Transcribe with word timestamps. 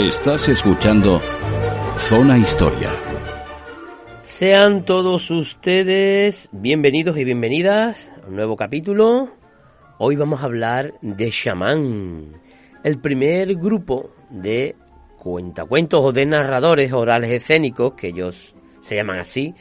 Estás 0.00 0.48
escuchando 0.48 1.20
Zona 1.94 2.38
Historia. 2.38 2.88
Sean 4.22 4.86
todos 4.86 5.30
ustedes 5.30 6.48
bienvenidos 6.52 7.18
y 7.18 7.24
bienvenidas 7.24 8.10
a 8.24 8.28
un 8.28 8.36
nuevo 8.36 8.56
capítulo. 8.56 9.28
Hoy 9.98 10.16
vamos 10.16 10.40
a 10.40 10.46
hablar 10.46 10.94
de 11.02 11.28
Shaman, 11.28 12.32
el 12.82 12.98
primer 12.98 13.56
grupo 13.56 14.12
de 14.30 14.74
cuentacuentos 15.18 16.02
o 16.02 16.12
de 16.12 16.24
narradores 16.24 16.94
orales 16.94 17.30
escénicos, 17.32 17.92
que 17.92 18.08
ellos 18.08 18.54
se 18.80 18.96
llaman 18.96 19.18
así, 19.18 19.54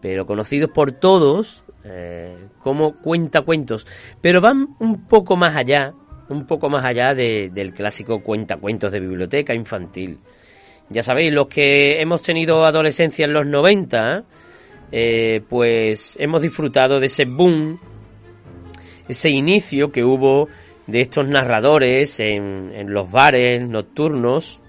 pero 0.00 0.24
conocidos 0.24 0.70
por 0.70 0.92
todos 0.92 1.62
eh, 1.84 2.48
como 2.62 2.96
cuentacuentos, 3.02 3.86
pero 4.22 4.40
van 4.40 4.76
un 4.80 5.06
poco 5.06 5.36
más 5.36 5.54
allá, 5.54 5.92
un 6.28 6.46
poco 6.46 6.68
más 6.68 6.84
allá 6.84 7.14
del 7.14 7.72
clásico 7.72 8.22
cuentacuentos 8.22 8.92
de 8.92 9.00
biblioteca 9.00 9.54
infantil. 9.54 10.18
Ya 10.90 11.02
sabéis, 11.02 11.32
los 11.32 11.48
que 11.48 12.00
hemos 12.00 12.22
tenido 12.22 12.64
adolescencia 12.64 13.26
en 13.26 13.32
los 13.32 13.46
90, 13.46 14.24
eh, 14.90 15.40
pues 15.48 16.16
hemos 16.18 16.40
disfrutado 16.40 16.98
de 16.98 17.06
ese 17.06 17.24
boom, 17.24 17.78
ese 19.08 19.28
inicio 19.30 19.90
que 19.92 20.04
hubo 20.04 20.48
de 20.86 21.00
estos 21.00 21.28
narradores 21.28 22.18
en, 22.20 22.72
en 22.74 22.92
los 22.92 23.10
bares 23.10 23.68
nocturnos, 23.68 24.60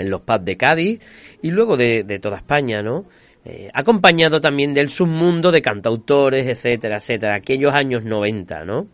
en 0.00 0.10
los 0.10 0.22
pubs 0.22 0.44
de 0.44 0.56
Cádiz 0.56 1.38
y 1.42 1.50
luego 1.50 1.76
de, 1.76 2.18
toda 2.20 2.38
España, 2.38 2.82
¿no? 2.82 3.04
Eh, 3.44 3.70
acompañado 3.72 4.40
también 4.40 4.74
del 4.74 4.90
submundo 4.90 5.50
de 5.50 5.62
cantautores, 5.62 6.46
etcétera, 6.46 6.96
etcétera, 6.96 7.36
aquellos 7.36 7.72
años 7.74 8.04
90, 8.04 8.64
¿no? 8.64 8.86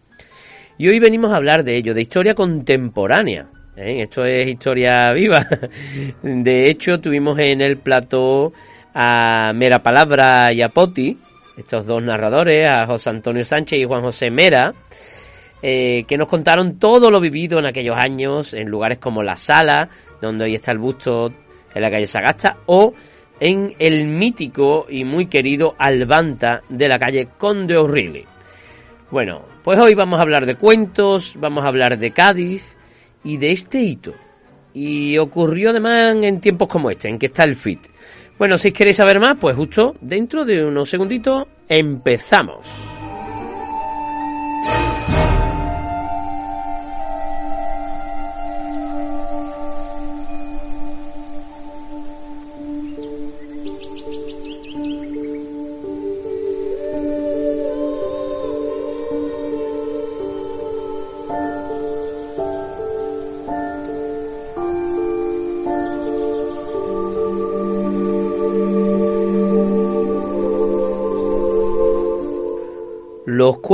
Y 0.78 0.88
hoy 0.88 0.98
venimos 0.98 1.32
a 1.32 1.36
hablar 1.36 1.64
de 1.64 1.74
ello, 1.74 1.94
de 1.94 2.02
historia 2.02 2.34
contemporánea. 2.34 3.46
¿eh? 3.76 4.02
Esto 4.02 4.26
es 4.26 4.46
historia 4.46 5.10
viva. 5.12 5.46
De 6.22 6.70
hecho, 6.70 7.00
tuvimos 7.00 7.38
en 7.38 7.62
el 7.62 7.78
plató 7.78 8.52
a 8.92 9.54
Mera 9.54 9.82
Palabra 9.82 10.52
y 10.52 10.60
a 10.60 10.68
Poti, 10.68 11.16
estos 11.56 11.86
dos 11.86 12.02
narradores, 12.02 12.70
a 12.70 12.86
José 12.86 13.08
Antonio 13.08 13.42
Sánchez 13.42 13.78
y 13.80 13.84
Juan 13.84 14.02
José 14.02 14.30
Mera, 14.30 14.74
eh, 15.62 16.04
que 16.06 16.18
nos 16.18 16.28
contaron 16.28 16.78
todo 16.78 17.10
lo 17.10 17.20
vivido 17.20 17.58
en 17.58 17.66
aquellos 17.66 17.96
años, 17.96 18.52
en 18.52 18.68
lugares 18.68 18.98
como 18.98 19.22
La 19.22 19.36
Sala, 19.36 19.88
donde 20.20 20.44
hoy 20.44 20.54
está 20.56 20.72
el 20.72 20.78
busto 20.78 21.32
en 21.74 21.82
la 21.82 21.90
calle 21.90 22.06
Sagasta, 22.06 22.58
o 22.66 22.92
en 23.40 23.74
el 23.78 24.06
mítico 24.06 24.84
y 24.90 25.04
muy 25.04 25.26
querido 25.26 25.74
Albanta 25.78 26.60
de 26.68 26.86
la 26.86 26.98
calle 26.98 27.28
Conde 27.38 27.78
O'Reilly. 27.78 28.24
Bueno, 29.10 29.55
pues 29.66 29.80
hoy 29.80 29.94
vamos 29.94 30.20
a 30.20 30.22
hablar 30.22 30.46
de 30.46 30.54
cuentos, 30.54 31.34
vamos 31.40 31.64
a 31.64 31.66
hablar 31.66 31.98
de 31.98 32.12
Cádiz 32.12 32.76
y 33.24 33.36
de 33.36 33.50
este 33.50 33.80
hito. 33.80 34.14
Y 34.72 35.18
ocurrió 35.18 35.70
además 35.70 36.14
en 36.22 36.40
tiempos 36.40 36.68
como 36.68 36.88
este, 36.88 37.08
en 37.08 37.18
que 37.18 37.26
está 37.26 37.42
el 37.42 37.56
FIT. 37.56 37.80
Bueno, 38.38 38.58
si 38.58 38.70
queréis 38.70 38.98
saber 38.98 39.18
más, 39.18 39.36
pues 39.40 39.56
justo 39.56 39.96
dentro 40.00 40.44
de 40.44 40.64
unos 40.64 40.88
segunditos 40.88 41.48
empezamos. 41.68 42.64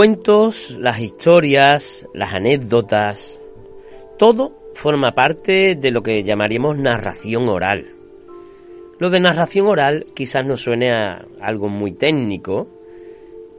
Cuentos, 0.02 0.76
las 0.80 0.98
historias, 0.98 2.08
las 2.12 2.34
anécdotas, 2.34 3.40
todo 4.18 4.50
forma 4.74 5.12
parte 5.12 5.76
de 5.76 5.92
lo 5.92 6.02
que 6.02 6.24
llamaríamos 6.24 6.76
narración 6.76 7.48
oral. 7.48 7.86
Lo 8.98 9.10
de 9.10 9.20
narración 9.20 9.68
oral 9.68 10.06
quizás 10.12 10.44
nos 10.44 10.60
suene 10.60 10.90
a 10.90 11.24
algo 11.40 11.68
muy 11.68 11.92
técnico, 11.92 12.66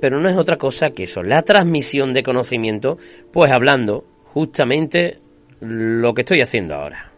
pero 0.01 0.19
no 0.19 0.27
es 0.27 0.35
otra 0.35 0.57
cosa 0.57 0.89
que 0.89 1.03
eso, 1.03 1.23
la 1.23 1.43
transmisión 1.43 2.11
de 2.11 2.23
conocimiento, 2.23 2.97
pues 3.31 3.49
hablando 3.49 4.03
justamente 4.25 5.19
lo 5.61 6.13
que 6.13 6.23
estoy 6.23 6.41
haciendo 6.41 6.75
ahora. 6.75 7.09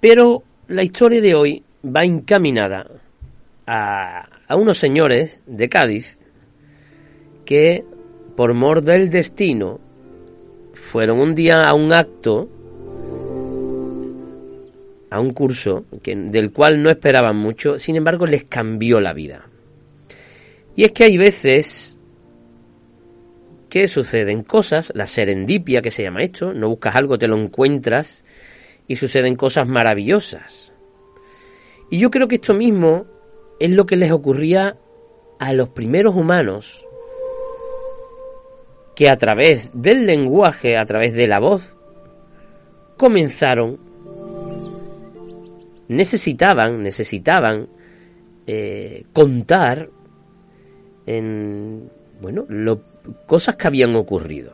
Pero 0.00 0.42
la 0.68 0.82
historia 0.82 1.22
de 1.22 1.34
hoy 1.34 1.62
va 1.82 2.04
encaminada 2.04 2.84
a, 3.66 4.28
a 4.50 4.56
unos 4.56 4.78
señores 4.78 5.40
de 5.46 5.68
Cádiz 5.68 6.18
que, 7.46 7.84
por 8.36 8.52
mor 8.52 8.82
del 8.82 9.08
destino, 9.08 9.78
fueron 10.72 11.20
un 11.20 11.36
día 11.36 11.62
a 11.62 11.72
un 11.72 11.92
acto, 11.92 12.48
a 15.08 15.20
un 15.20 15.32
curso, 15.34 15.84
del 16.02 16.50
cual 16.50 16.82
no 16.82 16.90
esperaban 16.90 17.36
mucho, 17.36 17.78
sin 17.78 17.94
embargo 17.94 18.26
les 18.26 18.42
cambió 18.42 19.00
la 19.00 19.12
vida. 19.12 19.46
Y 20.74 20.82
es 20.82 20.90
que 20.90 21.04
hay 21.04 21.16
veces 21.16 21.96
que 23.68 23.86
suceden 23.86 24.42
cosas, 24.42 24.90
la 24.96 25.06
serendipia 25.06 25.80
que 25.80 25.92
se 25.92 26.02
llama 26.02 26.24
esto, 26.24 26.52
no 26.52 26.70
buscas 26.70 26.96
algo, 26.96 27.18
te 27.18 27.28
lo 27.28 27.38
encuentras 27.38 28.24
y 28.88 28.96
suceden 28.96 29.36
cosas 29.36 29.68
maravillosas. 29.68 30.74
Y 31.88 32.00
yo 32.00 32.10
creo 32.10 32.26
que 32.26 32.34
esto 32.34 32.52
mismo 32.52 33.19
es 33.60 33.70
lo 33.70 33.84
que 33.84 33.96
les 33.96 34.10
ocurría 34.10 34.76
a 35.38 35.52
los 35.52 35.68
primeros 35.68 36.16
humanos 36.16 36.84
que 38.96 39.08
a 39.08 39.16
través 39.16 39.70
del 39.74 40.06
lenguaje, 40.06 40.76
a 40.76 40.84
través 40.84 41.14
de 41.14 41.26
la 41.26 41.38
voz, 41.38 41.76
comenzaron, 42.96 43.78
necesitaban, 45.88 46.82
necesitaban 46.82 47.68
eh, 48.46 49.04
contar 49.12 49.90
en, 51.06 51.90
bueno, 52.20 52.44
lo, 52.48 52.82
cosas 53.26 53.56
que 53.56 53.68
habían 53.68 53.94
ocurrido. 53.96 54.52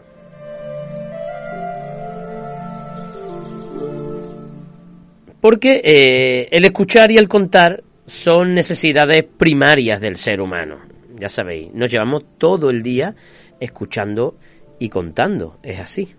Porque 5.40 5.80
eh, 5.84 6.48
el 6.50 6.64
escuchar 6.64 7.10
y 7.12 7.18
el 7.18 7.28
contar 7.28 7.82
son 8.06 8.54
necesidades 8.54 9.24
primarias 9.24 10.00
del 10.00 10.16
ser 10.16 10.40
humano. 10.40 10.78
Ya 11.18 11.28
sabéis, 11.28 11.72
nos 11.74 11.90
llevamos 11.90 12.24
todo 12.38 12.70
el 12.70 12.82
día 12.82 13.14
escuchando 13.60 14.36
y 14.78 14.88
contando. 14.88 15.58
Es 15.62 15.80
así. 15.80 16.14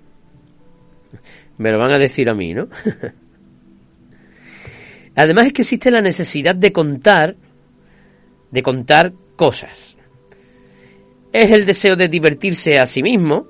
Me 1.58 1.72
lo 1.72 1.80
van 1.80 1.92
a 1.92 1.98
decir 1.98 2.30
a 2.30 2.34
mí, 2.34 2.54
¿no? 2.54 2.68
Además 5.16 5.48
es 5.48 5.54
que 5.54 5.64
existe 5.64 5.90
la 5.90 6.02
necesidad 6.02 6.54
de 6.56 6.72
contar, 6.72 7.36
de 8.52 8.62
contar 8.62 9.14
cosas. 9.36 9.98
Es 11.34 11.52
el 11.52 11.66
deseo 11.66 11.96
de 11.96 12.08
divertirse 12.08 12.80
a 12.80 12.86
sí 12.86 13.02
mismo, 13.02 13.48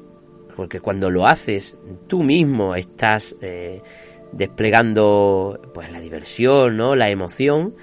porque 0.56 0.80
cuando 0.80 1.10
lo 1.10 1.28
haces 1.28 1.75
tú 2.07 2.24
mismo 2.24 2.75
estás 2.75 3.36
eh, 3.42 3.81
desplegando 4.31 5.72
pues 5.74 5.92
la 5.92 6.00
diversión, 6.00 6.78
¿no? 6.78 6.95
La 6.95 7.10
emoción 7.10 7.75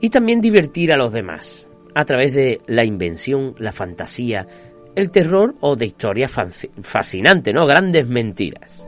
y 0.00 0.10
también 0.10 0.40
divertir 0.40 0.92
a 0.92 0.96
los 0.96 1.12
demás 1.12 1.68
a 1.94 2.04
través 2.04 2.34
de 2.34 2.60
la 2.66 2.84
invención, 2.84 3.54
la 3.58 3.72
fantasía, 3.72 4.46
el 4.94 5.10
terror 5.10 5.54
o 5.60 5.76
de 5.76 5.86
historias 5.86 6.30
fascinantes, 6.82 7.54
¿no? 7.54 7.66
Grandes 7.66 8.06
mentiras. 8.06 8.86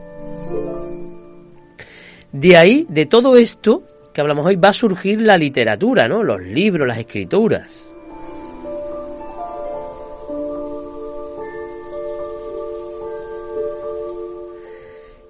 De 2.31 2.55
ahí, 2.55 2.85
de 2.87 3.07
todo 3.07 3.35
esto 3.35 3.83
que 4.13 4.21
hablamos 4.21 4.45
hoy, 4.45 4.55
va 4.55 4.69
a 4.69 4.73
surgir 4.73 5.21
la 5.21 5.37
literatura, 5.37 6.07
¿no? 6.07 6.23
Los 6.23 6.41
libros, 6.41 6.87
las 6.87 6.99
escrituras. 6.99 7.89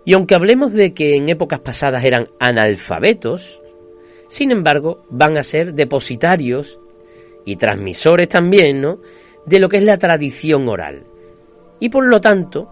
Y 0.06 0.14
aunque 0.14 0.36
hablemos 0.36 0.74
de 0.74 0.94
que 0.94 1.16
en 1.16 1.30
épocas 1.30 1.60
pasadas 1.60 2.04
eran 2.04 2.30
analfabetos, 2.40 3.62
sin 4.30 4.52
embargo, 4.52 5.00
van 5.10 5.38
a 5.38 5.44
ser 5.44 5.74
depositarios 5.74 6.80
y 7.46 7.56
transmisores 7.56 8.30
también, 8.30 8.80
¿no? 8.80 9.00
De 9.46 9.60
lo 9.60 9.68
que 9.68 9.78
es 9.78 9.84
la 9.84 9.98
tradición 9.98 10.70
oral. 10.70 11.04
Y 11.80 11.90
por 11.90 12.06
lo 12.06 12.22
tanto, 12.22 12.70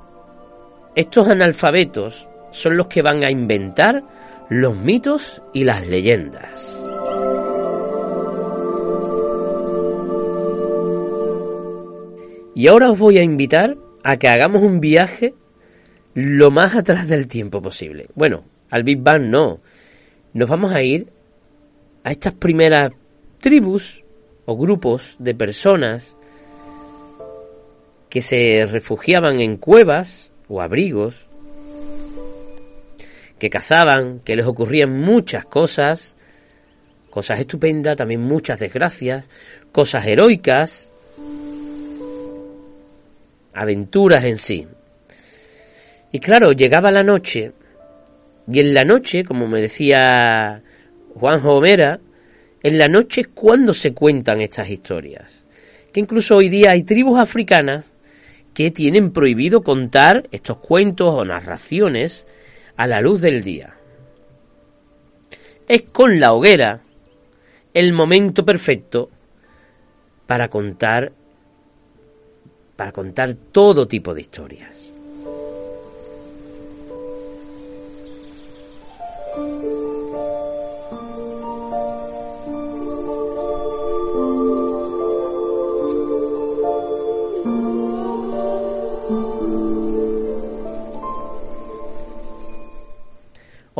estos 0.95 1.27
analfabetos 1.27 2.27
son 2.51 2.77
los 2.77 2.87
que 2.87 3.01
van 3.01 3.23
a 3.23 3.31
inventar 3.31 4.03
los 4.49 4.75
mitos 4.77 5.41
y 5.51 5.63
las 5.63 5.87
leyendas. 5.87 6.77
Y 12.53 12.67
ahora 12.67 12.91
os 12.91 12.99
voy 12.99 13.17
a 13.17 13.23
invitar 13.23 13.77
a 14.03 14.17
que 14.17 14.27
hagamos 14.27 14.61
un 14.61 14.79
viaje 14.79 15.33
lo 16.13 16.51
más 16.51 16.75
atrás 16.75 17.07
del 17.07 17.27
tiempo 17.27 17.61
posible. 17.61 18.07
Bueno, 18.15 18.43
al 18.69 18.83
Big 18.83 18.99
Bang 19.01 19.23
no. 19.23 19.59
Nos 20.33 20.49
vamos 20.49 20.71
a 20.73 20.81
ir 20.81 21.16
a 22.07 22.11
estas 22.11 22.35
primeras 22.35 22.93
tribus 23.41 24.01
o 24.45 24.55
grupos 24.55 25.17
de 25.19 25.35
personas 25.35 26.15
que 28.09 28.21
se 28.21 28.65
refugiaban 28.65 29.41
en 29.41 29.57
cuevas 29.57 30.31
o 30.47 30.61
abrigos, 30.61 31.27
que 33.37 33.49
cazaban, 33.49 34.21
que 34.21 34.37
les 34.37 34.47
ocurrían 34.47 34.89
muchas 34.89 35.43
cosas, 35.43 36.15
cosas 37.09 37.41
estupendas, 37.41 37.97
también 37.97 38.21
muchas 38.21 38.61
desgracias, 38.61 39.25
cosas 39.73 40.07
heroicas, 40.07 40.89
aventuras 43.53 44.23
en 44.23 44.37
sí. 44.37 44.65
Y 46.13 46.21
claro, 46.21 46.53
llegaba 46.53 46.89
la 46.89 47.03
noche, 47.03 47.51
y 48.49 48.61
en 48.61 48.73
la 48.73 48.85
noche, 48.85 49.25
como 49.25 49.45
me 49.45 49.59
decía 49.59 50.63
Juan 51.19 51.41
Homera, 51.45 51.99
en 52.61 52.77
la 52.77 52.87
noche 52.87 53.25
cuando 53.25 53.73
se 53.73 53.93
cuentan 53.93 54.41
estas 54.41 54.69
historias. 54.69 55.45
Que 55.91 55.99
incluso 55.99 56.35
hoy 56.35 56.49
día 56.49 56.71
hay 56.71 56.83
tribus 56.83 57.19
africanas 57.19 57.91
que 58.53 58.71
tienen 58.71 59.11
prohibido 59.11 59.61
contar 59.61 60.27
estos 60.31 60.57
cuentos 60.57 61.13
o 61.13 61.23
narraciones 61.23 62.27
a 62.75 62.87
la 62.87 63.01
luz 63.01 63.21
del 63.21 63.43
día. 63.43 63.75
Es 65.67 65.83
con 65.91 66.19
la 66.19 66.33
hoguera 66.33 66.81
el 67.73 67.93
momento 67.93 68.45
perfecto 68.45 69.09
para 70.25 70.49
contar 70.49 71.11
para 72.75 72.91
contar 72.91 73.33
todo 73.33 73.87
tipo 73.87 74.13
de 74.13 74.21
historias. 74.21 74.96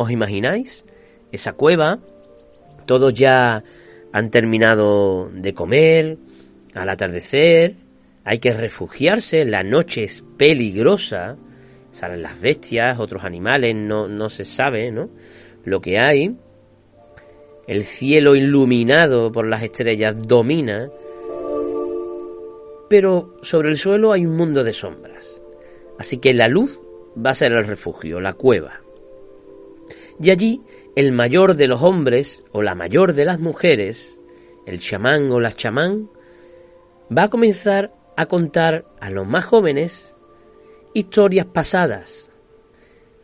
¿Os 0.00 0.12
imagináis? 0.12 0.84
Esa 1.32 1.54
cueva, 1.54 1.98
todos 2.86 3.12
ya 3.12 3.64
han 4.12 4.30
terminado 4.30 5.28
de 5.28 5.52
comer, 5.52 6.18
al 6.72 6.88
atardecer, 6.88 7.74
hay 8.22 8.38
que 8.38 8.52
refugiarse, 8.52 9.44
la 9.44 9.64
noche 9.64 10.04
es 10.04 10.22
peligrosa, 10.36 11.36
salen 11.90 12.22
las 12.22 12.40
bestias, 12.40 13.00
otros 13.00 13.24
animales, 13.24 13.74
no, 13.74 14.06
no 14.06 14.28
se 14.28 14.44
sabe, 14.44 14.92
¿no? 14.92 15.10
Lo 15.64 15.80
que 15.80 15.98
hay, 15.98 16.36
el 17.66 17.82
cielo 17.82 18.36
iluminado 18.36 19.32
por 19.32 19.48
las 19.48 19.64
estrellas 19.64 20.16
domina, 20.28 20.88
pero 22.88 23.34
sobre 23.42 23.70
el 23.70 23.78
suelo 23.78 24.12
hay 24.12 24.24
un 24.24 24.36
mundo 24.36 24.62
de 24.62 24.72
sombras. 24.72 25.42
Así 25.98 26.18
que 26.18 26.32
la 26.34 26.46
luz 26.46 26.80
va 27.16 27.30
a 27.30 27.34
ser 27.34 27.50
el 27.50 27.66
refugio, 27.66 28.20
la 28.20 28.34
cueva. 28.34 28.82
Y 30.20 30.30
allí 30.30 30.60
el 30.96 31.12
mayor 31.12 31.54
de 31.54 31.68
los 31.68 31.82
hombres 31.82 32.42
o 32.52 32.62
la 32.62 32.74
mayor 32.74 33.14
de 33.14 33.24
las 33.24 33.38
mujeres, 33.38 34.18
el 34.66 34.80
chamán 34.80 35.30
o 35.30 35.40
la 35.40 35.52
chamán, 35.52 36.08
va 37.16 37.24
a 37.24 37.30
comenzar 37.30 37.92
a 38.16 38.26
contar 38.26 38.84
a 39.00 39.10
los 39.10 39.26
más 39.26 39.44
jóvenes 39.44 40.14
historias 40.92 41.46
pasadas 41.46 42.28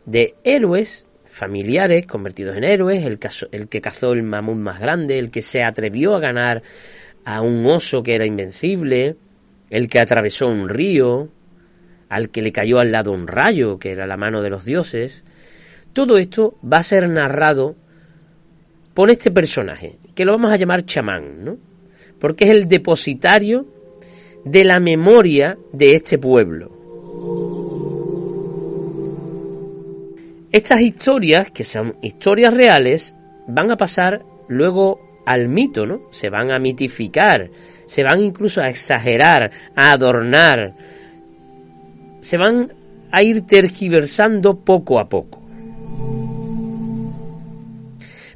de 0.05 0.35
héroes 0.43 1.05
familiares 1.35 2.07
convertidos 2.07 2.55
en 2.55 2.63
héroes, 2.63 3.05
el, 3.05 3.19
el 3.51 3.67
que 3.67 3.81
cazó 3.81 4.13
el 4.13 4.23
mamut 4.23 4.55
más 4.55 4.79
grande, 4.79 5.19
el 5.19 5.31
que 5.31 5.41
se 5.41 5.63
atrevió 5.63 6.15
a 6.15 6.21
ganar 6.21 6.63
a 7.25 7.41
un 7.41 7.65
oso 7.65 8.01
que 8.03 8.15
era 8.15 8.25
invencible, 8.25 9.17
el 9.69 9.89
que 9.89 9.99
atravesó 9.99 10.47
un 10.47 10.69
río, 10.69 11.29
al 12.07 12.29
que 12.29 12.41
le 12.41 12.53
cayó 12.53 12.79
al 12.79 12.93
lado 12.93 13.11
un 13.11 13.27
rayo, 13.27 13.79
que 13.79 13.91
era 13.91 14.07
la 14.07 14.15
mano 14.15 14.41
de 14.41 14.49
los 14.49 14.63
dioses, 14.63 15.25
todo 15.95 16.17
esto 16.17 16.55
va 16.61 16.79
a 16.79 16.83
ser 16.83 17.07
narrado 17.07 17.77
por 18.93 19.09
este 19.09 19.31
personaje, 19.31 19.97
que 20.13 20.25
lo 20.25 20.33
vamos 20.33 20.51
a 20.51 20.57
llamar 20.57 20.85
chamán, 20.85 21.45
¿no? 21.45 21.57
Porque 22.19 22.43
es 22.43 22.51
el 22.51 22.67
depositario 22.67 23.65
de 24.43 24.65
la 24.65 24.81
memoria 24.81 25.57
de 25.71 25.95
este 25.95 26.17
pueblo. 26.17 26.69
Estas 30.51 30.81
historias, 30.81 31.49
que 31.51 31.63
son 31.63 31.95
historias 32.01 32.53
reales, 32.53 33.15
van 33.47 33.71
a 33.71 33.77
pasar 33.77 34.25
luego 34.49 34.99
al 35.25 35.47
mito, 35.47 35.85
¿no? 35.85 36.11
Se 36.11 36.29
van 36.29 36.51
a 36.51 36.59
mitificar, 36.59 37.49
se 37.85 38.03
van 38.03 38.21
incluso 38.21 38.61
a 38.61 38.67
exagerar, 38.67 39.49
a 39.77 39.91
adornar, 39.93 40.75
se 42.19 42.37
van 42.37 42.73
a 43.11 43.23
ir 43.23 43.43
tergiversando 43.47 44.59
poco 44.59 44.99
a 44.99 45.07
poco. 45.07 45.44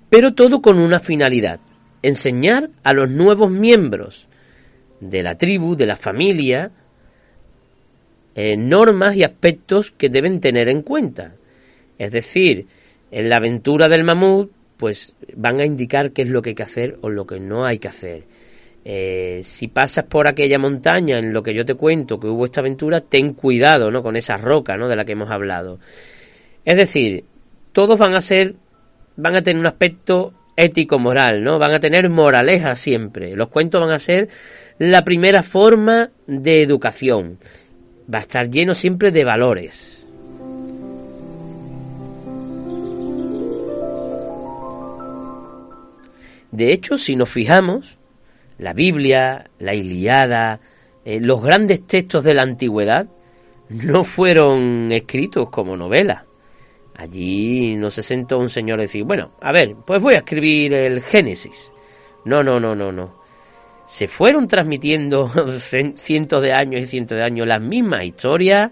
Pero 0.10 0.34
todo 0.34 0.62
con 0.62 0.80
una 0.80 1.00
finalidad, 1.00 1.60
enseñar 2.02 2.70
a 2.84 2.94
los 2.94 3.10
nuevos 3.10 3.52
miembros 3.52 4.28
de 5.00 5.24
la 5.24 5.36
tribu, 5.36 5.76
de 5.76 5.86
la 5.86 5.96
familia, 5.96 6.72
eh, 8.36 8.58
normas 8.58 9.16
y 9.16 9.24
aspectos 9.24 9.92
que 9.92 10.10
deben 10.10 10.40
tener 10.40 10.70
en 10.70 10.82
cuenta. 10.82 11.34
Es 11.98 12.12
decir, 12.12 12.68
en 13.12 13.30
la 13.30 13.38
aventura 13.38 13.88
del 13.88 14.04
mamut, 14.04 14.52
pues 14.78 15.14
van 15.36 15.60
a 15.60 15.66
indicar 15.66 16.12
qué 16.12 16.22
es 16.22 16.30
lo 16.30 16.42
que 16.42 16.52
hay 16.52 16.56
que 16.56 16.64
hacer 16.64 16.98
o 17.02 17.10
lo 17.10 17.26
que 17.26 17.40
no 17.40 17.66
hay 17.66 17.80
que 17.80 17.90
hacer. 17.90 18.24
Eh, 18.86 19.42
si 19.44 19.68
pasas 19.68 20.06
por 20.06 20.28
aquella 20.28 20.58
montaña 20.58 21.20
en 21.20 21.34
lo 21.34 21.44
que 21.44 21.54
yo 21.54 21.66
te 21.66 21.76
cuento 21.76 22.20
que 22.20 22.28
hubo 22.28 22.46
esta 22.46 22.62
aventura, 22.62 23.02
ten 23.02 23.34
cuidado 23.34 23.92
¿no? 23.92 24.02
con 24.02 24.16
esa 24.16 24.38
roca 24.38 24.78
¿no? 24.78 24.88
de 24.88 24.96
la 24.96 25.04
que 25.04 25.12
hemos 25.12 25.30
hablado. 25.30 25.80
Es 26.64 26.78
decir, 26.78 27.26
todos 27.74 28.00
van 28.00 28.16
a 28.16 28.22
ser 28.22 28.56
van 29.20 29.36
a 29.36 29.42
tener 29.42 29.60
un 29.60 29.68
aspecto 29.68 30.34
ético-moral, 30.56 31.44
¿no? 31.44 31.60
Van 31.60 31.74
a 31.74 31.80
tener 31.80 32.10
moraleja 32.10 32.76
siempre. 32.76 33.36
Los 33.36 33.50
cuentos 33.50 33.82
van 33.82 33.92
a 33.92 34.00
ser 34.00 34.30
la 34.78 35.04
primera 35.04 35.44
forma 35.44 36.10
de 36.26 36.62
educación. 36.62 37.38
Va 38.14 38.20
a 38.20 38.22
estar 38.22 38.50
lleno 38.50 38.74
siempre 38.74 39.12
de 39.12 39.24
valores. 39.24 40.08
De 46.52 46.74
hecho, 46.74 46.98
si 46.98 47.16
nos 47.16 47.30
fijamos, 47.30 47.98
la 48.58 48.74
Biblia, 48.74 49.50
la 49.60 49.76
Iliada, 49.76 50.60
eh, 51.06 51.20
los 51.22 51.42
grandes 51.42 51.86
textos 51.86 52.24
de 52.24 52.34
la 52.34 52.42
antigüedad 52.42 53.08
no 53.70 54.04
fueron 54.04 54.92
escritos 54.92 55.50
como 55.50 55.78
novelas. 55.78 56.29
Allí 57.00 57.78
no 57.78 57.90
se 57.90 58.02
sentó 58.02 58.38
un 58.38 58.50
señor 58.50 58.80
a 58.80 58.82
decir, 58.82 59.06
bueno, 59.06 59.32
a 59.40 59.54
ver, 59.54 59.74
pues 59.88 60.02
voy 60.04 60.16
a 60.16 60.18
escribir 60.18 60.74
el 60.74 61.02
Génesis. 61.02 61.72
No, 62.26 62.44
no, 62.44 62.60
no, 62.60 62.76
no, 62.76 62.92
no. 62.92 63.22
Se 63.86 64.10
fueron 64.10 64.48
transmitiendo 64.48 65.30
cientos 65.96 66.42
de 66.42 66.52
años 66.52 66.82
y 66.82 66.86
cientos 66.86 67.18
de 67.18 67.24
años 67.24 67.48
las 67.48 67.62
mismas 67.62 68.04
historias, 68.04 68.72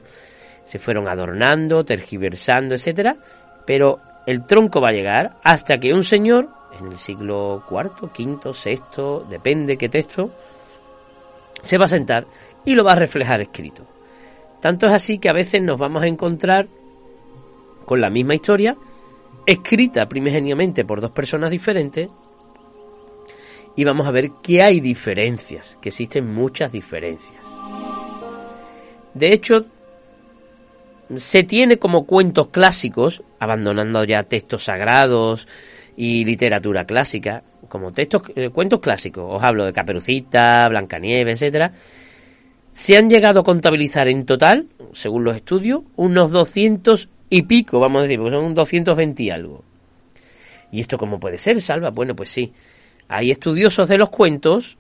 se 0.65 0.77
fueron 0.77 1.07
adornando, 1.07 1.86
tergiversando, 1.86 2.75
etcétera, 2.75 3.15
pero 3.65 4.01
el 4.25 4.46
tronco 4.46 4.81
va 4.81 4.89
a 4.89 4.93
llegar 4.93 5.38
hasta 5.41 5.77
que 5.77 5.93
un 5.93 6.03
señor, 6.03 6.50
en 6.77 6.88
el 6.88 6.98
siglo 6.98 7.63
IV, 7.72 8.12
V, 8.19 8.51
VI, 8.51 9.29
depende 9.29 9.77
qué 9.77 9.88
texto, 9.88 10.31
se 11.62 11.77
va 11.77 11.86
a 11.86 11.88
sentar 11.88 12.27
y 12.65 12.75
lo 12.75 12.84
va 12.84 12.91
a 12.91 13.00
reflejar 13.00 13.39
escrito. 13.39 13.88
Tanto 14.60 14.88
es 14.88 14.91
así 14.91 15.17
que 15.17 15.29
a 15.29 15.34
veces 15.34 15.62
nos 15.62 15.79
vamos 15.79 16.03
a 16.03 16.07
encontrar 16.07 16.67
con 17.88 18.01
la 18.01 18.10
misma 18.10 18.36
historia, 18.36 18.75
escrita 19.46 20.10
primigeniamente 20.10 20.84
por 20.84 21.00
dos 21.00 21.12
personas 21.12 21.50
diferentes, 21.50 22.10
y 23.77 23.86
vamos 23.86 24.06
a 24.06 24.12
ver 24.12 24.32
que 24.44 24.62
hay 24.62 24.82
diferencias, 24.82 25.77
que 25.82 25.88
existen 25.88 26.27
muchas 26.27 26.74
diferencias. 26.74 27.41
De 29.13 29.34
hecho, 29.34 29.67
se 31.15 31.44
tiene 31.44 31.77
como 31.77 32.06
cuentos 32.06 32.50
clásicos, 32.50 33.24
abandonando 33.39 34.03
ya 34.03 34.24
textos 34.24 34.65
sagrados 34.65 35.48
y 35.96 36.25
literatura 36.25 36.84
clásica, 36.84 37.41
como 37.70 37.94
textos, 37.94 38.24
eh, 38.36 38.50
cuentos 38.50 38.82
clásicos, 38.82 39.24
os 39.29 39.41
hablo 39.41 39.63
de 39.63 39.72
Caperucita, 39.72 40.67
Blancanieves, 40.67 41.41
etcétera, 41.41 41.72
se 42.74 42.98
han 42.98 43.10
llegado 43.10 43.39
a 43.39 43.44
contabilizar 43.44 44.10
en 44.10 44.25
total, 44.25 44.67
según 44.91 45.24
los 45.24 45.38
estudios, 45.38 45.84
unos 45.96 46.32
200 46.32 47.12
y 47.29 47.41
pico, 47.43 47.79
vamos 47.79 48.00
a 48.00 48.01
decir, 48.03 48.19
porque 48.19 48.36
son 48.36 48.53
220 48.53 49.24
y 49.24 49.29
algo. 49.29 49.63
¿Y 50.72 50.81
esto 50.81 50.98
cómo 50.98 51.19
puede 51.19 51.38
ser, 51.38 51.62
Salva? 51.62 51.89
Bueno, 51.89 52.15
pues 52.15 52.29
sí. 52.29 52.53
Hay 53.07 53.31
estudiosos 53.31 53.88
de 53.88 53.98
los 53.98 54.10
cuentos 54.10 54.77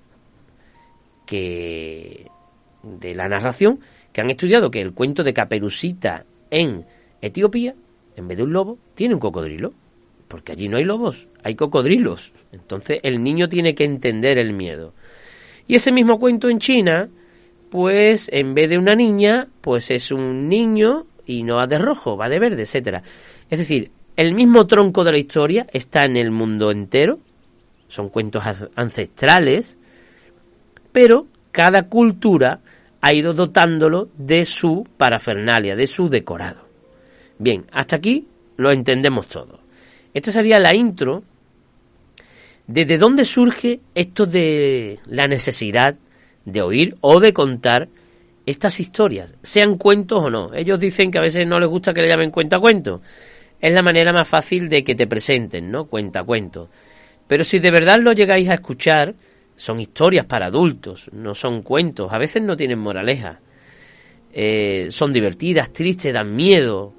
que 1.25 2.27
de 2.83 3.15
la 3.15 3.27
narración 3.27 3.79
que 4.11 4.21
han 4.21 4.29
estudiado 4.29 4.71
que 4.71 4.81
el 4.81 4.93
cuento 4.93 5.23
de 5.23 5.33
Caperucita 5.33 6.25
en 6.49 6.85
Etiopía, 7.21 7.75
en 8.15 8.27
vez 8.27 8.37
de 8.37 8.43
un 8.43 8.53
lobo, 8.53 8.77
tiene 8.95 9.13
un 9.13 9.19
cocodrilo. 9.19 9.73
Porque 10.27 10.51
allí 10.51 10.67
no 10.67 10.77
hay 10.77 10.83
lobos, 10.83 11.27
hay 11.43 11.55
cocodrilos. 11.55 12.33
Entonces 12.51 12.99
el 13.03 13.23
niño 13.23 13.47
tiene 13.47 13.75
que 13.75 13.85
entender 13.85 14.37
el 14.37 14.53
miedo. 14.53 14.93
Y 15.67 15.75
ese 15.75 15.91
mismo 15.91 16.19
cuento 16.19 16.49
en 16.49 16.59
China, 16.59 17.09
pues 17.69 18.29
en 18.31 18.53
vez 18.53 18.69
de 18.69 18.77
una 18.77 18.95
niña, 18.95 19.47
pues 19.61 19.91
es 19.91 20.11
un 20.11 20.49
niño 20.49 21.05
y 21.27 21.43
no 21.43 21.57
va 21.57 21.67
de 21.67 21.77
rojo, 21.77 22.17
va 22.17 22.29
de 22.29 22.39
verde, 22.39 22.63
etcétera. 22.63 23.03
Es 23.49 23.59
decir, 23.59 23.91
el 24.15 24.33
mismo 24.33 24.65
tronco 24.65 25.03
de 25.03 25.11
la 25.11 25.19
historia 25.19 25.67
está 25.71 26.05
en 26.05 26.17
el 26.17 26.31
mundo 26.31 26.71
entero, 26.71 27.19
son 27.87 28.09
cuentos 28.09 28.43
ancestrales, 28.75 29.77
pero 30.91 31.27
cada 31.51 31.83
cultura 31.83 32.59
ha 33.01 33.13
ido 33.13 33.33
dotándolo 33.33 34.09
de 34.17 34.45
su 34.45 34.87
parafernalia, 34.97 35.75
de 35.75 35.85
su 35.85 36.09
decorado. 36.09 36.65
Bien, 37.37 37.65
hasta 37.71 37.97
aquí 37.97 38.27
lo 38.57 38.71
entendemos 38.71 39.27
todo. 39.27 39.59
Esta 40.13 40.31
sería 40.31 40.59
la 40.59 40.75
intro. 40.75 41.23
¿Desde 42.65 42.97
dónde 42.97 43.23
surge 43.23 43.79
esto 43.93 44.25
de 44.25 44.99
la 45.05 45.27
necesidad 45.27 45.95
de 46.43 46.61
oír 46.61 46.95
o 47.01 47.19
de 47.19 47.33
contar 47.33 47.87
estas 48.47 48.79
historias, 48.79 49.35
sean 49.43 49.77
cuentos 49.77 50.23
o 50.23 50.29
no? 50.29 50.53
Ellos 50.53 50.79
dicen 50.79 51.11
que 51.11 51.19
a 51.19 51.21
veces 51.21 51.45
no 51.45 51.59
les 51.59 51.69
gusta 51.69 51.93
que 51.93 52.01
le 52.01 52.07
llamen 52.07 52.31
cuenta 52.31 52.59
cuento. 52.59 53.01
Es 53.59 53.73
la 53.73 53.83
manera 53.83 54.13
más 54.13 54.27
fácil 54.27 54.69
de 54.69 54.85
que 54.85 54.95
te 54.95 55.05
presenten, 55.05 55.69
¿no? 55.69 55.85
Cuenta 55.85 56.23
cuento. 56.23 56.69
Pero 57.27 57.43
si 57.43 57.59
de 57.59 57.71
verdad 57.71 57.99
lo 57.99 58.13
llegáis 58.13 58.47
a 58.47 58.53
escuchar, 58.53 59.13
son 59.57 59.81
historias 59.81 60.25
para 60.25 60.45
adultos, 60.45 61.09
no 61.11 61.35
son 61.35 61.61
cuentos. 61.61 62.07
A 62.13 62.17
veces 62.17 62.41
no 62.41 62.55
tienen 62.55 62.79
moraleja. 62.79 63.41
Eh, 64.31 64.87
son 64.91 65.11
divertidas, 65.11 65.73
tristes, 65.73 66.13
dan 66.13 66.33
miedo, 66.33 66.93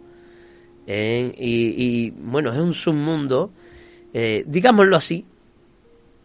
¿eh? 0.87 1.33
y, 1.38 2.11
bueno, 2.11 2.52
es 2.52 2.59
un 2.59 2.75
submundo, 2.75 3.52
eh, 4.12 4.43
digámoslo 4.47 4.97
así, 4.97 5.25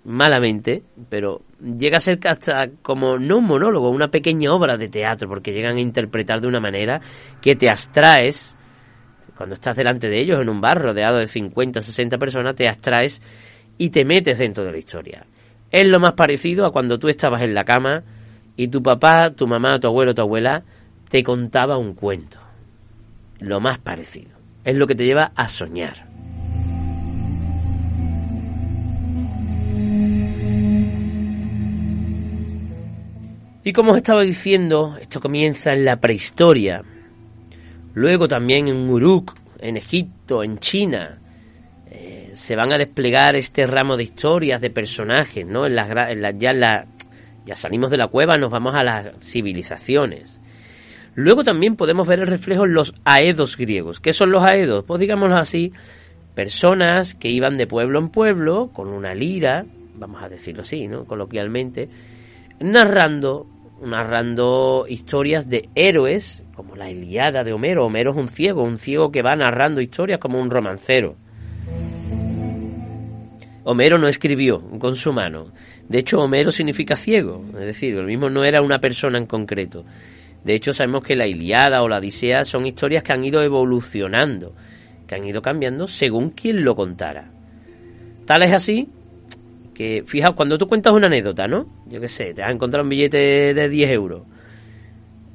malamente, 0.05 0.83
pero 1.09 1.41
llega 1.61 1.97
a 1.97 2.01
ser 2.01 2.19
hasta 2.27 2.67
como 2.81 3.17
no 3.17 3.37
un 3.37 3.45
monólogo, 3.45 3.89
una 3.89 4.09
pequeña 4.09 4.51
obra 4.51 4.77
de 4.77 4.89
teatro, 4.89 5.27
porque 5.27 5.51
llegan 5.51 5.77
a 5.77 5.81
interpretar 5.81 6.41
de 6.41 6.47
una 6.47 6.59
manera 6.59 6.99
que 7.41 7.55
te 7.55 7.69
abstraes, 7.69 8.55
cuando 9.35 9.55
estás 9.55 9.77
delante 9.77 10.09
de 10.09 10.21
ellos 10.21 10.39
en 10.41 10.49
un 10.49 10.61
bar 10.61 10.81
rodeado 10.81 11.17
de 11.17 11.27
50, 11.27 11.81
60 11.81 12.17
personas, 12.17 12.55
te 12.55 12.67
abstraes 12.67 13.21
y 13.77 13.89
te 13.89 14.05
metes 14.05 14.37
dentro 14.37 14.63
de 14.63 14.71
la 14.71 14.77
historia. 14.77 15.25
Es 15.71 15.87
lo 15.87 15.99
más 15.99 16.13
parecido 16.13 16.65
a 16.65 16.71
cuando 16.71 16.99
tú 16.99 17.07
estabas 17.07 17.41
en 17.41 17.53
la 17.53 17.63
cama 17.63 18.03
y 18.55 18.67
tu 18.67 18.83
papá, 18.83 19.31
tu 19.31 19.47
mamá, 19.47 19.79
tu 19.79 19.87
abuelo, 19.87 20.13
tu 20.13 20.21
abuela 20.21 20.63
te 21.09 21.23
contaba 21.23 21.77
un 21.77 21.93
cuento. 21.93 22.39
Lo 23.39 23.59
más 23.59 23.79
parecido 23.79 24.31
es 24.63 24.77
lo 24.77 24.87
que 24.87 24.95
te 24.95 25.05
lleva 25.05 25.31
a 25.35 25.47
soñar. 25.47 26.12
Y 33.63 33.71
como 33.71 33.91
os 33.91 33.97
estaba 33.97 34.23
diciendo, 34.23 34.97
esto 34.99 35.21
comienza 35.21 35.71
en 35.71 35.85
la 35.85 35.95
prehistoria, 35.95 36.83
luego 37.93 38.27
también 38.27 38.67
en 38.67 38.89
Uruk, 38.89 39.33
en 39.59 39.77
Egipto, 39.77 40.43
en 40.43 40.57
China, 40.59 41.19
eh, 41.89 42.31
se 42.33 42.55
van 42.57 42.73
a 42.73 42.77
desplegar 42.77 43.37
este 43.37 43.65
ramo 43.65 43.95
de 43.95 44.03
historias, 44.03 44.61
de 44.61 44.69
personajes, 44.69 45.45
¿no? 45.45 45.65
En 45.65 45.75
ya, 45.75 46.51
la, 46.51 46.85
ya 47.45 47.55
salimos 47.55 47.89
de 47.89 47.97
la 47.97 48.07
cueva, 48.07 48.37
nos 48.37 48.51
vamos 48.51 48.75
a 48.75 48.83
las 48.83 49.17
civilizaciones. 49.21 50.41
Luego 51.15 51.43
también 51.43 51.77
podemos 51.77 52.05
ver 52.05 52.19
el 52.19 52.27
reflejo 52.27 52.65
en 52.65 52.73
los 52.73 52.93
aedos 53.05 53.55
griegos. 53.55 53.99
¿Qué 54.01 54.11
son 54.11 54.31
los 54.31 54.43
aedos? 54.43 54.83
Pues 54.85 54.99
digámoslo 54.99 55.37
así, 55.37 55.71
personas 56.35 57.13
que 57.15 57.29
iban 57.29 57.55
de 57.55 57.67
pueblo 57.67 57.99
en 57.99 58.09
pueblo 58.09 58.71
con 58.73 58.89
una 58.89 59.13
lira, 59.13 59.65
vamos 59.95 60.21
a 60.21 60.27
decirlo 60.27 60.63
así, 60.63 60.87
¿no? 60.87 61.05
Coloquialmente, 61.05 61.87
narrando, 62.59 63.45
narrando 63.83 64.85
historias 64.87 65.49
de 65.49 65.69
héroes, 65.75 66.43
como 66.55 66.75
la 66.75 66.89
Iliada 66.89 67.43
de 67.43 67.53
Homero. 67.53 67.85
Homero 67.85 68.11
es 68.11 68.17
un 68.17 68.27
ciego, 68.27 68.63
un 68.63 68.77
ciego 68.77 69.11
que 69.11 69.21
va 69.21 69.35
narrando 69.35 69.81
historias 69.81 70.19
como 70.19 70.39
un 70.39 70.49
romancero. 70.49 71.15
Homero 73.65 73.97
no 73.97 74.07
escribió 74.07 74.61
con 74.79 74.95
su 74.95 75.13
mano. 75.13 75.51
De 75.87 75.99
hecho, 75.99 76.19
Homero 76.19 76.51
significa 76.51 76.95
ciego, 76.95 77.45
es 77.53 77.65
decir, 77.65 77.95
el 77.95 78.05
mismo 78.05 78.29
no 78.29 78.43
era 78.43 78.61
una 78.61 78.79
persona 78.79 79.17
en 79.17 79.25
concreto. 79.25 79.85
De 80.43 80.53
hecho, 80.53 80.73
sabemos 80.73 81.03
que 81.03 81.15
la 81.15 81.27
Iliada 81.27 81.81
o 81.81 81.87
la 81.87 81.97
Odisea 81.97 82.43
son 82.43 82.65
historias 82.65 83.03
que 83.03 83.13
han 83.13 83.23
ido 83.23 83.41
evolucionando, 83.41 84.53
que 85.07 85.15
han 85.15 85.25
ido 85.25 85.41
cambiando 85.41 85.87
según 85.87 86.31
quien 86.31 86.65
lo 86.65 86.75
contara. 86.75 87.31
Tal 88.25 88.43
es 88.43 88.53
así 88.53 88.89
que, 89.73 90.03
fijaos, 90.05 90.35
cuando 90.35 90.57
tú 90.57 90.67
cuentas 90.67 90.93
una 90.93 91.07
anécdota, 91.07 91.47
¿no? 91.47 91.67
Yo 91.87 91.99
qué 91.99 92.07
sé, 92.07 92.33
te 92.33 92.43
has 92.43 92.53
encontrado 92.53 92.83
un 92.83 92.89
billete 92.89 93.53
de 93.53 93.69
10 93.69 93.91
euros. 93.91 94.23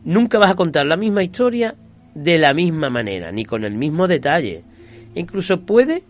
Nunca 0.04 0.38
vas 0.38 0.50
a 0.50 0.54
contar 0.54 0.86
la 0.86 0.96
misma 0.96 1.22
historia 1.22 1.74
de 2.14 2.38
la 2.38 2.54
misma 2.54 2.90
manera, 2.90 3.30
ni 3.32 3.44
con 3.44 3.64
el 3.64 3.74
mismo 3.74 4.06
detalle. 4.06 4.62
Incluso 5.14 5.60
puede 5.60 6.02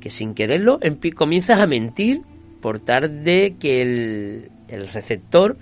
que 0.00 0.10
sin 0.10 0.34
quererlo 0.34 0.78
comienzas 1.14 1.60
a 1.60 1.66
mentir 1.66 2.20
por 2.60 2.78
tal 2.78 3.24
de 3.24 3.56
que 3.58 3.82
el, 3.82 4.50
el 4.68 4.88
receptor 4.88 5.56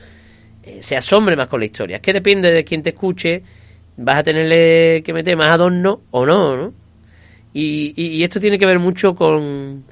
eh, 0.62 0.82
se 0.82 0.96
asombre 0.96 1.36
más 1.36 1.48
con 1.48 1.60
la 1.60 1.66
historia. 1.66 1.96
Es 1.96 2.02
que 2.02 2.12
depende 2.12 2.50
de 2.50 2.64
quien 2.64 2.82
te 2.82 2.90
escuche, 2.90 3.42
vas 3.96 4.16
a 4.16 4.22
tenerle 4.22 5.02
que 5.02 5.12
meter 5.12 5.36
más 5.36 5.48
adorno 5.48 6.00
o 6.10 6.24
no, 6.24 6.56
¿no? 6.56 6.72
Y, 7.52 7.92
y, 7.96 8.24
esto 8.24 8.40
tiene 8.40 8.58
que 8.58 8.66
ver 8.66 8.80
mucho 8.80 9.14
con, 9.14 9.84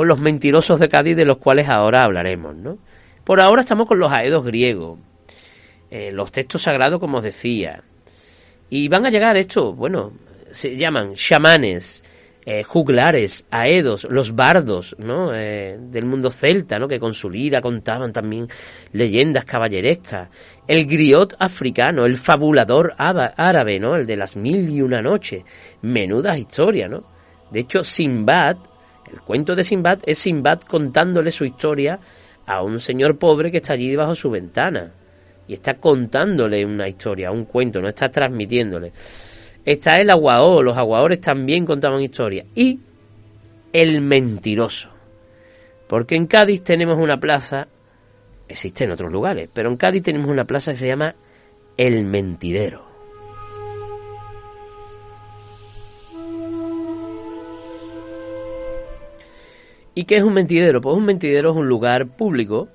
con 0.00 0.08
los 0.08 0.18
mentirosos 0.18 0.80
de 0.80 0.88
Cádiz 0.88 1.14
de 1.14 1.26
los 1.26 1.36
cuales 1.36 1.68
ahora 1.68 2.00
hablaremos, 2.00 2.56
¿no? 2.56 2.78
Por 3.22 3.38
ahora 3.38 3.60
estamos 3.60 3.86
con 3.86 3.98
los 3.98 4.10
aedos 4.10 4.42
griegos, 4.46 4.98
eh, 5.90 6.10
los 6.10 6.32
textos 6.32 6.62
sagrados, 6.62 6.98
como 6.98 7.18
os 7.18 7.24
decía. 7.24 7.82
Y 8.70 8.88
van 8.88 9.04
a 9.04 9.10
llegar 9.10 9.36
estos, 9.36 9.76
bueno, 9.76 10.12
se 10.52 10.74
llaman 10.74 11.16
chamanes, 11.16 12.02
eh, 12.46 12.62
juglares, 12.62 13.44
aedos, 13.50 14.06
los 14.08 14.34
bardos, 14.34 14.96
¿no? 14.98 15.34
Eh, 15.34 15.76
del 15.78 16.06
mundo 16.06 16.30
celta, 16.30 16.78
¿no? 16.78 16.88
Que 16.88 16.98
con 16.98 17.12
su 17.12 17.28
lira 17.28 17.60
contaban 17.60 18.10
también 18.10 18.48
leyendas 18.94 19.44
caballerescas. 19.44 20.30
El 20.66 20.86
griot 20.86 21.34
africano, 21.38 22.06
el 22.06 22.16
fabulador 22.16 22.94
árabe, 22.96 23.78
¿no? 23.78 23.96
El 23.96 24.06
de 24.06 24.16
las 24.16 24.34
mil 24.34 24.66
y 24.70 24.80
una 24.80 25.02
noches. 25.02 25.44
Menudas 25.82 26.38
historias, 26.38 26.88
¿no? 26.88 27.04
De 27.50 27.60
hecho, 27.60 27.82
Simbad, 27.82 28.56
el 29.12 29.20
cuento 29.20 29.54
de 29.54 29.64
Simbad 29.64 29.98
es 30.04 30.18
Simbad 30.18 30.60
contándole 30.60 31.30
su 31.30 31.44
historia 31.44 31.98
a 32.46 32.62
un 32.62 32.80
señor 32.80 33.18
pobre 33.18 33.50
que 33.50 33.58
está 33.58 33.74
allí 33.74 33.90
debajo 33.90 34.10
de 34.10 34.16
su 34.16 34.30
ventana. 34.30 34.92
Y 35.46 35.54
está 35.54 35.74
contándole 35.74 36.64
una 36.64 36.88
historia, 36.88 37.30
un 37.30 37.44
cuento, 37.44 37.80
no 37.80 37.88
está 37.88 38.08
transmitiéndole. 38.08 38.92
Está 39.64 39.96
el 39.96 40.10
aguador, 40.10 40.64
los 40.64 40.76
aguadores 40.76 41.20
también 41.20 41.66
contaban 41.66 42.00
historias. 42.00 42.46
Y 42.54 42.78
el 43.72 44.00
mentiroso. 44.00 44.90
Porque 45.88 46.14
en 46.14 46.26
Cádiz 46.26 46.62
tenemos 46.62 46.98
una 46.98 47.18
plaza, 47.18 47.66
existe 48.48 48.84
en 48.84 48.92
otros 48.92 49.12
lugares, 49.12 49.48
pero 49.52 49.68
en 49.68 49.76
Cádiz 49.76 50.04
tenemos 50.04 50.28
una 50.28 50.44
plaza 50.44 50.70
que 50.72 50.78
se 50.78 50.86
llama 50.86 51.16
El 51.76 52.04
Mentidero. 52.04 52.89
¿Y 59.94 60.04
qué 60.04 60.16
es 60.16 60.22
un 60.22 60.34
mentidero? 60.34 60.80
Pues 60.80 60.96
un 60.96 61.04
mentidero 61.04 61.50
es 61.50 61.56
un 61.56 61.68
lugar 61.68 62.06
público, 62.06 62.68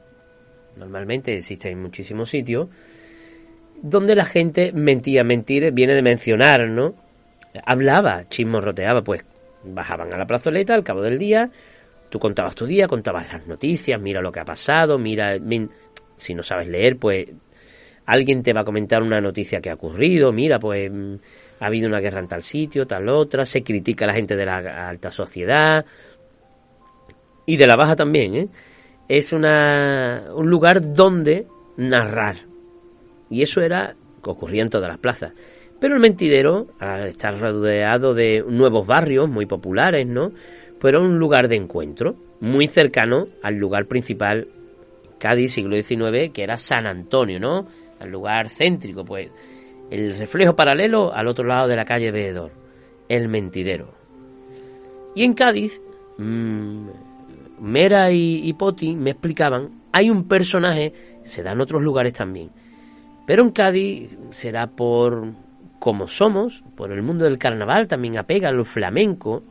normalmente 0.75 1.35
existe 1.35 1.69
en 1.69 1.81
muchísimos 1.81 2.29
sitios, 2.29 2.67
donde 3.81 4.15
la 4.15 4.25
gente 4.25 4.71
mentía. 4.73 5.23
Mentir 5.23 5.71
viene 5.71 5.93
de 5.93 6.01
mencionar, 6.01 6.69
¿no? 6.69 6.93
Hablaba, 7.65 8.27
chismorroteaba, 8.27 9.01
pues 9.01 9.23
bajaban 9.63 10.13
a 10.13 10.17
la 10.17 10.27
plazoleta 10.27 10.75
al 10.75 10.83
cabo 10.83 11.01
del 11.01 11.17
día, 11.17 11.49
tú 12.09 12.19
contabas 12.19 12.53
tu 12.53 12.65
día, 12.65 12.87
contabas 12.87 13.31
las 13.31 13.47
noticias, 13.47 13.99
mira 13.99 14.21
lo 14.21 14.31
que 14.31 14.41
ha 14.41 14.45
pasado, 14.45 14.99
mira, 14.99 15.37
si 16.17 16.33
no 16.33 16.43
sabes 16.43 16.67
leer, 16.67 16.97
pues 16.97 17.27
alguien 18.05 18.43
te 18.43 18.53
va 18.53 18.61
a 18.61 18.65
comentar 18.65 19.01
una 19.01 19.21
noticia 19.21 19.61
que 19.61 19.69
ha 19.69 19.75
ocurrido, 19.75 20.31
mira, 20.33 20.59
pues 20.59 20.91
ha 21.59 21.65
habido 21.65 21.87
una 21.87 21.99
guerra 21.99 22.19
en 22.19 22.27
tal 22.27 22.43
sitio, 22.43 22.85
tal 22.85 23.07
otra, 23.07 23.45
se 23.45 23.63
critica 23.63 24.05
a 24.05 24.09
la 24.09 24.13
gente 24.13 24.35
de 24.35 24.45
la 24.45 24.89
alta 24.89 25.09
sociedad 25.11 25.85
y 27.45 27.57
de 27.57 27.67
la 27.67 27.75
baja 27.75 27.95
también, 27.95 28.35
¿eh? 28.35 28.47
Es 29.07 29.33
una, 29.33 30.29
un 30.33 30.49
lugar 30.49 30.93
donde 30.93 31.45
narrar, 31.77 32.37
y 33.29 33.43
eso 33.43 33.61
era 33.61 33.95
que 34.23 34.29
ocurría 34.29 34.63
en 34.63 34.69
todas 34.69 34.89
las 34.89 34.97
plazas. 34.97 35.33
Pero 35.79 35.95
el 35.95 36.01
mentidero, 36.01 36.67
al 36.79 37.07
estar 37.07 37.39
rodeado 37.39 38.13
de 38.13 38.43
nuevos 38.47 38.87
barrios 38.87 39.29
muy 39.29 39.45
populares, 39.45 40.07
¿no? 40.07 40.31
Era 40.87 40.99
un 40.99 41.17
lugar 41.17 41.47
de 41.47 41.55
encuentro, 41.55 42.15
muy 42.39 42.67
cercano 42.67 43.27
al 43.41 43.55
lugar 43.55 43.87
principal, 43.87 44.47
Cádiz, 45.17 45.53
siglo 45.53 45.81
XIX, 45.81 46.31
que 46.31 46.43
era 46.43 46.57
San 46.57 46.85
Antonio, 46.85 47.39
¿no? 47.39 47.67
Al 47.99 48.09
lugar 48.09 48.49
céntrico, 48.49 49.03
pues 49.03 49.31
el 49.89 50.17
reflejo 50.17 50.55
paralelo 50.55 51.13
al 51.13 51.27
otro 51.27 51.45
lado 51.45 51.67
de 51.67 51.75
la 51.75 51.85
calle 51.85 52.11
Veedor. 52.11 52.51
el 53.07 53.29
mentidero. 53.29 53.93
Y 55.15 55.23
en 55.23 55.33
Cádiz, 55.33 55.81
mmm, 56.17 56.89
Mera 57.65 58.11
y, 58.11 58.53
Poti 58.53 58.93
me 58.93 59.09
explicaban, 59.09 59.81
hay 59.91 60.11
un 60.11 60.27
personaje, 60.27 60.93
se 61.23 61.41
da 61.41 61.53
en 61.53 61.61
otros 61.61 61.81
lugares 61.81 62.13
también, 62.13 62.51
pero 63.25 63.41
en 63.41 63.49
Cádiz 63.49 64.11
será 64.29 64.67
por 64.67 65.33
como 65.79 66.07
somos, 66.07 66.63
por 66.75 66.91
el 66.91 67.01
mundo 67.01 67.25
del 67.25 67.39
carnaval, 67.39 67.87
también 67.87 68.19
apega 68.19 68.49
al 68.49 68.63
flamenco. 68.65 69.41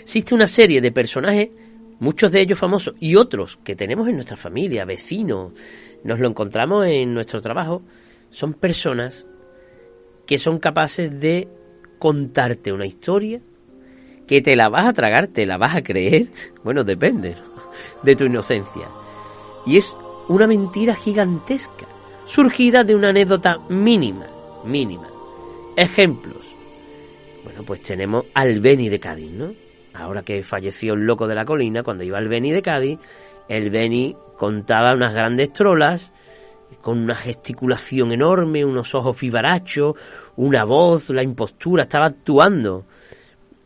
Existe 0.00 0.32
una 0.32 0.46
serie 0.46 0.80
de 0.80 0.92
personajes, 0.92 1.50
muchos 1.98 2.30
de 2.30 2.40
ellos 2.40 2.58
famosos 2.58 2.94
y 3.00 3.16
otros 3.16 3.58
que 3.64 3.74
tenemos 3.74 4.08
en 4.08 4.14
nuestra 4.14 4.36
familia, 4.36 4.84
vecinos, 4.84 5.54
nos 6.04 6.20
lo 6.20 6.28
encontramos 6.28 6.86
en 6.86 7.12
nuestro 7.12 7.40
trabajo, 7.40 7.82
son 8.30 8.54
personas 8.54 9.26
que 10.24 10.38
son 10.38 10.60
capaces 10.60 11.20
de 11.20 11.48
contarte 11.98 12.72
una 12.72 12.86
historia 12.86 13.40
que 14.26 14.40
te 14.40 14.56
la 14.56 14.68
vas 14.68 14.86
a 14.86 14.92
tragar, 14.92 15.28
te 15.28 15.46
la 15.46 15.56
vas 15.56 15.76
a 15.76 15.82
creer, 15.82 16.28
bueno, 16.64 16.84
depende 16.84 17.34
de 18.02 18.16
tu 18.16 18.24
inocencia. 18.24 18.88
Y 19.64 19.76
es 19.76 19.94
una 20.28 20.46
mentira 20.46 20.94
gigantesca, 20.94 21.86
surgida 22.24 22.84
de 22.84 22.94
una 22.94 23.10
anécdota 23.10 23.58
mínima, 23.68 24.26
mínima. 24.64 25.08
Ejemplos. 25.76 26.44
Bueno, 27.44 27.62
pues 27.64 27.82
tenemos 27.82 28.24
al 28.34 28.60
Beni 28.60 28.88
de 28.88 28.98
Cádiz, 28.98 29.30
¿no? 29.30 29.52
Ahora 29.94 30.22
que 30.22 30.42
falleció 30.42 30.94
el 30.94 31.06
loco 31.06 31.26
de 31.26 31.34
la 31.34 31.44
colina, 31.44 31.82
cuando 31.82 32.04
iba 32.04 32.18
al 32.18 32.28
Beni 32.28 32.50
de 32.52 32.62
Cádiz, 32.62 32.98
el 33.48 33.70
Beni 33.70 34.16
contaba 34.36 34.94
unas 34.94 35.14
grandes 35.14 35.52
trolas, 35.52 36.12
con 36.80 36.98
una 36.98 37.14
gesticulación 37.14 38.12
enorme, 38.12 38.64
unos 38.64 38.94
ojos 38.94 39.16
fibarachos, 39.16 39.94
una 40.36 40.64
voz, 40.64 41.10
la 41.10 41.22
impostura, 41.22 41.84
estaba 41.84 42.06
actuando 42.06 42.84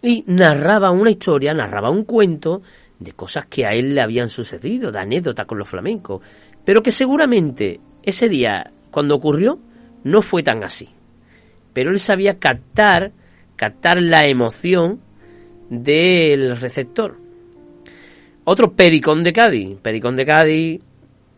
y 0.03 0.25
narraba 0.27 0.91
una 0.91 1.11
historia, 1.11 1.53
narraba 1.53 1.91
un 1.91 2.05
cuento 2.05 2.63
de 2.99 3.13
cosas 3.13 3.47
que 3.47 3.67
a 3.67 3.73
él 3.73 3.95
le 3.95 4.03
habían 4.03 4.29
sucedido, 4.29 4.91
de 4.91 4.99
anécdotas 4.99 5.47
con 5.47 5.59
los 5.59 5.69
flamencos, 5.69 6.23
pero 6.65 6.83
que 6.83 6.93
seguramente 6.93 7.81
ese 8.03 8.29
día, 8.29 8.71
cuando 8.91 9.17
ocurrió, 9.17 9.59
no 10.05 10.23
fue 10.23 10.43
tan 10.43 10.65
así. 10.65 10.89
Pero 11.73 11.91
él 11.91 12.01
sabía 12.01 12.39
captar, 12.39 13.13
captar 13.57 14.01
la 14.01 14.27
emoción 14.27 15.01
del 15.69 16.57
receptor. 16.59 17.17
Otro 18.45 18.73
Pericón 18.73 19.23
de 19.23 19.33
Cádiz. 19.33 19.79
Pericón 19.81 20.17
de 20.17 20.27
Cádiz 20.27 20.81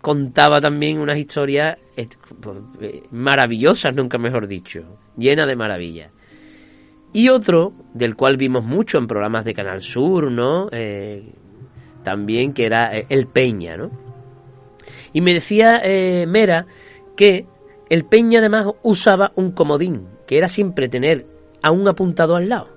contaba 0.00 0.60
también 0.60 0.98
unas 0.98 1.18
historias 1.18 1.78
eh, 1.96 2.08
maravillosas, 3.10 3.94
nunca 3.94 4.18
mejor 4.18 4.48
dicho, 4.48 4.98
llenas 5.16 5.46
de 5.46 5.56
maravillas. 5.56 6.10
Y 7.12 7.28
otro, 7.28 7.72
del 7.92 8.16
cual 8.16 8.36
vimos 8.36 8.64
mucho 8.64 8.98
en 8.98 9.06
programas 9.06 9.44
de 9.44 9.54
Canal 9.54 9.82
Sur, 9.82 10.30
¿no? 10.30 10.68
Eh, 10.72 11.34
también, 12.02 12.54
que 12.54 12.64
era 12.64 12.96
eh, 12.96 13.06
El 13.08 13.26
Peña, 13.26 13.76
¿no? 13.76 13.90
Y 15.12 15.20
me 15.20 15.34
decía 15.34 15.80
eh, 15.84 16.26
Mera 16.26 16.66
que 17.16 17.46
el 17.90 18.04
Peña 18.04 18.38
además 18.38 18.66
usaba 18.82 19.32
un 19.36 19.52
comodín, 19.52 20.08
que 20.26 20.38
era 20.38 20.48
siempre 20.48 20.88
tener 20.88 21.26
a 21.62 21.70
un 21.70 21.86
apuntado 21.86 22.34
al 22.36 22.48
lado. 22.48 22.68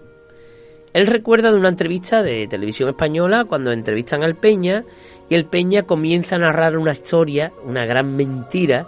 Él 0.92 1.08
recuerda 1.08 1.52
de 1.52 1.58
una 1.58 1.70
entrevista 1.70 2.22
de 2.22 2.48
televisión 2.48 2.90
española 2.90 3.46
cuando 3.46 3.72
entrevistan 3.72 4.24
al 4.24 4.36
Peña 4.36 4.84
y 5.30 5.36
el 5.36 5.46
Peña 5.46 5.84
comienza 5.84 6.36
a 6.36 6.40
narrar 6.40 6.78
una 6.78 6.92
historia, 6.92 7.52
una 7.64 7.86
gran 7.86 8.16
mentira 8.16 8.88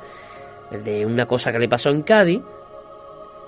de 0.83 1.05
una 1.05 1.25
cosa 1.25 1.51
que 1.51 1.59
le 1.59 1.69
pasó 1.69 1.89
en 1.89 2.03
Cádiz 2.03 2.41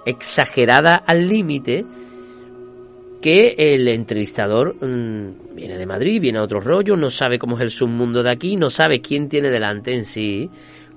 exagerada 0.05 0.95
al 0.95 1.27
límite 1.27 1.85
que 3.21 3.55
el 3.57 3.88
entrevistador 3.88 4.75
mm, 4.75 5.55
viene 5.55 5.77
de 5.77 5.85
Madrid, 5.85 6.21
viene 6.21 6.39
a 6.39 6.43
otro 6.43 6.62
rollo, 6.62 6.95
no 6.95 7.09
sabe 7.09 7.38
cómo 7.38 7.57
es 7.57 7.62
el 7.62 7.71
submundo 7.71 8.23
de 8.23 8.31
aquí, 8.31 8.55
no 8.55 8.69
sabe 8.69 9.01
quién 9.01 9.27
tiene 9.27 9.49
delante 9.49 9.93
en 9.93 10.05
sí, 10.05 10.49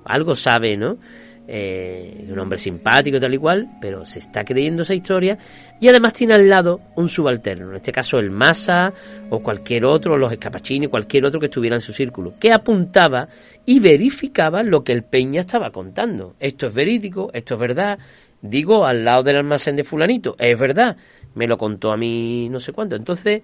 algo 0.05 0.35
sabe, 0.35 0.77
¿no? 0.77 0.97
Eh, 1.45 2.25
un 2.29 2.39
hombre 2.39 2.57
simpático 2.57 3.19
tal 3.19 3.33
y 3.33 3.37
cual, 3.37 3.67
pero 3.81 4.05
se 4.05 4.19
está 4.19 4.45
creyendo 4.45 4.83
esa 4.83 4.93
historia 4.93 5.37
y 5.81 5.89
además 5.89 6.13
tiene 6.13 6.35
al 6.35 6.47
lado 6.47 6.79
un 6.95 7.09
subalterno, 7.09 7.69
en 7.69 7.75
este 7.75 7.91
caso 7.91 8.17
el 8.17 8.31
Massa 8.31 8.93
o 9.29 9.39
cualquier 9.41 9.83
otro, 9.83 10.17
los 10.17 10.31
Escapachini, 10.31 10.87
cualquier 10.87 11.25
otro 11.25 11.41
que 11.41 11.47
estuviera 11.47 11.75
en 11.75 11.81
su 11.81 11.91
círculo, 11.91 12.35
que 12.39 12.53
apuntaba 12.53 13.27
y 13.65 13.81
verificaba 13.81 14.63
lo 14.63 14.85
que 14.85 14.93
el 14.93 15.03
Peña 15.03 15.41
estaba 15.41 15.71
contando. 15.71 16.35
Esto 16.39 16.67
es 16.67 16.73
verídico, 16.73 17.29
esto 17.33 17.55
es 17.55 17.59
verdad, 17.59 17.99
digo 18.43 18.85
al 18.85 19.03
lado 19.03 19.23
del 19.23 19.37
almacén 19.37 19.75
de 19.75 19.83
fulanito, 19.83 20.35
es 20.37 20.59
verdad, 20.59 20.97
me 21.33 21.47
lo 21.47 21.57
contó 21.57 21.91
a 21.91 21.97
mí 21.97 22.47
no 22.49 22.59
sé 22.59 22.73
cuánto. 22.73 22.95
Entonces, 22.95 23.41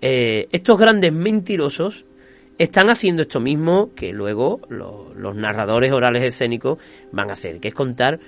eh, 0.00 0.48
estos 0.50 0.78
grandes 0.78 1.12
mentirosos 1.12 2.06
están 2.56 2.88
haciendo 2.88 3.22
esto 3.22 3.40
mismo 3.40 3.90
que 3.94 4.12
luego 4.12 4.60
los 4.68 5.34
narradores 5.34 5.92
orales 5.92 6.24
escénicos 6.24 6.78
van 7.10 7.30
a 7.30 7.32
hacer, 7.32 7.60
que 7.60 7.68
es 7.68 7.74
contar 7.74 8.20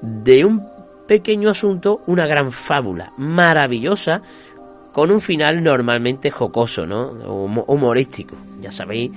de 0.00 0.44
un 0.44 0.66
pequeño 1.06 1.50
asunto 1.50 2.02
una 2.06 2.26
gran 2.26 2.50
fábula 2.50 3.12
maravillosa 3.18 4.22
con 4.92 5.10
un 5.10 5.20
final 5.20 5.62
normalmente 5.62 6.30
jocoso, 6.30 6.86
¿no? 6.86 7.10
Humorístico. 7.66 8.36
Ya 8.60 8.70
sabéis 8.70 9.10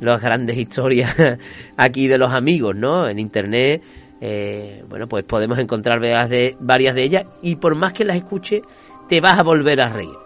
las 0.00 0.20
grandes 0.20 0.56
historias 0.56 1.14
aquí 1.76 2.06
de 2.08 2.18
los 2.18 2.32
amigos, 2.32 2.74
¿no? 2.76 3.08
En 3.08 3.18
internet 3.18 3.82
eh, 4.20 4.84
bueno, 4.88 5.06
pues 5.06 5.24
podemos 5.24 5.58
encontrar 5.58 6.00
varias 6.00 6.30
de, 6.30 6.56
varias 6.60 6.94
de 6.94 7.04
ellas 7.04 7.26
y 7.42 7.56
por 7.56 7.74
más 7.74 7.92
que 7.92 8.04
las 8.04 8.16
escuche, 8.16 8.62
te 9.08 9.20
vas 9.20 9.38
a 9.38 9.42
volver 9.42 9.80
a 9.80 9.88
reír. 9.88 10.16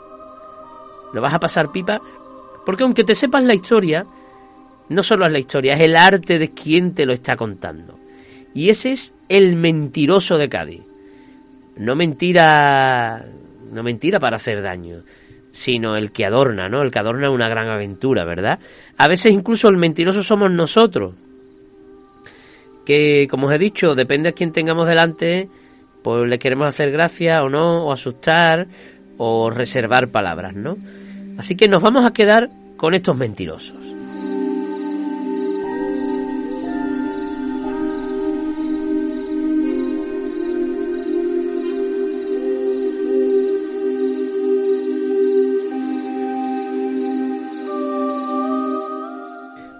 Lo 1.12 1.20
vas 1.20 1.34
a 1.34 1.40
pasar 1.40 1.72
pipa, 1.72 2.00
porque 2.64 2.84
aunque 2.84 3.04
te 3.04 3.14
sepas 3.14 3.42
la 3.42 3.54
historia, 3.54 4.06
no 4.88 5.02
solo 5.02 5.26
es 5.26 5.32
la 5.32 5.38
historia, 5.38 5.74
es 5.74 5.80
el 5.80 5.96
arte 5.96 6.38
de 6.38 6.50
quien 6.50 6.94
te 6.94 7.06
lo 7.06 7.12
está 7.12 7.36
contando. 7.36 7.98
Y 8.54 8.70
ese 8.70 8.92
es 8.92 9.14
el 9.28 9.56
mentiroso 9.56 10.36
de 10.36 10.48
Cádiz. 10.48 10.82
No 11.76 11.94
mentira, 11.94 13.26
no 13.70 13.82
mentira 13.82 14.18
para 14.18 14.36
hacer 14.36 14.62
daño, 14.62 15.02
sino 15.50 15.96
el 15.96 16.12
que 16.12 16.26
adorna, 16.26 16.68
¿no? 16.68 16.82
El 16.82 16.90
que 16.90 16.98
adorna 16.98 17.30
una 17.30 17.48
gran 17.48 17.68
aventura, 17.68 18.24
¿verdad? 18.24 18.58
A 18.96 19.08
veces 19.08 19.32
incluso 19.32 19.68
el 19.68 19.76
mentiroso 19.76 20.22
somos 20.22 20.50
nosotros, 20.50 21.14
que, 22.88 23.28
como 23.28 23.48
os 23.48 23.52
he 23.52 23.58
dicho, 23.58 23.94
depende 23.94 24.30
a 24.30 24.32
quién 24.32 24.50
tengamos 24.50 24.88
delante, 24.88 25.46
pues 26.02 26.26
le 26.26 26.38
queremos 26.38 26.68
hacer 26.68 26.90
gracia 26.90 27.42
o 27.44 27.50
no, 27.50 27.84
o 27.84 27.92
asustar, 27.92 28.66
o 29.18 29.50
reservar 29.50 30.08
palabras, 30.08 30.54
¿no? 30.54 30.78
Así 31.36 31.54
que 31.54 31.68
nos 31.68 31.82
vamos 31.82 32.06
a 32.06 32.14
quedar 32.14 32.48
con 32.78 32.94
estos 32.94 33.14
mentirosos. 33.14 33.76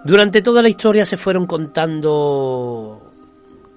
Durante 0.03 0.41
toda 0.41 0.61
la 0.61 0.69
historia 0.69 1.05
se 1.05 1.17
fueron 1.17 1.45
contando 1.45 2.88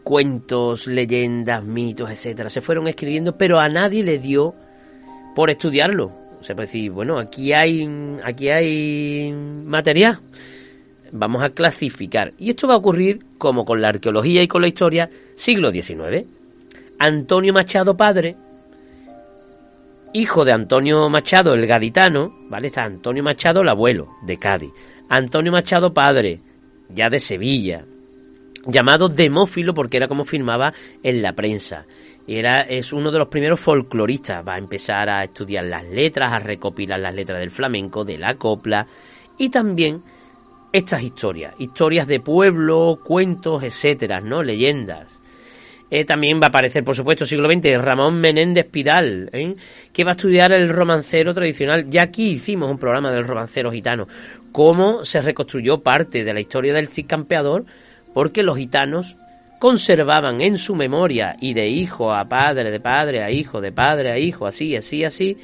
cuentos, 0.02 0.86
leyendas, 0.86 1.64
mitos, 1.64 2.10
etcétera. 2.10 2.50
Se 2.50 2.60
fueron 2.60 2.88
escribiendo, 2.88 3.36
pero 3.36 3.58
a 3.58 3.68
nadie 3.68 4.02
le 4.02 4.18
dio 4.18 4.54
por 5.34 5.50
estudiarlo. 5.50 6.12
O 6.40 6.44
sea, 6.44 6.56
decir, 6.56 6.90
bueno, 6.90 7.18
aquí 7.18 7.52
hay, 7.52 7.88
aquí 8.24 8.48
hay 8.48 9.32
material. 9.32 10.18
Vamos 11.12 11.42
a 11.44 11.50
clasificar. 11.50 12.32
Y 12.38 12.50
esto 12.50 12.66
va 12.66 12.74
a 12.74 12.78
ocurrir 12.78 13.20
como 13.38 13.64
con 13.64 13.80
la 13.80 13.88
arqueología 13.88 14.42
y 14.42 14.48
con 14.48 14.62
la 14.62 14.68
historia, 14.68 15.08
siglo 15.36 15.70
XIX. 15.70 16.26
Antonio 16.98 17.52
Machado 17.52 17.96
padre, 17.96 18.34
hijo 20.12 20.44
de 20.44 20.52
Antonio 20.52 21.08
Machado 21.08 21.54
el 21.54 21.66
gaditano, 21.66 22.32
¿vale? 22.48 22.68
Está 22.68 22.84
Antonio 22.84 23.22
Machado 23.22 23.62
el 23.62 23.68
abuelo 23.68 24.08
de 24.26 24.38
Cádiz. 24.38 24.72
Antonio 25.08 25.52
Machado 25.52 25.92
Padre, 25.92 26.40
ya 26.88 27.10
de 27.10 27.20
Sevilla, 27.20 27.84
llamado 28.66 29.09
Demófilo 29.09 29.75
porque 29.75 29.96
era 29.96 30.09
como 30.09 30.25
firmaba 30.25 30.72
en 31.03 31.22
la 31.22 31.33
prensa. 31.33 31.85
Era, 32.27 32.61
es 32.62 32.92
uno 32.92 33.11
de 33.11 33.18
los 33.18 33.29
primeros 33.29 33.61
folcloristas, 33.61 34.46
va 34.46 34.55
a 34.55 34.59
empezar 34.59 35.09
a 35.11 35.25
estudiar 35.25 35.64
las 35.64 35.85
letras, 35.85 36.33
a 36.33 36.38
recopilar 36.38 37.01
las 37.01 37.14
letras 37.14 37.40
del 37.40 37.51
flamenco, 37.51 38.05
de 38.05 38.18
la 38.18 38.35
copla 38.35 38.87
y 39.38 39.51
también 39.51 40.03
estas 40.72 41.03
historias, 41.03 41.55
historias 41.59 42.07
de 42.07 42.20
pueblo, 42.20 43.01
cuentos, 43.05 43.62
etcétera, 43.62 44.20
¿no? 44.20 44.42
Leyendas. 44.42 45.22
Eh, 45.94 46.07
también 46.07 46.40
va 46.40 46.46
a 46.46 46.48
aparecer, 46.48 46.83
por 46.85 46.96
supuesto, 46.96 47.27
siglo 47.27 47.51
XX, 47.53 47.77
Ramón 47.77 48.18
Menéndez 48.18 48.64
Pidal, 48.70 49.29
¿eh? 49.31 49.55
que 49.92 50.05
va 50.05 50.12
a 50.12 50.16
estudiar 50.16 50.51
el 50.51 50.70
romancero 50.70 51.35
tradicional. 51.35 51.90
Ya 51.90 52.05
aquí 52.05 52.31
hicimos 52.31 52.70
un 52.70 52.79
programa 52.79 53.12
del 53.12 53.25
romancero 53.25 53.70
gitano, 53.70 54.09
cómo 54.53 55.05
se 55.05 55.20
reconstruyó 55.20 55.83
parte 55.83 56.25
de 56.25 56.33
la 56.33 56.40
historia 56.40 56.72
del 56.72 56.88
Cid 56.88 57.07
Campeador, 57.07 57.66
porque 58.14 58.42
los 58.42 58.57
gitanos 58.57 59.16
conservaban 59.59 60.40
en 60.40 60.59
su 60.59 60.75
memoria 60.75 61.37
y 61.40 61.55
de 61.55 61.68
hijo 61.68 62.12
a 62.12 62.25
padre, 62.25 62.70
de 62.70 62.81
padre 62.81 63.22
a 63.22 63.31
hijo, 63.31 63.61
de 63.61 63.72
padre 63.72 64.11
a 64.11 64.18
hijo, 64.18 64.46
así, 64.46 64.75
así, 64.75 65.05
así, 65.05 65.37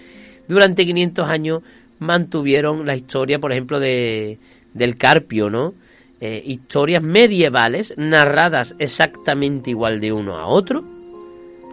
durante 0.49 0.85
500 0.85 1.29
años 1.29 1.63
mantuvieron 1.99 2.87
la 2.87 2.97
historia, 2.97 3.39
por 3.39 3.53
ejemplo, 3.53 3.79
de, 3.79 4.39
del 4.75 4.97
Carpio, 4.97 5.51
¿no? 5.51 5.75
Eh, 6.21 6.43
historias 6.47 7.03
medievales 7.03 7.95
narradas 7.97 8.75
exactamente 8.81 9.71
igual 9.71 10.01
de 10.01 10.13
uno 10.13 10.37
a 10.37 10.49
otro, 10.49 10.83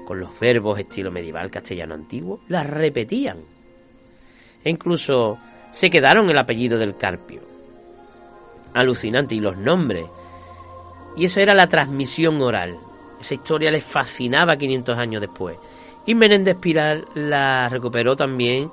con 0.06 0.20
los 0.20 0.40
verbos 0.40 0.80
estilo 0.80 1.12
medieval 1.12 1.50
castellano 1.50 1.96
antiguo, 1.96 2.42
las 2.48 2.70
repetían. 2.70 3.40
E 4.64 4.70
incluso 4.70 5.40
se 5.72 5.90
quedaron 5.90 6.30
el 6.30 6.38
apellido 6.38 6.78
del 6.78 6.96
Carpio. 6.96 7.42
Alucinante, 8.74 9.34
y 9.36 9.40
los 9.40 9.58
nombres. 9.58 10.06
Y 11.16 11.26
esa 11.26 11.42
era 11.42 11.54
la 11.54 11.68
transmisión 11.68 12.42
oral. 12.42 12.78
Esa 13.20 13.34
historia 13.34 13.72
les 13.72 13.84
fascinaba 13.84 14.58
500 14.58 14.98
años 14.98 15.22
después. 15.22 15.58
Y 16.06 16.14
Menéndez 16.14 16.58
Piral 16.58 17.06
la 17.16 17.70
recuperó 17.70 18.16
también 18.16 18.70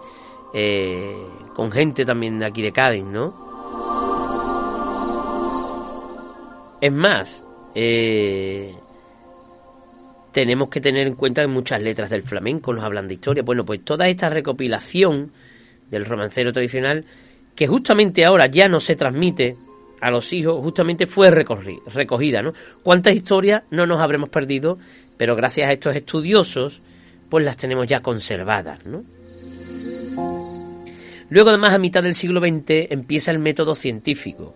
eh, 0.53 1.27
con 1.55 1.71
gente 1.71 2.05
también 2.05 2.39
de 2.39 2.47
aquí 2.47 2.63
de 2.63 2.73
Cádiz, 2.73 3.05
¿no? 3.05 3.43
Es 6.81 6.93
más, 6.93 7.45
eh, 7.75 8.75
tenemos 10.33 10.69
que 10.69 10.81
tener 10.81 11.07
en 11.07 11.15
cuenta 11.15 11.43
que 11.43 11.49
muchas 11.49 11.81
letras 11.81 12.11
del 12.11 12.23
flamenco 12.23 12.73
nos 12.73 12.85
hablan 12.85 13.07
de 13.07 13.15
historia. 13.15 13.43
Bueno, 13.45 13.65
pues 13.65 13.85
toda 13.85 14.09
esta 14.09 14.29
recopilación 14.29 15.31
del 15.91 16.05
romancero 16.05 16.53
tradicional, 16.53 17.05
que 17.55 17.67
justamente 17.67 18.25
ahora 18.25 18.47
ya 18.47 18.67
no 18.67 18.81
se 18.81 18.97
transmite 18.97 19.57
a 20.03 20.11
los 20.11 20.33
hijos, 20.33 20.61
justamente 20.61 21.07
fue 21.07 21.31
recogida, 21.31 22.43
¿no? 22.43 22.53
¿Cuántas 22.83 23.15
historias 23.15 23.63
no 23.71 23.87
nos 23.87 24.01
habremos 24.01 24.29
perdido? 24.29 24.79
Pero 25.17 25.37
gracias 25.37 25.71
a 25.71 25.73
estos 25.73 25.97
estudiosos, 25.97 26.83
pues 27.31 27.45
las 27.45 27.57
tenemos 27.57 27.87
ya 27.87 28.01
conservadas, 28.01 28.85
¿no? 28.85 29.05
Luego, 31.31 31.49
además, 31.49 31.73
a 31.73 31.79
mitad 31.79 32.03
del 32.03 32.15
siglo 32.15 32.41
XX 32.41 32.91
empieza 32.91 33.31
el 33.31 33.39
método 33.39 33.75
científico 33.75 34.55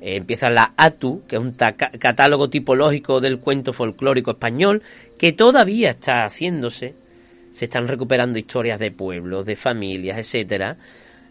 eh, 0.00 0.16
empieza 0.16 0.48
la 0.48 0.74
ATU, 0.76 1.24
que 1.26 1.36
es 1.36 1.42
un 1.42 1.52
catálogo 1.52 2.48
tipológico 2.48 3.20
del 3.20 3.40
cuento 3.40 3.72
folclórico 3.72 4.32
español, 4.32 4.82
que 5.18 5.32
todavía 5.32 5.90
está 5.90 6.24
haciéndose. 6.24 6.94
Se 7.50 7.64
están 7.64 7.88
recuperando 7.88 8.38
historias 8.38 8.78
de 8.78 8.92
pueblos, 8.92 9.44
de 9.44 9.56
familias, 9.56 10.18
etcétera, 10.18 10.76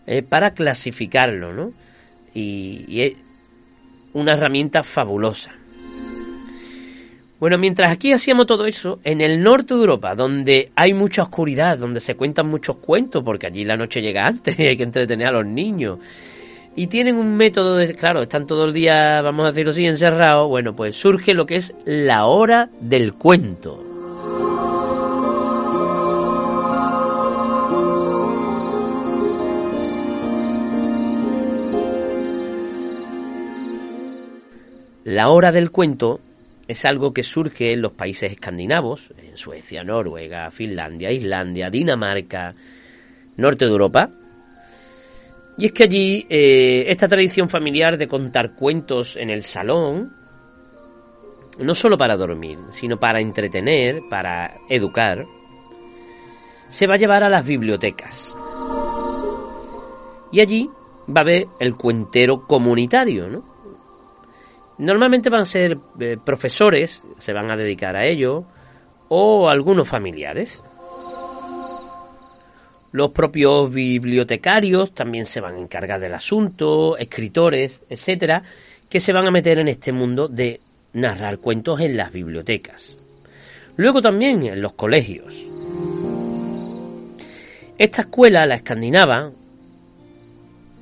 eh, 0.05 0.21
para 0.21 0.51
clasificarlo, 0.51 1.53
¿no? 1.53 1.71
Y, 2.33 3.01
es 3.01 3.13
una 4.17 4.33
herramienta 4.33 4.83
fabulosa. 4.83 5.51
Bueno, 7.39 7.59
mientras 7.59 7.91
aquí 7.91 8.11
hacíamos 8.11 8.47
todo 8.47 8.65
eso, 8.65 8.99
en 9.03 9.21
el 9.21 9.43
norte 9.43 9.75
de 9.75 9.81
Europa, 9.81 10.15
donde 10.15 10.71
hay 10.75 10.93
mucha 10.93 11.21
oscuridad, 11.21 11.77
donde 11.77 11.99
se 11.99 12.15
cuentan 12.15 12.47
muchos 12.47 12.77
cuentos, 12.77 13.23
porque 13.23 13.45
allí 13.45 13.63
la 13.63 13.77
noche 13.77 14.01
llega 14.01 14.23
antes 14.25 14.57
y 14.59 14.63
hay 14.67 14.75
que 14.75 14.83
entretener 14.83 15.27
a 15.27 15.31
los 15.31 15.45
niños, 15.45 15.99
y 16.75 16.87
tienen 16.87 17.15
un 17.15 17.35
método 17.35 17.75
de, 17.75 17.93
claro, 17.93 18.23
están 18.23 18.47
todo 18.47 18.65
el 18.65 18.73
día, 18.73 19.21
vamos 19.21 19.45
a 19.45 19.49
decirlo 19.49 19.71
así, 19.71 19.85
encerrados, 19.85 20.47
bueno, 20.47 20.75
pues 20.75 20.95
surge 20.95 21.33
lo 21.33 21.45
que 21.45 21.57
es 21.57 21.75
la 21.85 22.25
hora 22.25 22.69
del 22.79 23.13
cuento. 23.13 23.96
La 35.07 35.29
hora 35.29 35.53
del 35.53 35.71
cuento 35.71 36.19
es 36.67 36.83
algo 36.83 37.13
que 37.13 37.23
surge 37.23 37.71
en 37.71 37.81
los 37.81 37.93
países 37.93 38.29
escandinavos, 38.29 39.13
en 39.17 39.37
Suecia, 39.37 39.81
Noruega, 39.81 40.51
Finlandia, 40.51 41.13
Islandia, 41.13 41.69
Dinamarca, 41.69 42.53
norte 43.37 43.63
de 43.63 43.71
Europa, 43.71 44.09
y 45.57 45.67
es 45.67 45.71
que 45.71 45.85
allí 45.85 46.27
eh, 46.29 46.87
esta 46.89 47.07
tradición 47.07 47.47
familiar 47.47 47.97
de 47.97 48.09
contar 48.09 48.53
cuentos 48.53 49.15
en 49.15 49.29
el 49.29 49.43
salón, 49.43 50.13
no 51.57 51.73
solo 51.73 51.97
para 51.97 52.17
dormir, 52.17 52.59
sino 52.67 52.99
para 52.99 53.21
entretener, 53.21 54.01
para 54.09 54.55
educar, 54.67 55.25
se 56.67 56.85
va 56.85 56.95
a 56.95 56.97
llevar 56.97 57.23
a 57.23 57.29
las 57.29 57.47
bibliotecas. 57.47 58.35
Y 60.33 60.41
allí 60.41 60.69
va 61.07 61.21
a 61.21 61.21
haber 61.21 61.47
el 61.61 61.75
cuentero 61.75 62.41
comunitario, 62.45 63.29
¿no? 63.29 63.56
Normalmente 64.77 65.29
van 65.29 65.41
a 65.41 65.45
ser 65.45 65.77
eh, 65.99 66.17
profesores, 66.23 67.03
se 67.17 67.33
van 67.33 67.49
a 67.49 67.57
dedicar 67.57 67.95
a 67.95 68.05
ello, 68.05 68.45
o 69.09 69.49
algunos 69.49 69.87
familiares. 69.87 70.61
Los 72.91 73.11
propios 73.11 73.73
bibliotecarios 73.73 74.93
también 74.93 75.25
se 75.25 75.41
van 75.41 75.55
a 75.55 75.59
encargar 75.59 75.99
del 75.99 76.13
asunto, 76.13 76.97
escritores, 76.97 77.83
etcétera, 77.89 78.43
que 78.89 78.99
se 78.99 79.13
van 79.13 79.27
a 79.27 79.31
meter 79.31 79.59
en 79.59 79.67
este 79.67 79.91
mundo 79.91 80.27
de 80.27 80.61
narrar 80.93 81.39
cuentos 81.39 81.79
en 81.81 81.97
las 81.97 82.11
bibliotecas. 82.11 82.97
Luego 83.75 84.01
también 84.01 84.43
en 84.43 84.61
los 84.61 84.73
colegios. 84.73 85.35
Esta 87.77 88.01
escuela, 88.01 88.45
la 88.45 88.55
escandinava, 88.55 89.31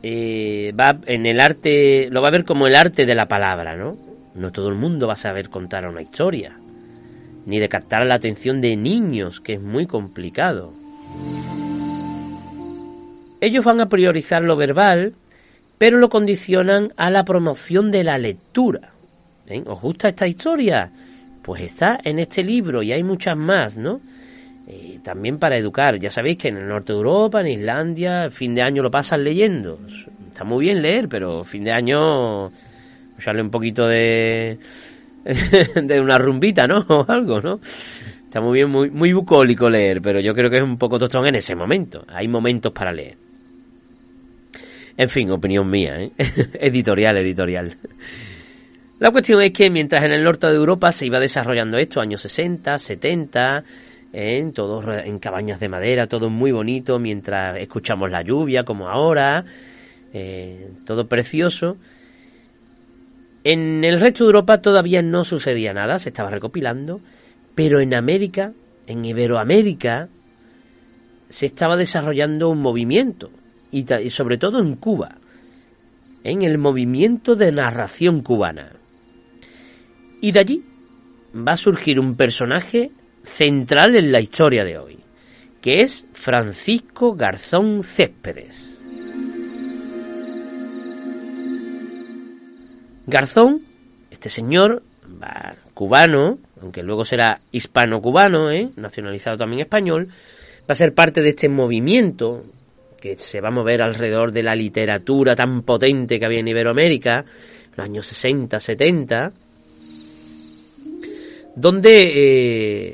eh, 0.07 0.71
va 0.79 0.99
en 1.07 1.25
el 1.25 1.39
arte, 1.39 2.09
lo 2.11 2.21
va 2.21 2.27
a 2.27 2.31
ver 2.31 2.45
como 2.45 2.67
el 2.67 2.75
arte 2.75 3.07
de 3.07 3.15
la 3.15 3.27
palabra, 3.27 3.75
¿no? 3.75 3.97
No 4.35 4.51
todo 4.51 4.69
el 4.69 4.75
mundo 4.75 5.07
va 5.07 5.13
a 5.13 5.15
saber 5.15 5.49
contar 5.49 5.87
una 5.87 6.03
historia, 6.03 6.59
ni 7.47 7.57
de 7.57 7.67
captar 7.67 8.05
la 8.05 8.13
atención 8.13 8.61
de 8.61 8.75
niños, 8.75 9.41
que 9.41 9.53
es 9.53 9.61
muy 9.61 9.87
complicado. 9.87 10.73
Ellos 13.41 13.65
van 13.65 13.81
a 13.81 13.89
priorizar 13.89 14.43
lo 14.43 14.55
verbal, 14.55 15.15
pero 15.79 15.97
lo 15.97 16.09
condicionan 16.09 16.93
a 16.97 17.09
la 17.09 17.25
promoción 17.25 17.89
de 17.89 18.03
la 18.03 18.19
lectura. 18.19 18.91
¿Os 19.65 19.81
gusta 19.81 20.09
esta 20.09 20.27
historia? 20.27 20.91
Pues 21.41 21.63
está 21.63 21.99
en 22.03 22.19
este 22.19 22.43
libro 22.43 22.83
y 22.83 22.91
hay 22.91 23.01
muchas 23.01 23.35
más, 23.35 23.75
¿no? 23.75 24.01
Eh, 24.67 24.99
también 25.03 25.37
para 25.37 25.57
educar. 25.57 25.99
Ya 25.99 26.09
sabéis 26.09 26.37
que 26.37 26.47
en 26.47 26.57
el 26.57 26.67
norte 26.67 26.93
de 26.93 26.97
Europa, 26.97 27.41
en 27.41 27.47
Islandia, 27.47 28.29
fin 28.31 28.55
de 28.55 28.63
año 28.63 28.81
lo 28.81 28.89
pasan 28.89 29.23
leyendo. 29.23 29.79
Está 30.27 30.43
muy 30.43 30.65
bien 30.65 30.81
leer, 30.81 31.07
pero 31.07 31.43
fin 31.43 31.63
de 31.63 31.71
año 31.71 32.51
sale 33.19 33.41
un 33.41 33.51
poquito 33.51 33.87
de 33.87 34.57
de 35.75 36.01
una 36.01 36.17
rumbita, 36.17 36.67
¿no? 36.67 36.79
O 36.89 37.05
algo, 37.07 37.41
¿no? 37.41 37.59
Está 38.23 38.41
muy 38.41 38.59
bien, 38.59 38.69
muy, 38.69 38.89
muy 38.89 39.13
bucólico 39.13 39.69
leer, 39.69 40.01
pero 40.01 40.19
yo 40.19 40.33
creo 40.33 40.49
que 40.49 40.57
es 40.57 40.63
un 40.63 40.77
poco 40.77 40.99
tostón 40.99 41.25
en 41.27 41.35
ese 41.35 41.55
momento. 41.55 42.03
Hay 42.07 42.27
momentos 42.27 42.73
para 42.73 42.91
leer. 42.91 43.17
En 44.97 45.09
fin, 45.09 45.29
opinión 45.31 45.69
mía, 45.69 46.01
¿eh? 46.01 46.11
editorial, 46.59 47.17
editorial. 47.17 47.77
La 48.99 49.11
cuestión 49.11 49.41
es 49.41 49.51
que 49.51 49.69
mientras 49.69 50.03
en 50.05 50.11
el 50.11 50.23
norte 50.23 50.47
de 50.47 50.55
Europa 50.55 50.91
se 50.91 51.05
iba 51.05 51.19
desarrollando 51.19 51.77
esto, 51.77 51.99
años 51.99 52.21
60, 52.21 52.77
70, 52.77 53.63
en 54.15 54.53
todos 54.53 54.85
en 55.03 55.19
cabañas 55.19 55.59
de 55.59 55.67
madera, 55.67 56.07
todo 56.07 56.29
muy 56.29 56.53
bonito, 56.53 56.99
mientras 56.99 57.57
escuchamos 57.57 58.09
la 58.09 58.21
lluvia, 58.21 58.63
como 58.63 58.87
ahora, 58.87 59.43
eh, 60.13 60.71
todo 60.85 61.09
precioso. 61.09 61.75
En 63.43 63.83
el 63.83 63.99
resto 63.99 64.23
de 64.23 64.29
Europa 64.29 64.61
todavía 64.61 65.01
no 65.01 65.25
sucedía 65.25 65.73
nada, 65.73 65.99
se 65.99 66.09
estaba 66.09 66.29
recopilando, 66.29 67.01
pero 67.55 67.81
en 67.81 67.93
América, 67.93 68.53
en 68.87 69.03
Iberoamérica, 69.03 70.07
se 71.27 71.47
estaba 71.47 71.75
desarrollando 71.75 72.49
un 72.49 72.61
movimiento, 72.61 73.31
y, 73.69 73.85
sobre 74.11 74.37
todo 74.37 74.59
en 74.59 74.77
Cuba, 74.77 75.17
en 76.23 76.41
el 76.41 76.57
movimiento 76.57 77.35
de 77.35 77.51
narración 77.51 78.21
cubana. 78.21 78.77
Y 80.21 80.31
de 80.31 80.39
allí 80.39 80.63
va 81.35 81.51
a 81.51 81.57
surgir 81.57 81.99
un 81.99 82.15
personaje 82.15 82.91
central 83.25 83.95
en 83.95 84.11
la 84.11 84.21
historia 84.21 84.63
de 84.63 84.77
hoy, 84.77 84.99
que 85.61 85.81
es 85.81 86.05
Francisco 86.13 87.13
Garzón 87.13 87.83
Céspedes. 87.83 88.83
Garzón, 93.07 93.61
este 94.09 94.29
señor 94.29 94.81
cubano, 95.73 96.39
aunque 96.61 96.81
luego 96.81 97.05
será 97.05 97.41
hispano-cubano, 97.51 98.51
¿eh? 98.51 98.69
nacionalizado 98.75 99.37
también 99.37 99.61
español, 99.61 100.07
va 100.07 100.69
a 100.69 100.75
ser 100.75 100.93
parte 100.93 101.21
de 101.21 101.29
este 101.29 101.49
movimiento 101.49 102.43
que 102.99 103.17
se 103.17 103.41
va 103.41 103.49
a 103.49 103.51
mover 103.51 103.83
alrededor 103.83 104.31
de 104.31 104.41
la 104.41 104.55
literatura 104.55 105.35
tan 105.35 105.61
potente 105.61 106.17
que 106.17 106.25
había 106.25 106.39
en 106.39 106.47
Iberoamérica, 106.47 107.19
en 107.19 107.71
los 107.77 107.85
años 107.85 108.05
60, 108.07 108.59
70, 108.59 109.31
donde, 111.55 112.11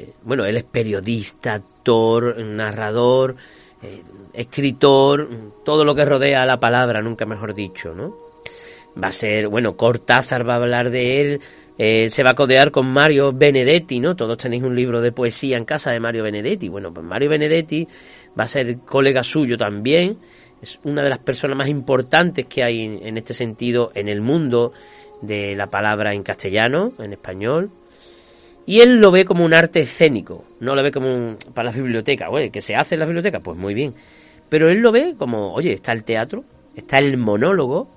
eh, 0.01 0.13
bueno, 0.23 0.45
él 0.45 0.57
es 0.57 0.63
periodista, 0.63 1.53
actor, 1.53 2.37
narrador, 2.43 3.35
eh, 3.81 4.03
escritor, 4.33 5.27
todo 5.65 5.83
lo 5.83 5.95
que 5.95 6.05
rodea 6.05 6.43
a 6.43 6.45
la 6.45 6.59
palabra, 6.59 7.01
nunca 7.01 7.25
mejor 7.25 7.53
dicho, 7.53 7.93
¿no? 7.93 8.31
va 9.01 9.07
a 9.07 9.11
ser, 9.11 9.47
bueno, 9.47 9.75
Cortázar 9.75 10.47
va 10.47 10.53
a 10.53 10.57
hablar 10.57 10.89
de 10.89 11.21
él, 11.21 11.41
eh, 11.77 12.09
se 12.09 12.23
va 12.23 12.31
a 12.31 12.35
codear 12.35 12.71
con 12.71 12.91
Mario 12.91 13.31
Benedetti, 13.33 13.99
¿no? 13.99 14.15
Todos 14.15 14.37
tenéis 14.37 14.63
un 14.63 14.75
libro 14.75 15.01
de 15.01 15.11
poesía 15.11 15.57
en 15.57 15.65
casa 15.65 15.91
de 15.91 15.99
Mario 15.99 16.23
Benedetti. 16.23 16.69
Bueno, 16.69 16.93
pues 16.93 17.05
Mario 17.05 17.29
Benedetti 17.29 17.87
va 18.39 18.43
a 18.43 18.47
ser 18.47 18.79
colega 18.79 19.23
suyo 19.23 19.57
también, 19.57 20.17
es 20.61 20.79
una 20.83 21.01
de 21.01 21.09
las 21.09 21.19
personas 21.19 21.57
más 21.57 21.69
importantes 21.69 22.45
que 22.45 22.63
hay 22.63 22.99
en 23.01 23.17
este 23.17 23.33
sentido 23.33 23.91
en 23.95 24.07
el 24.07 24.21
mundo 24.21 24.73
de 25.21 25.55
la 25.55 25.67
palabra 25.67 26.13
en 26.13 26.23
castellano, 26.23 26.93
en 26.99 27.13
español. 27.13 27.71
Y 28.65 28.81
él 28.81 28.97
lo 28.99 29.11
ve 29.11 29.25
como 29.25 29.43
un 29.43 29.53
arte 29.53 29.81
escénico, 29.81 30.45
no 30.59 30.75
lo 30.75 30.83
ve 30.83 30.91
como 30.91 31.13
un, 31.13 31.37
para 31.53 31.71
la 31.71 31.75
biblioteca. 31.75 32.29
Oye, 32.29 32.51
¿qué 32.51 32.61
se 32.61 32.75
hace 32.75 32.95
en 32.95 32.99
la 32.99 33.05
biblioteca? 33.05 33.39
Pues 33.39 33.57
muy 33.57 33.73
bien. 33.73 33.95
Pero 34.49 34.69
él 34.69 34.79
lo 34.79 34.91
ve 34.91 35.15
como, 35.17 35.53
oye, 35.53 35.73
está 35.73 35.93
el 35.93 36.03
teatro, 36.03 36.43
está 36.75 36.97
el 36.97 37.17
monólogo, 37.17 37.87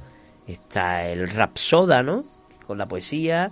está 0.46 1.08
el 1.08 1.28
rapsoda, 1.28 2.02
¿no? 2.02 2.24
Con 2.66 2.78
la 2.78 2.86
poesía. 2.86 3.50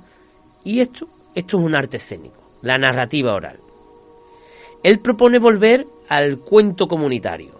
Y 0.64 0.81
esto, 0.81 1.09
esto 1.35 1.59
es 1.59 1.64
un 1.64 1.75
arte 1.75 1.98
escénico, 1.98 2.40
la 2.62 2.79
narrativa 2.79 3.35
oral. 3.35 3.59
Él 4.83 5.01
propone 5.01 5.38
volver 5.38 5.87
al 6.09 6.38
cuento 6.38 6.88
comunitario, 6.88 7.53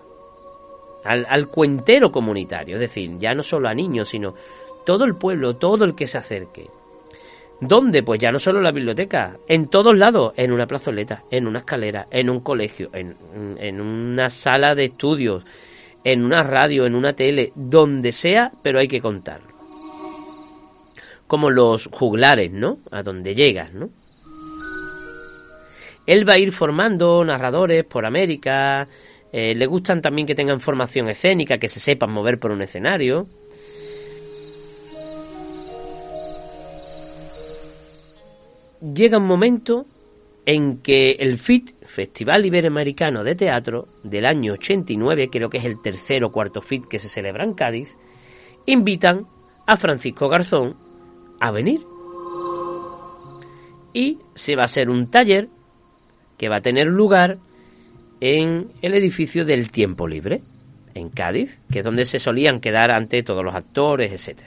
al, 1.05 1.27
al 1.29 1.49
cuentero 1.49 2.11
comunitario, 2.11 2.77
es 2.77 2.81
decir, 2.81 3.19
ya 3.19 3.35
no 3.35 3.43
solo 3.43 3.69
a 3.69 3.75
niños, 3.75 4.09
sino 4.09 4.35
todo 4.85 5.05
el 5.05 5.17
pueblo, 5.17 5.57
todo 5.57 5.85
el 5.85 5.95
que 5.95 6.07
se 6.07 6.19
acerque. 6.19 6.69
¿Dónde? 7.63 8.03
Pues 8.03 8.21
ya 8.21 8.33
no 8.33 8.41
solo 8.41 8.59
en 8.59 8.65
la 8.65 8.73
biblioteca, 8.73 9.39
en 9.47 9.69
todos 9.69 9.97
lados, 9.97 10.33
en 10.37 10.51
una 10.51 10.67
plazoleta, 10.67 11.23
en 11.31 11.47
una 11.47 11.61
escalera, 11.61 12.09
en 12.11 12.29
un 12.29 12.41
colegio, 12.41 12.91
en, 12.93 13.17
en, 13.57 13.81
una 13.81 14.29
sala 14.31 14.75
de 14.75 14.87
estudios, 14.87 15.45
en 16.03 16.25
una 16.25 16.43
radio, 16.43 16.87
en 16.87 16.97
una 16.97 17.13
tele, 17.13 17.53
donde 17.55 18.11
sea, 18.11 18.51
pero 18.65 18.81
hay 18.81 18.89
que 18.89 19.01
contarlo. 19.01 19.47
Como 21.29 21.51
los 21.51 21.89
juglares, 21.93 22.51
¿no? 22.51 22.79
A 22.91 23.05
donde 23.05 23.37
llegas, 23.37 23.73
¿no? 23.73 23.91
Él 26.05 26.29
va 26.29 26.33
a 26.33 26.39
ir 26.39 26.51
formando 26.51 27.25
narradores 27.25 27.85
por 27.85 28.05
América, 28.05 28.89
eh, 29.33 29.55
le 29.55 29.67
gustan 29.67 30.03
también 30.03 30.27
que 30.27 30.35
tengan 30.35 30.59
formación 30.59 31.09
escénica, 31.09 31.59
que 31.59 31.69
se 31.69 31.79
sepan 31.79 32.11
mover 32.11 32.41
por 32.41 32.51
un 32.51 32.61
escenario. 32.61 33.29
Llega 38.83 39.19
un 39.19 39.27
momento 39.27 39.87
en 40.45 40.79
que 40.79 41.13
el 41.13 41.39
FIT, 41.39 41.87
Festival 41.87 42.45
Iberoamericano 42.45 43.23
de 43.23 43.37
Teatro, 43.37 43.89
del 44.03 44.27
año 44.27 44.55
89, 44.55 45.29
creo 45.31 45.49
que 45.49 45.59
es 45.59 45.65
el 45.65 45.81
tercer 45.81 46.25
o 46.25 46.33
cuarto 46.33 46.61
FIT 46.61 46.87
que 46.87 46.99
se 46.99 47.09
celebra 47.09 47.45
en 47.45 47.55
Cádiz, 47.55 47.97
invitan 48.67 49.27
a 49.67 49.77
Francisco 49.77 50.29
Garzón 50.29 50.77
a 51.41 51.51
venir. 51.53 51.81
Y 53.95 54.19
se 54.35 54.57
va 54.57 54.63
a 54.63 54.65
hacer 54.65 54.91
un 54.91 55.11
taller 55.11 55.49
que 56.39 56.49
va 56.49 56.57
a 56.57 56.63
tener 56.63 56.89
lugar 56.89 57.39
en 58.21 58.73
el 58.81 58.95
edificio 58.95 59.45
del 59.45 59.71
Tiempo 59.71 60.09
Libre, 60.09 60.43
en 60.95 61.09
Cádiz, 61.09 61.61
que 61.71 61.81
es 61.81 61.85
donde 61.85 62.05
se 62.05 62.19
solían 62.19 62.61
quedar 62.61 62.91
ante 62.91 63.23
todos 63.23 63.45
los 63.45 63.55
actores, 63.55 64.13
etc. 64.13 64.43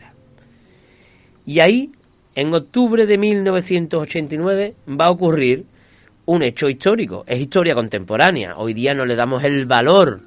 Y 1.46 1.60
ahí 1.60 1.92
en 2.36 2.54
octubre 2.54 3.06
de 3.06 3.18
1989 3.18 4.76
va 4.90 5.06
a 5.06 5.12
ocurrir 5.12 5.66
un 6.26 6.44
hecho 6.44 6.68
histórico. 6.68 7.24
Es 7.28 7.40
historia 7.40 7.74
contemporánea. 7.74 8.58
Hoy 8.58 8.74
día 8.74 8.94
no 8.94 9.06
le 9.06 9.16
damos 9.16 9.44
el 9.44 9.66
valor, 9.66 10.20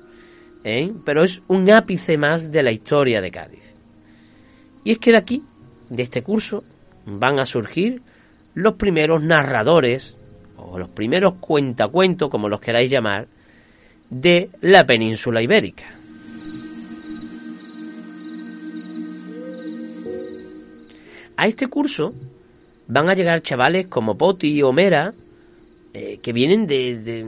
¿eh? 0.65 0.91
pero 1.05 1.23
es 1.23 1.43
un 1.49 1.71
ápice 1.71 2.17
más 2.17 2.51
de 2.51 2.63
la 2.63 2.73
historia 2.73 3.21
de 3.21 3.31
Cádiz. 3.31 3.77
Y 4.85 4.93
es 4.93 4.99
que 4.99 5.13
de 5.13 5.19
aquí, 5.19 5.43
de 5.91 6.03
este 6.03 6.23
curso, 6.23 6.65
van 7.05 7.39
a 7.39 7.45
surgir 7.45 8.01
los 8.55 8.75
primeros 8.75 9.23
narradores, 9.23 10.17
o 10.57 10.79
los 10.79 10.89
primeros 10.89 11.35
cuentacuentos, 11.41 12.31
como 12.31 12.49
los 12.49 12.61
queráis 12.61 12.91
llamar, 12.91 13.29
de 14.09 14.49
la 14.63 14.87
península 14.87 15.43
ibérica. 15.43 15.98
A 21.39 21.47
este 21.47 21.69
curso 21.69 22.13
van 22.89 23.09
a 23.09 23.15
llegar 23.15 23.43
chavales 23.43 23.87
como 23.87 24.19
Poti 24.19 24.61
o 24.61 24.73
Mera, 24.73 25.13
eh, 25.95 26.19
que 26.21 26.33
vienen 26.33 26.67
de, 26.67 27.25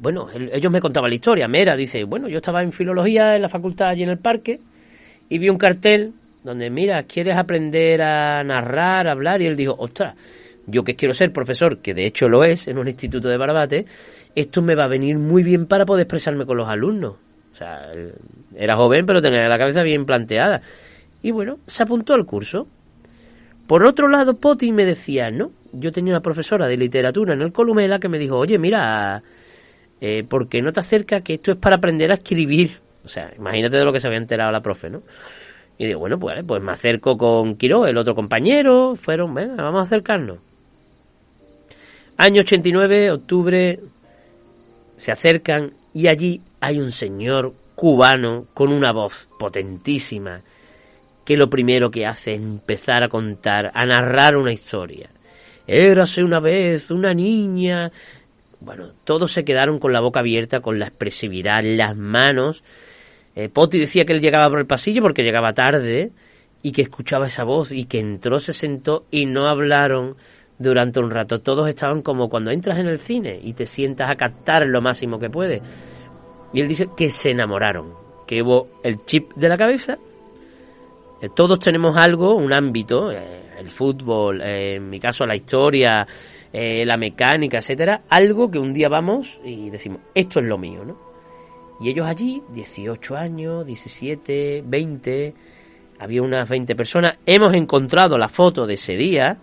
Bueno, 0.00 0.26
ellos 0.34 0.72
me 0.72 0.80
contaban 0.80 1.10
la 1.10 1.14
historia. 1.14 1.46
Mera 1.46 1.76
dice, 1.76 2.02
bueno, 2.02 2.28
yo 2.28 2.38
estaba 2.38 2.64
en 2.64 2.72
filología 2.72 3.36
en 3.36 3.42
la 3.42 3.48
facultad 3.48 3.90
allí 3.90 4.02
en 4.02 4.08
el 4.08 4.18
parque 4.18 4.58
y 5.28 5.38
vi 5.38 5.48
un 5.48 5.58
cartel 5.58 6.12
donde, 6.42 6.70
mira, 6.70 7.04
¿quieres 7.04 7.36
aprender 7.36 8.02
a 8.02 8.42
narrar, 8.42 9.06
a 9.06 9.12
hablar? 9.12 9.40
Y 9.40 9.46
él 9.46 9.54
dijo, 9.54 9.76
ostras, 9.78 10.16
yo 10.66 10.82
que 10.82 10.96
quiero 10.96 11.14
ser 11.14 11.32
profesor, 11.32 11.78
que 11.78 11.94
de 11.94 12.04
hecho 12.04 12.28
lo 12.28 12.42
es 12.42 12.66
en 12.66 12.78
un 12.78 12.88
instituto 12.88 13.28
de 13.28 13.36
Barbate, 13.36 13.86
esto 14.34 14.60
me 14.60 14.74
va 14.74 14.86
a 14.86 14.88
venir 14.88 15.18
muy 15.18 15.44
bien 15.44 15.66
para 15.66 15.86
poder 15.86 16.02
expresarme 16.02 16.46
con 16.46 16.56
los 16.56 16.68
alumnos. 16.68 17.14
O 17.52 17.54
sea, 17.54 17.92
era 18.56 18.74
joven, 18.74 19.06
pero 19.06 19.22
tenía 19.22 19.46
la 19.46 19.58
cabeza 19.58 19.84
bien 19.84 20.04
planteada. 20.04 20.62
Y 21.22 21.30
bueno, 21.30 21.58
se 21.68 21.84
apuntó 21.84 22.14
al 22.14 22.26
curso. 22.26 22.66
Por 23.66 23.86
otro 23.86 24.08
lado, 24.08 24.36
Poti 24.36 24.72
me 24.72 24.84
decía, 24.84 25.30
no, 25.30 25.52
yo 25.72 25.92
tenía 25.92 26.12
una 26.12 26.22
profesora 26.22 26.66
de 26.66 26.76
literatura 26.76 27.34
en 27.34 27.42
el 27.42 27.52
Columela 27.52 27.98
que 27.98 28.08
me 28.08 28.18
dijo, 28.18 28.36
oye, 28.36 28.58
mira, 28.58 29.22
eh, 30.00 30.24
¿por 30.24 30.48
qué 30.48 30.60
no 30.60 30.72
te 30.72 30.80
acercas 30.80 31.22
que 31.22 31.34
esto 31.34 31.52
es 31.52 31.56
para 31.56 31.76
aprender 31.76 32.10
a 32.10 32.14
escribir? 32.14 32.80
O 33.04 33.08
sea, 33.08 33.32
imagínate 33.36 33.76
de 33.76 33.84
lo 33.84 33.92
que 33.92 34.00
se 34.00 34.06
había 34.06 34.18
enterado 34.18 34.50
la 34.52 34.60
profe, 34.60 34.90
¿no? 34.90 35.02
Y 35.78 35.86
digo, 35.86 36.00
bueno, 36.00 36.18
pues, 36.18 36.42
pues 36.46 36.62
me 36.62 36.72
acerco 36.72 37.16
con 37.16 37.56
Quiro, 37.56 37.86
el 37.86 37.96
otro 37.96 38.14
compañero, 38.14 38.94
fueron, 38.94 39.34
venga, 39.34 39.62
vamos 39.62 39.80
a 39.80 39.84
acercarnos. 39.84 40.38
Año 42.18 42.42
89, 42.42 43.10
octubre, 43.10 43.80
se 44.96 45.12
acercan 45.12 45.72
y 45.94 46.08
allí 46.08 46.40
hay 46.60 46.78
un 46.78 46.92
señor 46.92 47.54
cubano 47.74 48.46
con 48.54 48.72
una 48.72 48.92
voz 48.92 49.28
potentísima 49.38 50.42
que 51.24 51.36
lo 51.36 51.48
primero 51.48 51.90
que 51.90 52.06
hace 52.06 52.34
es 52.34 52.40
empezar 52.40 53.02
a 53.02 53.08
contar, 53.08 53.70
a 53.74 53.84
narrar 53.84 54.36
una 54.36 54.52
historia. 54.52 55.10
Érase 55.66 56.22
una 56.22 56.40
vez 56.40 56.90
una 56.90 57.14
niña. 57.14 57.90
Bueno, 58.60 58.88
todos 59.04 59.32
se 59.32 59.44
quedaron 59.44 59.78
con 59.78 59.92
la 59.92 60.00
boca 60.00 60.20
abierta, 60.20 60.60
con 60.60 60.78
la 60.78 60.86
expresividad, 60.86 61.62
las 61.62 61.96
manos. 61.96 62.64
Eh, 63.34 63.48
Poti 63.48 63.78
decía 63.78 64.04
que 64.04 64.12
él 64.12 64.20
llegaba 64.20 64.48
por 64.50 64.58
el 64.58 64.66
pasillo 64.66 65.02
porque 65.02 65.22
llegaba 65.22 65.52
tarde 65.52 66.10
y 66.62 66.72
que 66.72 66.82
escuchaba 66.82 67.26
esa 67.26 67.44
voz 67.44 67.72
y 67.72 67.86
que 67.86 67.98
entró, 67.98 68.38
se 68.38 68.52
sentó 68.52 69.06
y 69.10 69.26
no 69.26 69.48
hablaron 69.48 70.16
durante 70.58 71.00
un 71.00 71.10
rato. 71.10 71.40
Todos 71.40 71.68
estaban 71.68 72.02
como 72.02 72.28
cuando 72.28 72.50
entras 72.50 72.78
en 72.78 72.86
el 72.86 72.98
cine 72.98 73.40
y 73.42 73.54
te 73.54 73.66
sientas 73.66 74.10
a 74.10 74.16
captar 74.16 74.66
lo 74.66 74.80
máximo 74.80 75.18
que 75.18 75.30
puedes. 75.30 75.62
Y 76.52 76.60
él 76.60 76.68
dice 76.68 76.88
que 76.96 77.10
se 77.10 77.30
enamoraron, 77.30 77.94
que 78.26 78.42
hubo 78.42 78.68
el 78.82 79.04
chip 79.06 79.32
de 79.34 79.48
la 79.48 79.56
cabeza 79.56 79.98
eh, 81.22 81.28
todos 81.32 81.60
tenemos 81.60 81.96
algo, 81.96 82.34
un 82.34 82.52
ámbito, 82.52 83.12
eh, 83.12 83.52
el 83.56 83.70
fútbol, 83.70 84.42
eh, 84.42 84.74
en 84.74 84.90
mi 84.90 84.98
caso 84.98 85.24
la 85.24 85.36
historia, 85.36 86.04
la 86.52 86.96
mecánica, 86.98 87.58
etcétera, 87.58 88.02
algo 88.10 88.50
que 88.50 88.58
un 88.58 88.74
día 88.74 88.90
vamos 88.90 89.40
y 89.42 89.70
decimos, 89.70 90.00
esto 90.14 90.40
es 90.40 90.44
lo 90.44 90.58
mío, 90.58 90.84
¿no? 90.84 90.98
Y 91.80 91.88
ellos 91.88 92.06
allí, 92.06 92.42
18 92.52 93.16
años, 93.16 93.64
17, 93.64 94.62
20, 94.66 95.34
había 95.98 96.20
unas 96.20 96.46
20 96.46 96.74
personas, 96.74 97.16
hemos 97.24 97.54
encontrado 97.54 98.18
la 98.18 98.28
foto 98.28 98.66
de 98.66 98.74
ese 98.74 98.96
día, 98.96 99.38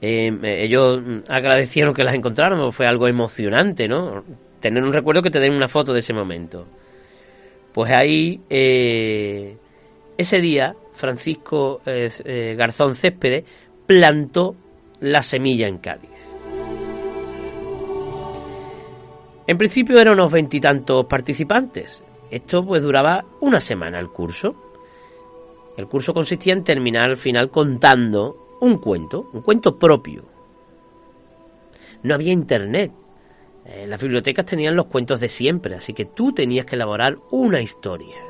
ellos 0.00 1.02
agradecieron 1.28 1.92
que 1.92 2.02
las 2.02 2.14
encontráramos, 2.14 2.74
fue 2.74 2.86
algo 2.86 3.06
emocionante, 3.06 3.88
¿no? 3.88 4.24
Tener 4.60 4.82
un 4.82 4.92
recuerdo 4.92 5.20
que 5.20 5.30
te 5.30 5.40
den 5.40 5.52
una 5.52 5.68
foto 5.68 5.92
de 5.92 5.98
ese 5.98 6.14
momento. 6.14 6.66
Pues 7.74 7.92
ahí 7.92 8.40
ese 10.16 10.40
día, 10.40 10.74
Francisco 10.92 11.80
eh, 11.84 12.08
eh, 12.24 12.54
Garzón 12.56 12.94
Céspedes 12.94 13.44
plantó 13.86 14.56
la 15.00 15.22
semilla 15.22 15.68
en 15.68 15.78
Cádiz. 15.78 16.10
En 19.46 19.58
principio 19.58 20.00
eran 20.00 20.14
unos 20.14 20.32
veintitantos 20.32 21.06
participantes. 21.06 22.02
Esto 22.30 22.64
pues 22.66 22.82
duraba 22.82 23.24
una 23.40 23.60
semana 23.60 24.00
el 24.00 24.08
curso. 24.08 24.56
El 25.76 25.86
curso 25.86 26.12
consistía 26.12 26.54
en 26.54 26.64
terminar 26.64 27.10
al 27.10 27.16
final 27.16 27.50
contando 27.50 28.56
un 28.60 28.78
cuento, 28.78 29.30
un 29.32 29.42
cuento 29.42 29.78
propio. 29.78 30.24
No 32.02 32.14
había 32.14 32.32
internet. 32.32 32.92
Eh, 33.64 33.86
las 33.86 34.00
bibliotecas 34.00 34.46
tenían 34.46 34.74
los 34.74 34.86
cuentos 34.86 35.20
de 35.20 35.28
siempre, 35.28 35.76
así 35.76 35.92
que 35.92 36.06
tú 36.06 36.32
tenías 36.32 36.66
que 36.66 36.76
elaborar 36.76 37.18
una 37.30 37.60
historia. 37.60 38.25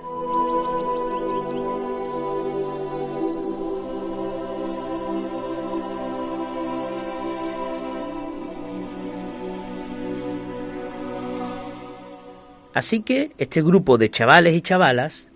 Así 12.76 13.00
que 13.00 13.32
este 13.38 13.62
grupo 13.62 13.96
de 13.96 14.10
chavales 14.10 14.54
y 14.54 14.60
chavalas 14.60 15.32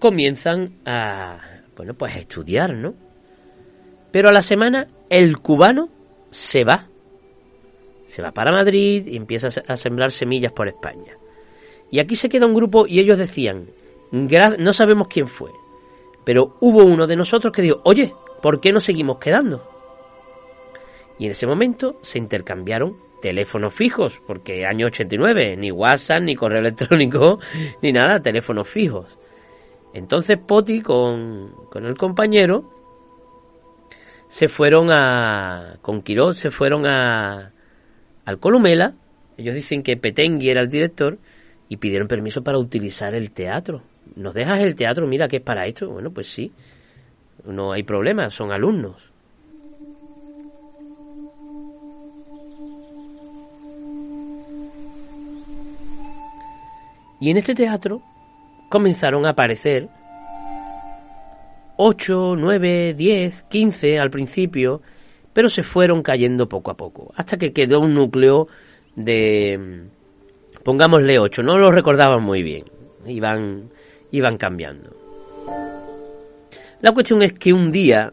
comienzan 0.00 0.80
a 0.84 1.38
bueno, 1.76 1.94
pues 1.94 2.16
estudiar, 2.16 2.74
¿no? 2.74 2.94
Pero 4.10 4.28
a 4.28 4.32
la 4.32 4.42
semana 4.42 4.88
el 5.08 5.38
cubano 5.38 5.88
se 6.30 6.64
va. 6.64 6.88
Se 8.06 8.22
va 8.22 8.32
para 8.32 8.50
Madrid 8.50 9.06
y 9.06 9.16
empieza 9.16 9.46
a 9.68 9.76
sembrar 9.76 10.10
semillas 10.10 10.50
por 10.50 10.66
España. 10.66 11.16
Y 11.92 12.00
aquí 12.00 12.16
se 12.16 12.28
queda 12.28 12.44
un 12.44 12.54
grupo 12.54 12.88
y 12.88 12.98
ellos 12.98 13.18
decían, 13.18 13.68
no 14.10 14.72
sabemos 14.72 15.06
quién 15.06 15.28
fue, 15.28 15.52
pero 16.24 16.56
hubo 16.60 16.82
uno 16.82 17.06
de 17.06 17.14
nosotros 17.14 17.52
que 17.52 17.62
dijo, 17.62 17.82
oye, 17.84 18.12
¿por 18.42 18.60
qué 18.60 18.72
no 18.72 18.80
seguimos 18.80 19.18
quedando? 19.18 19.64
Y 21.20 21.26
en 21.26 21.30
ese 21.30 21.46
momento 21.46 22.00
se 22.02 22.18
intercambiaron 22.18 22.96
teléfonos 23.24 23.72
fijos, 23.72 24.20
porque 24.26 24.66
año 24.66 24.88
89, 24.88 25.56
ni 25.56 25.70
WhatsApp, 25.70 26.20
ni 26.20 26.36
correo 26.36 26.60
electrónico, 26.60 27.38
ni 27.82 27.90
nada, 27.90 28.20
teléfonos 28.20 28.68
fijos. 28.68 29.18
Entonces 29.94 30.36
Poti 30.36 30.82
con, 30.82 31.54
con 31.70 31.86
el 31.86 31.96
compañero 31.96 32.70
se 34.28 34.48
fueron 34.48 34.90
a, 34.90 35.78
con 35.80 36.02
Quiroz, 36.02 36.36
se 36.36 36.50
fueron 36.50 36.84
a, 36.84 37.50
al 38.26 38.38
Columela, 38.38 38.92
ellos 39.38 39.54
dicen 39.54 39.82
que 39.82 39.96
Petengui 39.96 40.50
era 40.50 40.60
el 40.60 40.68
director, 40.68 41.16
y 41.66 41.78
pidieron 41.78 42.06
permiso 42.06 42.44
para 42.44 42.58
utilizar 42.58 43.14
el 43.14 43.30
teatro. 43.30 43.80
¿Nos 44.16 44.34
dejas 44.34 44.60
el 44.60 44.74
teatro? 44.74 45.06
Mira 45.06 45.28
que 45.28 45.38
es 45.38 45.42
para 45.42 45.66
esto. 45.66 45.88
Bueno, 45.88 46.10
pues 46.10 46.26
sí, 46.26 46.52
no 47.46 47.72
hay 47.72 47.84
problema, 47.84 48.28
son 48.28 48.52
alumnos. 48.52 49.13
Y 57.24 57.30
en 57.30 57.38
este 57.38 57.54
teatro 57.54 58.02
comenzaron 58.68 59.24
a 59.24 59.30
aparecer 59.30 59.88
8, 61.78 62.34
9, 62.36 62.92
10, 62.92 63.44
15 63.44 63.98
al 63.98 64.10
principio, 64.10 64.82
pero 65.32 65.48
se 65.48 65.62
fueron 65.62 66.02
cayendo 66.02 66.50
poco 66.50 66.70
a 66.70 66.76
poco, 66.76 67.14
hasta 67.16 67.38
que 67.38 67.54
quedó 67.54 67.80
un 67.80 67.94
núcleo 67.94 68.46
de, 68.94 69.86
pongámosle 70.64 71.18
8, 71.18 71.42
no 71.42 71.56
lo 71.56 71.70
recordaban 71.70 72.22
muy 72.22 72.42
bien, 72.42 72.64
iban, 73.06 73.70
iban 74.10 74.36
cambiando. 74.36 74.90
La 76.82 76.92
cuestión 76.92 77.22
es 77.22 77.32
que 77.32 77.54
un 77.54 77.70
día, 77.70 78.12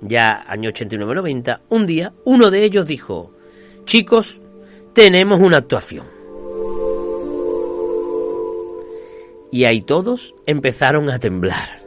ya 0.00 0.46
año 0.48 0.70
89-90, 0.70 1.60
un 1.68 1.84
día 1.84 2.14
uno 2.24 2.50
de 2.50 2.64
ellos 2.64 2.86
dijo, 2.86 3.34
chicos, 3.84 4.40
tenemos 4.94 5.42
una 5.42 5.58
actuación. 5.58 6.17
Y 9.50 9.64
ahí 9.64 9.80
todos 9.80 10.34
empezaron 10.46 11.10
a 11.10 11.18
temblar. 11.18 11.78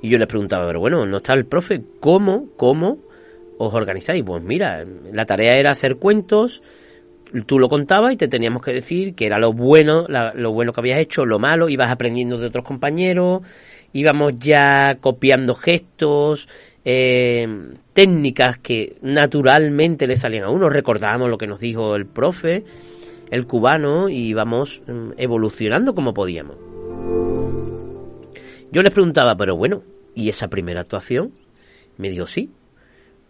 Y 0.00 0.10
yo 0.10 0.18
les 0.18 0.28
preguntaba, 0.28 0.66
pero 0.66 0.80
bueno, 0.80 1.04
¿no 1.06 1.16
está 1.16 1.34
el 1.34 1.46
profe? 1.46 1.82
¿Cómo, 2.00 2.46
cómo 2.56 2.98
os 3.58 3.74
organizáis? 3.74 4.22
Pues 4.24 4.42
mira, 4.42 4.84
la 5.12 5.26
tarea 5.26 5.58
era 5.58 5.72
hacer 5.72 5.96
cuentos, 5.96 6.62
tú 7.46 7.58
lo 7.58 7.68
contabas 7.68 8.12
y 8.12 8.16
te 8.16 8.28
teníamos 8.28 8.62
que 8.62 8.72
decir 8.72 9.14
que 9.14 9.26
era 9.26 9.38
lo 9.38 9.52
bueno, 9.52 10.06
lo 10.08 10.52
bueno 10.52 10.72
que 10.72 10.80
habías 10.80 11.00
hecho, 11.00 11.26
lo 11.26 11.40
malo, 11.40 11.68
ibas 11.68 11.90
aprendiendo 11.90 12.38
de 12.38 12.46
otros 12.46 12.64
compañeros, 12.64 13.42
íbamos 13.92 14.34
ya 14.38 14.98
copiando 15.00 15.54
gestos, 15.54 16.48
eh, 16.84 17.46
técnicas 17.92 18.58
que 18.58 18.96
naturalmente 19.02 20.06
le 20.06 20.16
salían 20.16 20.44
a 20.44 20.50
uno. 20.50 20.68
Recordábamos 20.68 21.28
lo 21.28 21.38
que 21.38 21.46
nos 21.46 21.60
dijo 21.60 21.96
el 21.96 22.06
profe, 22.06 22.64
el 23.30 23.46
cubano, 23.46 24.08
y 24.08 24.28
íbamos 24.28 24.82
mm, 24.86 25.12
evolucionando 25.16 25.94
como 25.94 26.14
podíamos. 26.14 26.56
Yo 28.70 28.82
les 28.82 28.92
preguntaba, 28.92 29.34
pero 29.36 29.56
bueno, 29.56 29.82
¿y 30.14 30.28
esa 30.28 30.48
primera 30.48 30.80
actuación? 30.80 31.32
Me 31.96 32.10
dijo, 32.10 32.26
sí. 32.26 32.50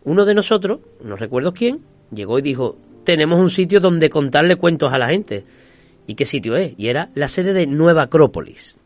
Uno 0.05 0.25
de 0.25 0.35
nosotros, 0.35 0.81
no 1.03 1.17
recuerdo 1.17 1.53
quién, 1.53 1.81
llegó 2.13 2.39
y 2.39 2.43
dijo, 2.43 2.77
tenemos 3.05 3.39
un 3.41 3.51
sitio 3.51 3.81
donde 3.81 4.11
contarle 4.11 4.57
cuentos 4.57 4.93
a 4.93 4.99
la 4.99 5.09
gente. 5.09 5.45
¿Y 6.07 6.15
qué 6.15 6.25
sitio 6.25 6.57
es? 6.57 6.75
Y 6.79 6.89
era 6.89 7.11
la 7.15 7.29
sede 7.29 7.53
de 7.53 7.67
Nueva 7.67 8.05
Acrópolis. 8.05 8.78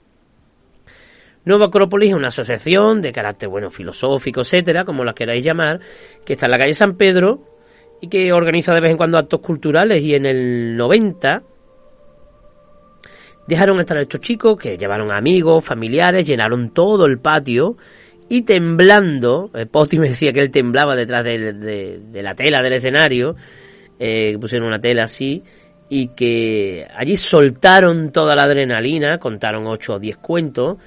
Nueva 1.45 1.67
Acrópolis 1.67 2.11
es 2.11 2.17
una 2.17 2.29
asociación 2.29 3.03
de 3.03 3.13
carácter 3.13 3.49
bueno 3.49 3.71
filosófico, 3.71 4.43
etcétera, 4.43 4.85
como 4.85 5.05
la 5.05 5.13
queráis 5.13 5.45
llamar, 5.45 5.81
que 6.25 6.35
está 6.35 6.47
en 6.47 6.53
la 6.53 6.59
calle 6.59 6.75
San 6.75 6.97
Pedro 6.97 7.41
y 8.01 8.09
que 8.09 8.33
organiza 8.33 8.75
de 8.75 8.81
vez 8.81 8.91
en 8.93 8.97
cuando 8.97 9.19
actos 9.19 9.41
culturales. 9.41 10.03
Y 10.03 10.15
en 10.15 10.27
el 10.27 10.77
90 10.77 11.43
dejaron 13.47 13.81
estar 13.81 13.97
a 13.97 14.03
estos 14.03 14.21
chicos 14.21 14.57
que 14.57 14.77
llevaron 14.77 15.13
amigos, 15.13 15.65
familiares, 15.65 16.27
llenaron 16.27 16.71
todo 16.71 17.07
el 17.07 17.19
patio 17.19 17.77
y 18.29 18.43
temblando, 18.43 19.51
eh, 19.55 19.67
Poti 19.67 19.99
me 20.01 20.09
decía 20.09 20.33
que 20.33 20.41
él 20.41 20.51
temblaba 20.51 20.97
detrás 20.97 21.25
de, 21.25 22.01
la 22.15 22.35
tela 22.35 22.63
del 22.63 22.75
escenario, 22.75 23.35
eh, 23.99 24.39
pusieron 24.39 24.69
una 24.69 24.79
tela 24.79 25.05
así, 25.05 25.43
y 25.89 26.09
que 26.09 26.87
allí 26.97 27.17
soltaron 27.17 28.11
toda 28.13 28.35
la 28.35 28.45
adrenalina, 28.45 29.19
contaron 29.19 29.67
8 29.67 29.95
o 29.95 29.99
10 29.99 30.17
cuentos, 30.17 30.79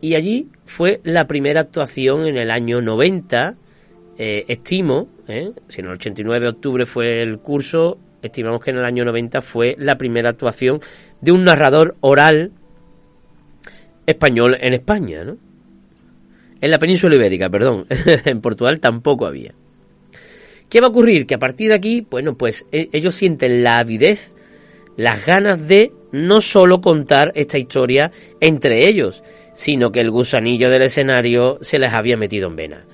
y 0.00 0.14
allí 0.14 0.48
fue 0.64 1.00
la 1.04 1.26
primera 1.26 1.60
actuación 1.60 2.26
en 2.26 2.36
el 2.36 2.50
año 2.50 2.80
90, 2.80 3.54
eh, 4.18 4.44
estimo, 4.48 5.08
eh, 5.28 5.52
si 5.68 5.80
en 5.80 5.86
el 5.86 5.92
89 5.92 6.44
de 6.44 6.50
octubre 6.50 6.86
fue 6.86 7.22
el 7.22 7.38
curso, 7.38 7.98
estimamos 8.22 8.62
que 8.62 8.70
en 8.70 8.78
el 8.78 8.84
año 8.84 9.04
90 9.04 9.40
fue 9.40 9.74
la 9.78 9.96
primera 9.96 10.30
actuación 10.30 10.80
de 11.20 11.32
un 11.32 11.44
narrador 11.44 11.96
oral 12.00 12.52
español 14.06 14.56
en 14.60 14.74
España, 14.74 15.24
¿no? 15.24 15.36
En 16.60 16.70
la 16.70 16.78
península 16.78 17.14
ibérica, 17.14 17.48
perdón, 17.48 17.86
en 18.24 18.40
Portugal 18.40 18.80
tampoco 18.80 19.26
había. 19.26 19.54
¿Qué 20.68 20.80
va 20.80 20.86
a 20.86 20.90
ocurrir? 20.90 21.26
Que 21.26 21.34
a 21.34 21.38
partir 21.38 21.68
de 21.68 21.74
aquí, 21.74 22.06
bueno, 22.08 22.36
pues 22.36 22.66
e, 22.70 22.88
ellos 22.92 23.14
sienten 23.14 23.62
la 23.62 23.76
avidez, 23.76 24.34
las 24.96 25.24
ganas 25.24 25.66
de 25.66 25.92
no 26.12 26.40
solo 26.40 26.80
contar 26.80 27.32
esta 27.34 27.58
historia 27.58 28.12
entre 28.40 28.88
ellos, 28.88 29.22
sino 29.54 29.90
que 29.90 30.00
el 30.00 30.10
gusanillo 30.10 30.70
del 30.70 30.82
escenario 30.82 31.58
se 31.60 31.78
les 31.78 31.92
había 31.92 32.16
metido 32.16 32.48
en 32.48 32.56
vena. 32.56 32.84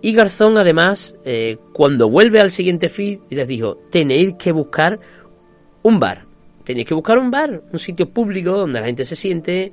Y 0.00 0.12
Garzón, 0.14 0.58
además, 0.58 1.16
eh, 1.24 1.58
cuando 1.72 2.10
vuelve 2.10 2.40
al 2.40 2.50
siguiente 2.50 2.88
feed, 2.88 3.20
les 3.30 3.46
dijo, 3.46 3.78
tenéis 3.90 4.34
que 4.36 4.50
buscar 4.50 4.98
un 5.82 6.00
bar. 6.00 6.24
Tenéis 6.64 6.88
que 6.88 6.94
buscar 6.94 7.18
un 7.18 7.30
bar, 7.30 7.62
un 7.72 7.78
sitio 7.78 8.08
público 8.10 8.50
donde 8.52 8.80
la 8.80 8.86
gente 8.86 9.04
se 9.04 9.14
siente 9.14 9.72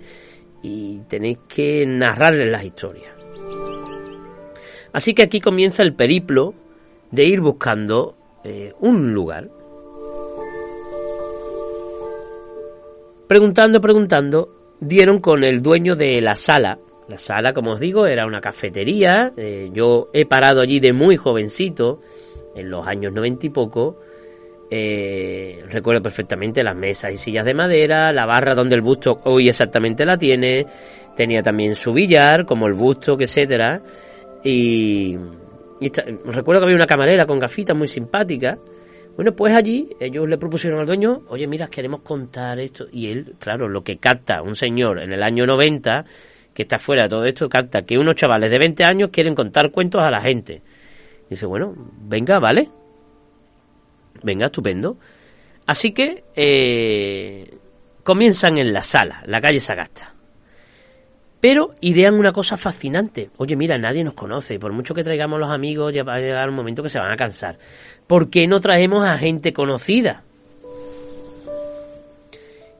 y 0.61 0.99
tenéis 1.07 1.39
que 1.47 1.85
narrarles 1.85 2.51
las 2.51 2.63
historias. 2.63 3.11
Así 4.93 5.13
que 5.13 5.23
aquí 5.23 5.39
comienza 5.39 5.83
el 5.83 5.93
periplo 5.93 6.53
de 7.11 7.25
ir 7.25 7.41
buscando 7.41 8.15
eh, 8.43 8.73
un 8.79 9.13
lugar. 9.13 9.49
Preguntando, 13.27 13.79
preguntando, 13.79 14.58
dieron 14.79 15.19
con 15.19 15.43
el 15.43 15.61
dueño 15.61 15.95
de 15.95 16.21
la 16.21 16.35
sala. 16.35 16.79
La 17.07 17.17
sala, 17.17 17.53
como 17.53 17.71
os 17.71 17.79
digo, 17.79 18.05
era 18.05 18.25
una 18.25 18.39
cafetería. 18.39 19.31
Eh, 19.35 19.69
yo 19.73 20.09
he 20.13 20.25
parado 20.25 20.61
allí 20.61 20.79
de 20.79 20.93
muy 20.93 21.17
jovencito, 21.17 22.01
en 22.55 22.69
los 22.69 22.87
años 22.87 23.13
noventa 23.13 23.45
y 23.45 23.49
poco. 23.49 23.97
Eh, 24.71 25.63
recuerdo 25.67 26.03
perfectamente 26.03 26.63
las 26.63 26.75
mesas 26.75 27.11
y 27.11 27.17
sillas 27.17 27.43
de 27.43 27.55
madera, 27.55 28.13
la 28.13 28.27
barra 28.27 28.53
donde 28.53 28.75
el 28.75 28.81
busto 28.81 29.19
hoy 29.23 29.49
exactamente 29.49 30.05
la 30.05 30.17
tiene. 30.17 30.67
Tenía 31.15 31.41
también 31.41 31.75
su 31.75 31.91
billar, 31.91 32.45
como 32.45 32.67
el 32.67 32.73
busto, 32.73 33.17
etcétera. 33.19 33.81
Y, 34.43 35.17
recuerdo 36.25 36.61
que 36.61 36.65
había 36.65 36.75
una 36.75 36.85
camarera 36.85 37.25
con 37.25 37.39
gafitas 37.39 37.75
muy 37.75 37.87
simpática. 37.87 38.57
Bueno, 39.19 39.33
pues 39.33 39.53
allí 39.53 39.89
ellos 39.99 40.29
le 40.29 40.37
propusieron 40.37 40.79
al 40.79 40.85
dueño, 40.85 41.23
oye, 41.27 41.45
mira, 41.45 41.67
queremos 41.67 42.03
contar 42.03 42.57
esto. 42.57 42.85
Y 42.89 43.11
él, 43.11 43.33
claro, 43.37 43.67
lo 43.67 43.83
que 43.83 43.97
capta 43.97 44.41
un 44.41 44.55
señor 44.55 44.97
en 45.01 45.11
el 45.11 45.21
año 45.23 45.45
90, 45.45 46.05
que 46.53 46.61
está 46.61 46.77
fuera 46.77 47.03
de 47.03 47.09
todo 47.09 47.25
esto, 47.25 47.49
capta 47.49 47.81
que 47.81 47.97
unos 47.97 48.15
chavales 48.15 48.49
de 48.49 48.57
20 48.57 48.81
años 48.85 49.09
quieren 49.11 49.35
contar 49.35 49.71
cuentos 49.71 50.01
a 50.01 50.09
la 50.09 50.21
gente. 50.21 50.61
Y 51.25 51.31
dice, 51.31 51.45
bueno, 51.45 51.73
venga, 51.75 52.39
vale. 52.39 52.69
Venga, 54.23 54.45
estupendo. 54.45 54.95
Así 55.65 55.91
que 55.91 56.23
eh, 56.33 57.57
comienzan 58.05 58.57
en 58.57 58.71
la 58.71 58.83
sala, 58.83 59.21
la 59.25 59.41
calle 59.41 59.59
Sagasta. 59.59 60.15
Pero 61.41 61.75
idean 61.81 62.15
una 62.15 62.31
cosa 62.31 62.57
fascinante. 62.57 63.31
Oye, 63.37 63.55
mira, 63.55 63.77
nadie 63.77 64.03
nos 64.03 64.13
conoce. 64.13 64.59
Por 64.59 64.73
mucho 64.73 64.93
que 64.93 65.03
traigamos 65.03 65.39
los 65.39 65.49
amigos, 65.49 65.93
ya 65.93 66.03
va 66.03 66.15
a 66.15 66.19
llegar 66.19 66.49
un 66.49 66.55
momento 66.55 66.83
que 66.83 66.89
se 66.89 66.99
van 66.99 67.11
a 67.11 67.15
cansar. 67.15 67.57
¿Por 68.09 68.31
qué 68.31 68.47
no 68.47 68.59
traemos 68.59 69.05
a 69.05 69.19
gente 69.19 69.53
conocida? 69.53 70.23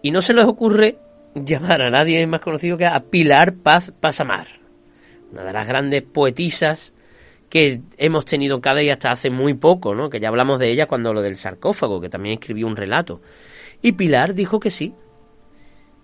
Y 0.01 0.09
no 0.09 0.23
se 0.23 0.33
les 0.33 0.45
ocurre 0.45 0.97
llamar 1.35 1.83
a 1.83 1.91
nadie 1.91 2.25
más 2.25 2.41
conocido 2.41 2.77
que 2.77 2.87
a 2.87 2.99
Pilar 2.99 3.53
Paz 3.53 3.93
Pasamar, 3.99 4.47
una 5.31 5.43
de 5.43 5.53
las 5.53 5.67
grandes 5.67 6.01
poetisas 6.01 6.95
que 7.47 7.79
hemos 7.97 8.25
tenido 8.25 8.59
cada 8.59 8.79
día 8.79 8.93
hasta 8.93 9.11
hace 9.11 9.29
muy 9.29 9.53
poco, 9.53 9.93
¿no? 9.93 10.09
Que 10.09 10.19
ya 10.19 10.29
hablamos 10.29 10.57
de 10.57 10.71
ella 10.71 10.87
cuando 10.87 11.13
lo 11.13 11.21
del 11.21 11.37
sarcófago, 11.37 12.01
que 12.01 12.09
también 12.09 12.39
escribió 12.39 12.65
un 12.65 12.75
relato. 12.75 13.21
Y 13.83 13.91
Pilar 13.91 14.33
dijo 14.33 14.59
que 14.59 14.71
sí. 14.71 14.95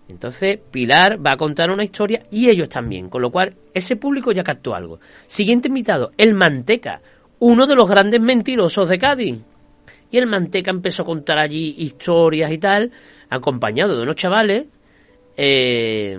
Entonces 0.08 0.60
Pilar 0.70 1.18
va 1.26 1.32
a 1.32 1.38
contar 1.38 1.72
una 1.72 1.84
historia 1.84 2.28
y 2.30 2.48
ellos 2.52 2.70
también, 2.70 3.10
con 3.10 3.24
lo 3.24 3.32
cual 3.32 3.56
ese 3.74 3.96
público 3.96 4.32
ya 4.32 4.44
captó 4.44 4.76
algo. 4.76 5.00
Siguiente 5.26 5.70
invitado, 5.70 6.12
el 6.16 6.36
Manteca, 6.36 7.02
uno 7.40 7.68
de 7.68 7.76
los 7.76 7.90
grandes 7.90 8.22
mentirosos 8.22 8.90
de 8.90 9.00
Cádiz. 9.00 9.40
Y 10.12 10.18
el 10.18 10.28
Manteca 10.28 10.72
empezó 10.72 11.04
a 11.04 11.06
contar 11.06 11.38
allí 11.38 11.76
historias 11.78 12.52
y 12.52 12.58
tal, 12.58 12.92
acompañado 13.30 13.96
de 13.96 14.04
unos 14.04 14.16
chavales, 14.16 14.68
eh, 15.36 16.18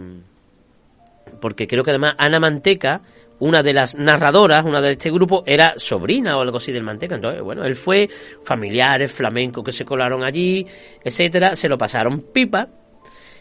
porque 1.41 1.67
creo 1.67 1.83
que 1.83 1.91
además 1.91 2.15
Ana 2.19 2.41
Manteca 2.41 3.01
una 3.39 3.63
de 3.63 3.73
las 3.73 3.95
narradoras, 3.95 4.65
una 4.65 4.81
de 4.81 4.93
este 4.93 5.11
grupo, 5.11 5.43
era 5.47 5.75
sobrina 5.77 6.37
o 6.37 6.41
algo 6.41 6.57
así 6.57 6.73
del 6.73 6.83
Manteca. 6.83 7.17
Entonces, 7.17 7.43
bueno, 7.43 7.65
él 7.65 7.75
fue, 7.75 8.09
familiares, 8.45 9.13
flamencos 9.13 9.65
que 9.65 9.73
se 9.73 9.85
colaron 9.85 10.25
allí, 10.25 10.67
etcétera, 11.03 11.55
se 11.55 11.69
lo 11.69 11.77
pasaron 11.77 12.23
pipa. 12.33 12.69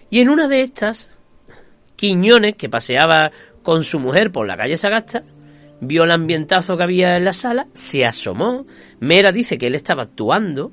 Y 0.10 0.20
en 0.20 0.30
una 0.30 0.48
de 0.48 0.62
estas, 0.62 1.12
Quiñones, 1.96 2.56
que 2.56 2.70
paseaba 2.70 3.32
con 3.64 3.84
su 3.84 4.00
mujer 4.00 4.32
por 4.32 4.46
la 4.46 4.58
calle 4.58 4.78
Sagasta, 4.78 5.24
vio 5.82 6.04
el 6.04 6.12
ambientazo 6.12 6.78
que 6.78 6.84
había 6.84 7.18
en 7.18 7.26
la 7.26 7.34
sala, 7.34 7.68
se 7.74 8.06
asomó. 8.06 8.66
Mera 9.00 9.32
dice 9.32 9.58
que 9.58 9.68
él 9.68 9.76
estaba 9.76 10.04
actuando, 10.04 10.72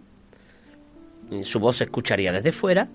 su 1.42 1.58
voz 1.58 1.76
se 1.76 1.84
escucharía 1.84 2.32
desde 2.32 2.52
fuera. 2.52 2.88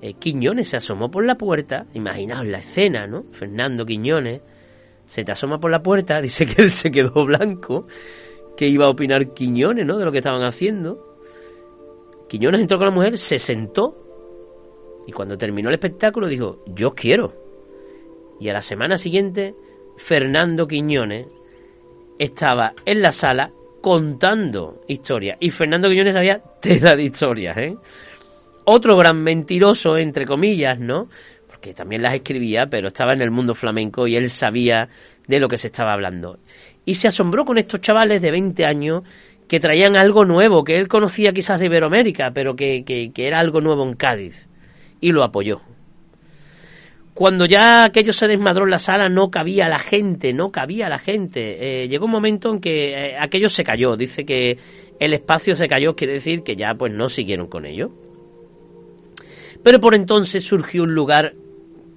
Eh, 0.00 0.14
Quiñones 0.14 0.68
se 0.68 0.78
asomó 0.78 1.10
por 1.10 1.24
la 1.24 1.36
puerta, 1.36 1.86
imaginaos 1.94 2.46
la 2.46 2.58
escena, 2.58 3.06
¿no? 3.06 3.24
Fernando 3.30 3.86
Quiñones 3.86 4.40
se 5.06 5.24
te 5.24 5.32
asoma 5.32 5.60
por 5.60 5.70
la 5.70 5.82
puerta, 5.82 6.20
dice 6.22 6.46
que 6.46 6.62
él 6.62 6.70
se 6.70 6.90
quedó 6.90 7.24
blanco, 7.24 7.86
que 8.56 8.66
iba 8.66 8.86
a 8.86 8.90
opinar 8.90 9.32
Quiñones, 9.32 9.86
¿no? 9.86 9.98
De 9.98 10.04
lo 10.04 10.12
que 10.12 10.18
estaban 10.18 10.42
haciendo. 10.42 11.18
Quiñones 12.28 12.62
entró 12.62 12.78
con 12.78 12.86
la 12.86 12.94
mujer, 12.94 13.18
se 13.18 13.38
sentó 13.38 14.02
y 15.06 15.12
cuando 15.12 15.36
terminó 15.36 15.68
el 15.68 15.74
espectáculo 15.74 16.28
dijo, 16.28 16.62
yo 16.66 16.94
quiero. 16.94 17.32
Y 18.40 18.48
a 18.48 18.52
la 18.52 18.62
semana 18.62 18.98
siguiente, 18.98 19.54
Fernando 19.96 20.66
Quiñones 20.66 21.26
estaba 22.18 22.72
en 22.84 23.02
la 23.02 23.12
sala 23.12 23.50
contando 23.80 24.82
historias. 24.88 25.36
Y 25.40 25.50
Fernando 25.50 25.88
Quiñones 25.88 26.14
sabía 26.14 26.40
tela 26.60 26.94
de 26.94 27.02
historias, 27.02 27.56
¿eh? 27.58 27.76
Otro 28.64 28.96
gran 28.96 29.20
mentiroso, 29.22 29.96
entre 29.96 30.24
comillas, 30.24 30.78
¿no? 30.78 31.08
que 31.62 31.72
también 31.72 32.02
las 32.02 32.14
escribía, 32.14 32.66
pero 32.66 32.88
estaba 32.88 33.14
en 33.14 33.22
el 33.22 33.30
mundo 33.30 33.54
flamenco 33.54 34.06
y 34.06 34.16
él 34.16 34.28
sabía 34.28 34.88
de 35.26 35.40
lo 35.40 35.48
que 35.48 35.56
se 35.56 35.68
estaba 35.68 35.94
hablando. 35.94 36.38
Y 36.84 36.94
se 36.94 37.08
asombró 37.08 37.46
con 37.46 37.56
estos 37.56 37.80
chavales 37.80 38.20
de 38.20 38.30
20 38.30 38.66
años 38.66 39.02
que 39.48 39.60
traían 39.60 39.96
algo 39.96 40.24
nuevo, 40.24 40.64
que 40.64 40.76
él 40.76 40.88
conocía 40.88 41.32
quizás 41.32 41.58
de 41.60 41.66
Iberoamérica, 41.66 42.32
pero 42.34 42.54
que, 42.54 42.84
que, 42.84 43.12
era 43.16 43.38
algo 43.38 43.60
nuevo 43.60 43.86
en 43.86 43.94
Cádiz. 43.94 44.48
Y 45.00 45.12
lo 45.12 45.22
apoyó. 45.22 45.62
Cuando 47.14 47.44
ya 47.44 47.84
aquello 47.84 48.12
se 48.12 48.26
desmadró 48.26 48.64
en 48.64 48.70
la 48.70 48.78
sala, 48.78 49.08
no 49.08 49.30
cabía 49.30 49.68
la 49.68 49.78
gente, 49.78 50.32
no 50.32 50.50
cabía 50.50 50.88
la 50.88 50.98
gente. 50.98 51.82
Eh, 51.82 51.88
llegó 51.88 52.06
un 52.06 52.12
momento 52.12 52.50
en 52.50 52.60
que 52.60 52.92
eh, 52.92 53.16
aquello 53.18 53.48
se 53.50 53.64
cayó. 53.64 53.96
Dice 53.96 54.24
que 54.24 54.56
el 54.98 55.12
espacio 55.12 55.54
se 55.54 55.68
cayó, 55.68 55.94
quiere 55.94 56.14
decir 56.14 56.42
que 56.42 56.56
ya 56.56 56.74
pues 56.74 56.92
no 56.92 57.08
siguieron 57.08 57.48
con 57.48 57.66
ello. 57.66 57.90
Pero 59.62 59.78
por 59.78 59.94
entonces 59.94 60.42
surgió 60.42 60.84
un 60.84 60.94
lugar 60.94 61.34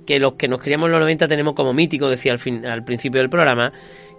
que 0.05 0.20
los 0.20 0.34
que 0.34 0.47
nos 0.47 0.61
criamos 0.61 0.88
en 0.88 0.91
los 0.91 1.01
90 1.01 1.28
tenemos 1.28 1.55
como 1.55 1.74
mítico, 1.74 2.09
decía 2.09 2.34
al, 2.34 2.39
fin, 2.39 2.66
al 2.66 2.84
principio 2.84 3.22
del 3.22 3.30
programa, 3.30 3.72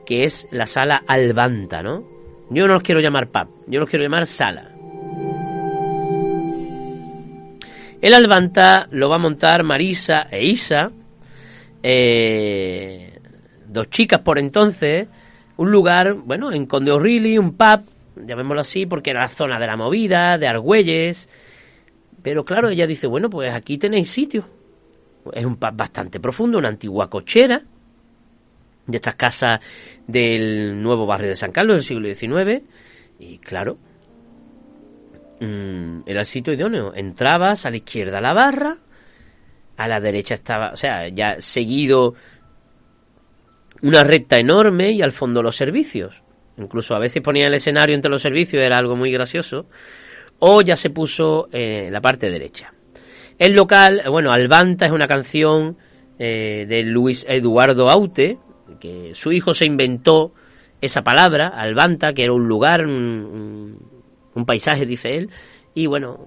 que 0.04 0.24
es 0.24 0.48
la 0.50 0.66
sala 0.66 1.02
Albanta, 1.06 1.82
¿no? 1.82 2.02
Yo 2.50 2.66
no 2.66 2.74
los 2.74 2.82
quiero 2.82 3.00
llamar 3.00 3.28
pub, 3.28 3.48
yo 3.66 3.80
los 3.80 3.88
quiero 3.88 4.04
llamar 4.04 4.26
sala. 4.26 4.75
El 8.00 8.14
Albanta 8.14 8.88
lo 8.90 9.08
va 9.08 9.16
a 9.16 9.18
montar 9.18 9.62
Marisa 9.62 10.26
e 10.30 10.44
Isa, 10.46 10.90
eh, 11.82 13.18
dos 13.66 13.90
chicas 13.90 14.20
por 14.20 14.38
entonces, 14.38 15.08
un 15.56 15.70
lugar, 15.70 16.14
bueno, 16.14 16.52
en 16.52 16.66
Conde 16.66 16.92
O'Reilly, 16.92 17.38
un 17.38 17.56
pub, 17.56 17.80
llamémoslo 18.16 18.60
así, 18.60 18.86
porque 18.86 19.10
era 19.10 19.22
la 19.22 19.28
zona 19.28 19.58
de 19.58 19.66
la 19.66 19.76
movida, 19.76 20.38
de 20.38 20.46
Argüelles, 20.46 21.28
pero 22.22 22.44
claro, 22.44 22.68
ella 22.68 22.86
dice, 22.86 23.06
bueno, 23.06 23.30
pues 23.30 23.52
aquí 23.54 23.78
tenéis 23.78 24.10
sitio 24.10 24.44
es 25.32 25.44
un 25.44 25.56
pub 25.56 25.74
bastante 25.74 26.20
profundo, 26.20 26.58
una 26.58 26.68
antigua 26.68 27.08
cochera 27.08 27.62
de 28.86 28.96
estas 28.96 29.16
casas 29.16 29.60
del 30.06 30.80
nuevo 30.80 31.06
barrio 31.06 31.30
de 31.30 31.36
San 31.36 31.52
Carlos 31.52 31.76
del 31.76 31.84
siglo 31.84 32.14
XIX. 32.14 32.62
Y 33.18 33.38
claro, 33.38 33.78
mm, 35.40 36.00
era 36.06 36.20
el 36.20 36.26
sitio 36.26 36.52
idóneo. 36.52 36.94
Entrabas 36.94 37.66
a 37.66 37.70
la 37.70 37.76
izquierda 37.76 38.20
la 38.20 38.32
barra, 38.32 38.78
a 39.76 39.88
la 39.88 40.00
derecha 40.00 40.34
estaba, 40.34 40.70
o 40.70 40.76
sea, 40.76 41.08
ya 41.08 41.40
seguido 41.40 42.14
una 43.82 44.02
recta 44.02 44.36
enorme 44.36 44.92
y 44.92 45.02
al 45.02 45.12
fondo 45.12 45.42
los 45.42 45.56
servicios. 45.56 46.22
Incluso 46.58 46.94
a 46.94 46.98
veces 46.98 47.22
ponía 47.22 47.46
el 47.46 47.54
escenario 47.54 47.94
entre 47.94 48.10
los 48.10 48.22
servicios, 48.22 48.62
era 48.62 48.78
algo 48.78 48.96
muy 48.96 49.10
gracioso. 49.10 49.66
O 50.38 50.62
ya 50.62 50.76
se 50.76 50.90
puso 50.90 51.48
en 51.52 51.92
la 51.92 52.00
parte 52.00 52.30
derecha. 52.30 52.72
El 53.38 53.54
local, 53.54 54.02
bueno, 54.10 54.32
Albanta 54.32 54.86
es 54.86 54.92
una 54.92 55.06
canción 55.06 55.76
eh, 56.18 56.64
de 56.66 56.82
Luis 56.82 57.26
Eduardo 57.28 57.90
Aute, 57.90 58.38
que 58.80 59.14
su 59.14 59.32
hijo 59.32 59.52
se 59.52 59.66
inventó 59.66 60.32
esa 60.80 61.02
palabra, 61.02 61.48
Albanta, 61.48 62.12
que 62.12 62.24
era 62.24 62.32
un 62.32 62.48
lugar, 62.48 62.86
paisaje, 64.44 64.84
dice 64.84 65.16
él, 65.16 65.30
y 65.74 65.86
bueno, 65.86 66.18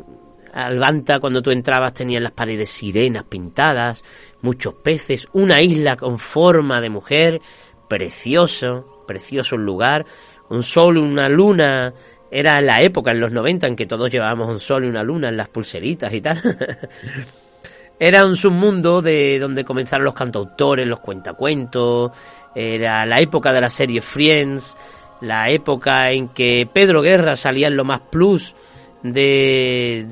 Albanta 0.54 1.20
cuando 1.20 1.42
tú 1.42 1.52
entrabas 1.52 1.94
tenía 1.94 2.20
las 2.20 2.32
paredes 2.32 2.70
sirenas 2.70 3.26
pintadas, 3.26 4.04
muchos 4.42 4.76
peces, 4.76 5.28
una 5.34 5.62
isla 5.62 5.96
con 5.96 6.18
forma 6.18 6.82
de 6.82 6.90
mujer, 6.90 7.42
precioso, 7.88 9.04
precioso 9.08 9.58
lugar, 9.58 10.06
un 10.50 10.64
sol, 10.64 10.98
una 10.98 11.30
luna 11.30 11.94
era 12.32 12.62
la 12.62 12.78
época, 12.82 13.12
en 13.12 13.20
los 13.20 13.32
90, 13.32 13.68
en 13.68 13.76
que 13.76 13.86
todos 13.86 14.12
llevábamos 14.12 14.50
un 14.50 14.60
sol 14.60 14.86
y 14.86 14.88
una 14.88 15.04
luna 15.04 15.30
en 15.30 15.38
las 15.38 15.50
pulseritas 15.50 16.14
y 16.14 16.22
tal. 16.22 16.40
era 18.00 18.26
un 18.26 18.38
submundo 18.38 19.02
de 19.02 19.40
donde 19.40 19.66
comenzaron 19.66 20.06
los 20.06 20.14
cantautores, 20.14 20.88
los 20.88 21.00
cuentacuentos. 21.00 22.12
Era 22.54 23.06
la 23.06 23.18
época 23.18 23.52
de 23.52 23.62
la 23.62 23.70
serie 23.70 24.02
Friends, 24.02 24.78
la 25.22 25.50
época 25.50 26.12
en 26.12 26.30
que 26.30 26.68
Pedro 26.72 27.02
Guerra 27.02 27.36
salía 27.36 27.68
en 27.68 27.76
lo 27.76 27.84
más 27.84 28.02
plus 28.02 28.56
de, 29.04 30.06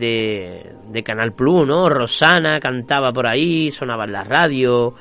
de, 0.89 1.03
Canal 1.03 1.34
Plus, 1.34 1.68
¿no? 1.68 1.89
Rosana 1.89 2.60
cantaba 2.60 3.12
por 3.12 3.28
ahí, 3.28 3.72
sonaba 3.72 4.05
en 4.05 4.12
la 4.12 4.24
radio. 4.24 4.95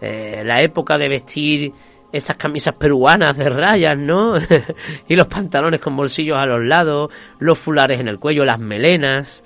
Eh, 0.00 0.42
la 0.44 0.62
época 0.62 0.96
de 0.96 1.08
vestir 1.08 1.72
esas 2.12 2.36
camisas 2.36 2.74
peruanas 2.74 3.36
de 3.36 3.48
rayas, 3.48 3.98
¿no? 3.98 4.34
y 5.08 5.16
los 5.16 5.26
pantalones 5.26 5.80
con 5.80 5.96
bolsillos 5.96 6.36
a 6.38 6.46
los 6.46 6.64
lados, 6.64 7.10
los 7.38 7.58
fulares 7.58 8.00
en 8.00 8.08
el 8.08 8.18
cuello, 8.18 8.44
las 8.44 8.58
melenas. 8.58 9.42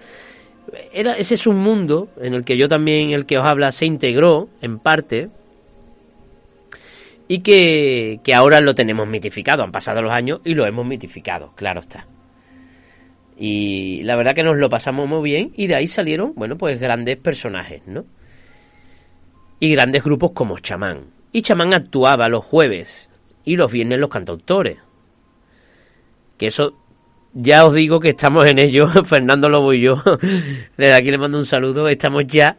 Era, 0.93 1.17
ese 1.17 1.35
es 1.35 1.47
un 1.47 1.59
mundo 1.59 2.09
en 2.21 2.35
el 2.35 2.45
que 2.45 2.57
yo 2.57 2.69
también, 2.69 3.11
el 3.11 3.27
que 3.27 3.39
os 3.39 3.45
habla, 3.45 3.73
se 3.73 3.87
integró 3.87 4.49
en 4.61 4.79
parte 4.79 5.29
y 7.33 7.39
que, 7.39 8.21
que 8.23 8.35
ahora 8.35 8.61
lo 8.61 8.75
tenemos 8.75 9.09
mitificado. 9.09 9.63
Han 9.63 9.73
pasado 9.73 10.03
los 10.03 10.13
años 10.13 10.43
y 10.45 10.53
lo 10.53 10.67
hemos 10.67 10.85
mitificado, 10.85 11.53
claro 11.55 11.81
está. 11.81 12.07
Y 13.39 14.03
la 14.03 14.17
verdad 14.17 14.35
que 14.35 14.43
nos 14.43 14.59
lo 14.59 14.69
pasamos 14.69 15.09
muy 15.09 15.23
bien 15.23 15.51
y 15.57 15.67
de 15.67 15.75
ahí 15.75 15.89
salieron, 15.89 16.35
bueno, 16.37 16.59
pues 16.59 16.79
grandes 16.79 17.17
personajes, 17.17 17.81
¿no? 17.87 18.05
Y 19.61 19.73
grandes 19.73 20.05
grupos 20.05 20.33
como 20.33 20.59
Chamán 20.59 21.07
y 21.33 21.41
Chamán 21.41 21.73
actuaba 21.73 22.29
los 22.29 22.45
jueves 22.45 23.09
y 23.47 23.57
los 23.57 23.73
viernes 23.73 23.99
los 23.99 24.11
cantautores. 24.11 24.77
Que 26.37 26.49
eso, 26.49 26.75
ya 27.33 27.65
os 27.65 27.73
digo 27.73 27.99
que 27.99 28.11
estamos 28.11 28.45
en 28.45 28.59
ello, 28.59 28.89
Fernando 29.07 29.49
Lobo 29.49 29.73
y 29.73 29.81
yo. 29.81 30.03
Desde 30.77 30.93
aquí 30.93 31.11
le 31.11 31.17
mando 31.17 31.39
un 31.39 31.47
saludo, 31.47 31.89
estamos 31.89 32.25
ya 32.27 32.59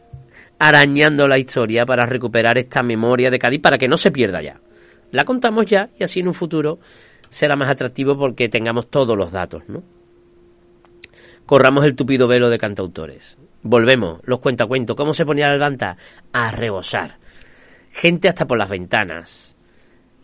arañando 0.67 1.27
la 1.27 1.37
historia 1.37 1.85
para 1.85 2.05
recuperar 2.05 2.57
esta 2.57 2.83
memoria 2.83 3.29
de 3.29 3.39
Cádiz 3.39 3.61
para 3.61 3.77
que 3.77 3.87
no 3.87 3.97
se 3.97 4.11
pierda 4.11 4.41
ya. 4.41 4.59
La 5.11 5.25
contamos 5.25 5.65
ya 5.65 5.89
y 5.99 6.03
así 6.03 6.19
en 6.19 6.27
un 6.27 6.33
futuro 6.33 6.79
será 7.29 7.55
más 7.55 7.69
atractivo 7.69 8.17
porque 8.17 8.49
tengamos 8.49 8.89
todos 8.89 9.17
los 9.17 9.31
datos, 9.31 9.63
¿no? 9.67 9.83
Corramos 11.45 11.85
el 11.85 11.95
tupido 11.95 12.27
velo 12.27 12.49
de 12.49 12.57
cantautores. 12.57 13.37
Volvemos, 13.63 14.21
los 14.23 14.39
cuentacuentos. 14.39 14.95
¿Cómo 14.95 15.13
se 15.13 15.25
ponía 15.25 15.47
la 15.47 15.53
levanta? 15.53 15.97
A 16.31 16.51
rebosar 16.51 17.17
gente 17.93 18.27
hasta 18.27 18.45
por 18.45 18.57
las 18.57 18.69
ventanas. 18.69 19.55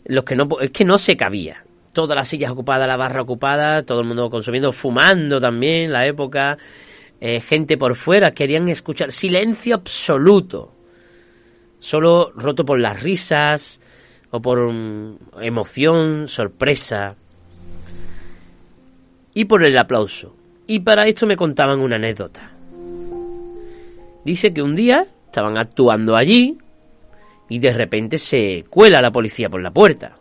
Los 0.06 0.26
que 0.26 0.36
no, 0.36 0.48
es 0.60 0.72
que 0.72 0.84
no 0.84 0.98
se 0.98 1.16
cabía. 1.16 1.64
Todas 1.94 2.16
las 2.16 2.28
sillas 2.28 2.52
ocupadas, 2.52 2.88
la 2.88 2.98
barra 2.98 3.22
ocupada, 3.22 3.84
todo 3.84 4.02
el 4.02 4.08
mundo 4.08 4.30
consumiendo, 4.30 4.72
fumando 4.72 5.40
también, 5.40 5.92
la 5.92 6.06
época. 6.06 6.58
Eh, 7.22 7.42
gente 7.42 7.78
por 7.78 7.96
fuera, 7.96 8.32
querían 8.32 8.68
escuchar. 8.70 9.12
Silencio 9.12 9.76
absoluto. 9.76 10.74
Solo 11.80 12.32
roto 12.36 12.66
por 12.66 12.80
las 12.80 13.02
risas 13.02 13.80
o 14.32 14.42
por 14.42 14.72
emoción, 15.42 16.28
sorpresa. 16.28 17.16
y 19.34 19.46
por 19.46 19.64
el 19.64 19.78
aplauso. 19.78 20.36
Y 20.68 20.80
para 20.80 21.08
esto 21.08 21.26
me 21.26 21.38
contaban 21.38 21.80
una 21.80 21.96
anécdota. 21.96 22.52
Dice 24.26 24.54
que 24.54 24.62
un 24.62 24.76
día 24.76 25.08
estaban 25.26 25.58
actuando 25.58 26.16
allí 26.16 26.58
y 27.48 27.60
de 27.60 27.74
repente 27.74 28.18
se 28.18 28.66
cuela 28.70 29.02
la 29.02 29.12
policía 29.12 29.50
por 29.50 29.62
la 29.62 29.72
puerta. 29.72 30.18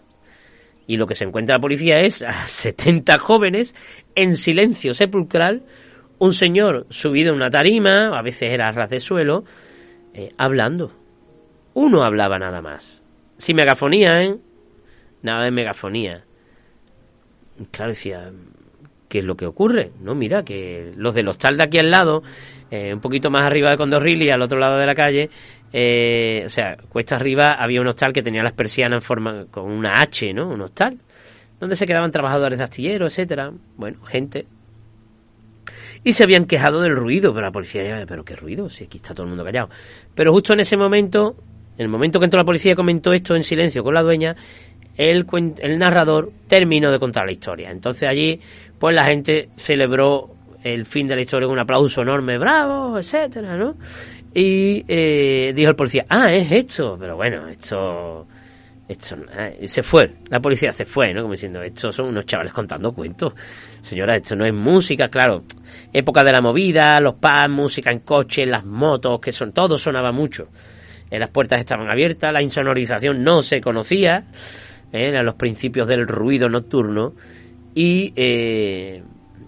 Y 0.86 0.96
lo 0.96 1.06
que 1.06 1.14
se 1.14 1.24
encuentra 1.24 1.56
la 1.56 1.60
policía 1.60 2.00
es 2.00 2.22
a 2.22 2.32
70 2.46 3.18
jóvenes 3.18 3.74
en 4.14 4.36
silencio 4.36 4.94
sepulcral, 4.94 5.62
un 6.18 6.34
señor 6.34 6.86
subido 6.90 7.30
en 7.30 7.36
una 7.36 7.50
tarima, 7.50 8.18
a 8.18 8.22
veces 8.22 8.50
era 8.52 8.68
a 8.68 8.72
ras 8.72 8.90
de 8.90 9.00
suelo, 9.00 9.44
eh, 10.14 10.30
hablando. 10.36 10.92
Uno 11.74 12.02
hablaba 12.02 12.38
nada 12.38 12.60
más. 12.60 13.04
Sin 13.36 13.56
megafonía, 13.56 14.22
¿eh? 14.22 14.36
Nada 15.22 15.44
de 15.44 15.50
megafonía. 15.50 16.24
Claro, 17.70 17.90
decía, 17.90 18.30
¿qué 19.08 19.20
es 19.20 19.24
lo 19.24 19.36
que 19.36 19.46
ocurre? 19.46 19.92
No, 20.00 20.14
mira, 20.14 20.44
que 20.44 20.92
los 20.96 21.14
del 21.14 21.28
hostal 21.28 21.56
de 21.56 21.64
aquí 21.64 21.78
al 21.78 21.90
lado, 21.90 22.22
eh, 22.70 22.92
un 22.92 23.00
poquito 23.00 23.30
más 23.30 23.44
arriba 23.44 23.70
de 23.70 23.76
Condorrilli, 23.76 24.30
al 24.30 24.42
otro 24.42 24.58
lado 24.58 24.78
de 24.78 24.86
la 24.86 24.94
calle, 24.94 25.30
eh, 25.72 26.42
o 26.46 26.48
sea, 26.48 26.76
cuesta 26.88 27.16
arriba 27.16 27.56
había 27.58 27.80
un 27.80 27.88
hostal 27.88 28.12
que 28.12 28.22
tenía 28.22 28.42
las 28.42 28.54
persianas 28.54 29.02
en 29.02 29.06
forma 29.06 29.46
con 29.50 29.70
una 29.70 29.94
H, 30.00 30.32
¿no? 30.32 30.48
Un 30.48 30.62
hostal, 30.62 30.98
donde 31.60 31.76
se 31.76 31.86
quedaban 31.86 32.10
trabajadores 32.10 32.58
de 32.58 32.64
astillero, 32.64 33.06
etcétera. 33.06 33.52
Bueno, 33.76 34.02
gente. 34.04 34.46
Y 36.04 36.12
se 36.12 36.24
habían 36.24 36.46
quejado 36.46 36.80
del 36.80 36.94
ruido, 36.94 37.32
pero 37.32 37.46
la 37.46 37.52
policía, 37.52 38.04
pero 38.06 38.24
qué 38.24 38.36
ruido, 38.36 38.68
si 38.68 38.84
aquí 38.84 38.98
está 38.98 39.14
todo 39.14 39.24
el 39.24 39.30
mundo 39.30 39.44
callado. 39.44 39.68
Pero 40.14 40.32
justo 40.32 40.52
en 40.52 40.60
ese 40.60 40.76
momento 40.76 41.36
en 41.78 41.84
el 41.84 41.88
momento 41.88 42.18
que 42.18 42.24
entró 42.24 42.38
la 42.38 42.44
policía 42.44 42.72
y 42.72 42.74
comentó 42.74 43.12
esto 43.12 43.36
en 43.36 43.44
silencio 43.44 43.84
con 43.84 43.94
la 43.94 44.02
dueña, 44.02 44.34
el, 44.96 45.26
el 45.58 45.78
narrador 45.78 46.32
terminó 46.48 46.90
de 46.90 46.98
contar 46.98 47.24
la 47.24 47.32
historia. 47.32 47.70
Entonces 47.70 48.08
allí, 48.08 48.40
pues 48.78 48.96
la 48.96 49.04
gente 49.04 49.50
celebró 49.56 50.28
el 50.64 50.84
fin 50.86 51.06
de 51.06 51.14
la 51.14 51.22
historia 51.22 51.46
con 51.46 51.54
un 51.54 51.60
aplauso 51.60 52.02
enorme, 52.02 52.36
bravo, 52.36 52.98
etcétera, 52.98 53.56
¿no? 53.56 53.76
Y 54.34 54.84
eh, 54.88 55.52
dijo 55.54 55.70
el 55.70 55.76
policía, 55.76 56.04
ah, 56.08 56.32
es 56.32 56.50
esto, 56.50 56.96
pero 56.98 57.14
bueno, 57.14 57.46
esto, 57.46 58.26
esto, 58.88 59.16
eh, 59.36 59.68
se 59.68 59.82
fue, 59.82 60.14
la 60.30 60.40
policía 60.40 60.72
se 60.72 60.84
fue, 60.84 61.12
¿no? 61.12 61.22
Como 61.22 61.32
diciendo, 61.32 61.62
estos 61.62 61.94
son 61.94 62.08
unos 62.08 62.24
chavales 62.24 62.52
contando 62.52 62.92
cuentos. 62.92 63.34
Señora, 63.82 64.16
esto 64.16 64.34
no 64.34 64.46
es 64.46 64.54
música, 64.54 65.08
claro, 65.08 65.44
época 65.92 66.24
de 66.24 66.32
la 66.32 66.40
movida, 66.40 66.98
los 67.00 67.14
pubs, 67.14 67.50
música 67.50 67.90
en 67.90 68.00
coche, 68.00 68.46
las 68.46 68.64
motos, 68.64 69.20
que 69.20 69.30
son, 69.30 69.52
todo 69.52 69.76
sonaba 69.76 70.10
mucho. 70.10 70.48
Eh, 71.10 71.18
las 71.18 71.30
puertas 71.30 71.60
estaban 71.60 71.88
abiertas, 71.90 72.32
la 72.32 72.42
insonorización 72.42 73.22
no 73.22 73.42
se 73.42 73.60
conocía, 73.60 74.24
eh, 74.92 75.08
eran 75.08 75.24
los 75.24 75.34
principios 75.34 75.86
del 75.88 76.06
ruido 76.06 76.48
nocturno 76.48 77.14
y 77.74 78.12
eh, 78.16 79.02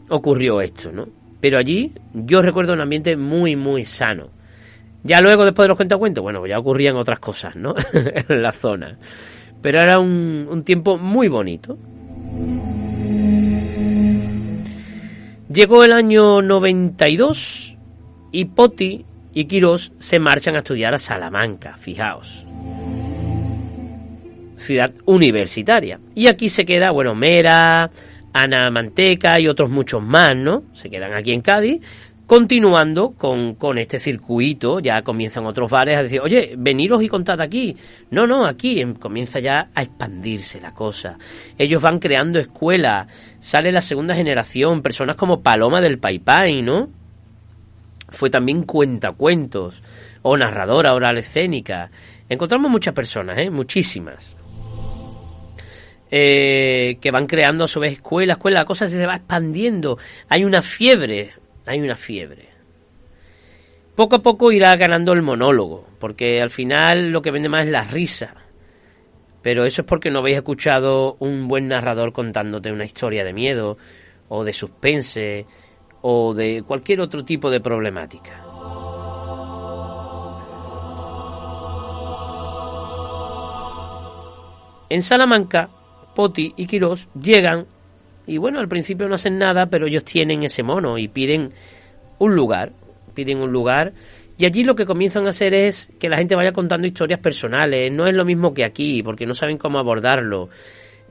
ocurrió 0.08 0.60
esto, 0.60 0.92
¿no? 0.92 1.06
Pero 1.40 1.58
allí 1.58 1.92
yo 2.12 2.42
recuerdo 2.42 2.72
un 2.72 2.80
ambiente 2.80 3.16
muy, 3.16 3.56
muy 3.56 3.84
sano. 3.84 4.30
Ya 5.02 5.20
luego, 5.20 5.44
después 5.44 5.64
de 5.64 5.68
los 5.68 5.76
cuentacuentos, 5.76 6.22
bueno, 6.22 6.46
ya 6.46 6.58
ocurrían 6.58 6.96
otras 6.96 7.18
cosas, 7.18 7.56
¿no? 7.56 7.74
en 7.92 8.42
la 8.42 8.52
zona. 8.52 8.98
Pero 9.62 9.80
era 9.80 9.98
un, 9.98 10.46
un 10.50 10.64
tiempo 10.64 10.98
muy 10.98 11.28
bonito. 11.28 11.78
Llegó 15.52 15.84
el 15.84 15.92
año 15.92 16.42
92 16.42 17.76
y 18.30 18.44
Poti 18.44 19.04
y 19.34 19.44
Quirós 19.46 19.92
se 19.98 20.18
marchan 20.18 20.56
a 20.56 20.58
estudiar 20.58 20.94
a 20.94 20.98
Salamanca, 20.98 21.76
fijaos. 21.76 22.46
Ciudad 24.56 24.92
universitaria. 25.06 25.98
Y 26.14 26.28
aquí 26.28 26.48
se 26.48 26.64
queda, 26.64 26.90
bueno, 26.90 27.14
Mera, 27.14 27.90
Ana 28.32 28.70
Manteca 28.70 29.40
y 29.40 29.48
otros 29.48 29.70
muchos 29.70 30.02
más, 30.02 30.36
¿no? 30.36 30.64
Se 30.72 30.90
quedan 30.90 31.14
aquí 31.14 31.32
en 31.32 31.40
Cádiz, 31.40 31.80
continuando 32.30 33.14
con, 33.18 33.56
con, 33.56 33.76
este 33.76 33.98
circuito, 33.98 34.78
ya 34.78 35.02
comienzan 35.02 35.46
otros 35.46 35.68
bares 35.68 35.98
a 35.98 36.04
decir, 36.04 36.20
oye, 36.20 36.54
veniros 36.56 37.02
y 37.02 37.08
contad 37.08 37.40
aquí. 37.40 37.74
No, 38.12 38.24
no, 38.24 38.46
aquí 38.46 38.80
em, 38.80 38.94
comienza 38.94 39.40
ya 39.40 39.70
a 39.74 39.82
expandirse 39.82 40.60
la 40.60 40.72
cosa. 40.72 41.18
Ellos 41.58 41.82
van 41.82 41.98
creando 41.98 42.38
escuelas, 42.38 43.08
sale 43.40 43.72
la 43.72 43.80
segunda 43.80 44.14
generación, 44.14 44.80
personas 44.80 45.16
como 45.16 45.42
Paloma 45.42 45.80
del 45.80 45.98
Paipai, 45.98 46.62
¿no? 46.62 46.90
fue 48.10 48.30
también 48.30 48.62
cuentacuentos 48.62 49.82
o 50.22 50.36
narradora 50.36 50.94
oral 50.94 51.18
escénica. 51.18 51.90
Encontramos 52.28 52.70
muchas 52.70 52.94
personas, 52.94 53.38
¿eh? 53.38 53.50
muchísimas, 53.50 54.36
eh, 56.12 56.96
que 57.00 57.10
van 57.10 57.26
creando 57.26 57.64
a 57.64 57.68
su 57.68 57.80
vez 57.80 57.94
escuela, 57.94 58.34
escuela, 58.34 58.60
la 58.60 58.66
cosa 58.66 58.86
se 58.86 59.04
va 59.04 59.16
expandiendo. 59.16 59.98
Hay 60.28 60.44
una 60.44 60.62
fiebre, 60.62 61.39
hay 61.70 61.80
una 61.80 61.94
fiebre. 61.94 62.48
Poco 63.94 64.16
a 64.16 64.22
poco 64.22 64.50
irá 64.50 64.74
ganando 64.74 65.12
el 65.12 65.22
monólogo, 65.22 65.86
porque 66.00 66.42
al 66.42 66.50
final 66.50 67.10
lo 67.10 67.22
que 67.22 67.30
vende 67.30 67.48
más 67.48 67.66
es 67.66 67.70
la 67.70 67.84
risa. 67.84 68.34
Pero 69.40 69.64
eso 69.64 69.82
es 69.82 69.86
porque 69.86 70.10
no 70.10 70.18
habéis 70.18 70.38
escuchado 70.38 71.16
un 71.20 71.46
buen 71.46 71.68
narrador 71.68 72.12
contándote 72.12 72.72
una 72.72 72.84
historia 72.84 73.24
de 73.24 73.32
miedo 73.32 73.78
o 74.28 74.42
de 74.42 74.52
suspense 74.52 75.46
o 76.02 76.34
de 76.34 76.64
cualquier 76.66 77.00
otro 77.00 77.24
tipo 77.24 77.50
de 77.50 77.60
problemática. 77.60 78.44
En 84.88 85.02
Salamanca, 85.02 85.70
Poti 86.16 86.52
y 86.56 86.66
Quirós 86.66 87.08
llegan 87.14 87.66
y 88.26 88.38
bueno, 88.38 88.60
al 88.60 88.68
principio 88.68 89.08
no 89.08 89.14
hacen 89.14 89.38
nada, 89.38 89.66
pero 89.66 89.86
ellos 89.86 90.04
tienen 90.04 90.42
ese 90.42 90.62
mono 90.62 90.98
y 90.98 91.08
piden 91.08 91.52
un 92.18 92.34
lugar, 92.34 92.72
piden 93.14 93.38
un 93.38 93.50
lugar. 93.50 93.92
Y 94.38 94.46
allí 94.46 94.64
lo 94.64 94.74
que 94.74 94.86
comienzan 94.86 95.26
a 95.26 95.30
hacer 95.30 95.52
es 95.52 95.90
que 95.98 96.08
la 96.08 96.16
gente 96.16 96.34
vaya 96.34 96.52
contando 96.52 96.86
historias 96.86 97.20
personales, 97.20 97.92
no 97.92 98.06
es 98.06 98.14
lo 98.14 98.24
mismo 98.24 98.54
que 98.54 98.64
aquí, 98.64 99.02
porque 99.02 99.26
no 99.26 99.34
saben 99.34 99.58
cómo 99.58 99.78
abordarlo, 99.78 100.48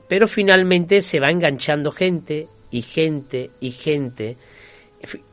pero 0.08 0.26
finalmente 0.26 1.00
se 1.00 1.20
va 1.20 1.30
enganchando 1.30 1.92
gente 1.92 2.48
y 2.70 2.82
gente 2.82 3.50
y 3.60 3.70
gente. 3.70 4.36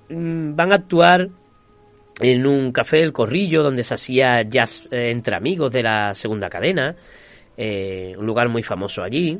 Mm, 0.09 0.55
van 0.55 0.71
a 0.71 0.75
actuar 0.75 1.29
en 2.19 2.47
un 2.47 2.71
café 2.71 3.01
El 3.01 3.13
Corrillo 3.13 3.63
donde 3.63 3.83
se 3.83 3.93
hacía 3.93 4.41
jazz 4.43 4.87
eh, 4.91 5.09
entre 5.11 5.35
amigos 5.35 5.73
de 5.73 5.83
la 5.83 6.13
segunda 6.13 6.49
cadena, 6.49 6.95
eh, 7.55 8.15
un 8.17 8.25
lugar 8.25 8.49
muy 8.49 8.63
famoso 8.63 9.03
allí. 9.03 9.39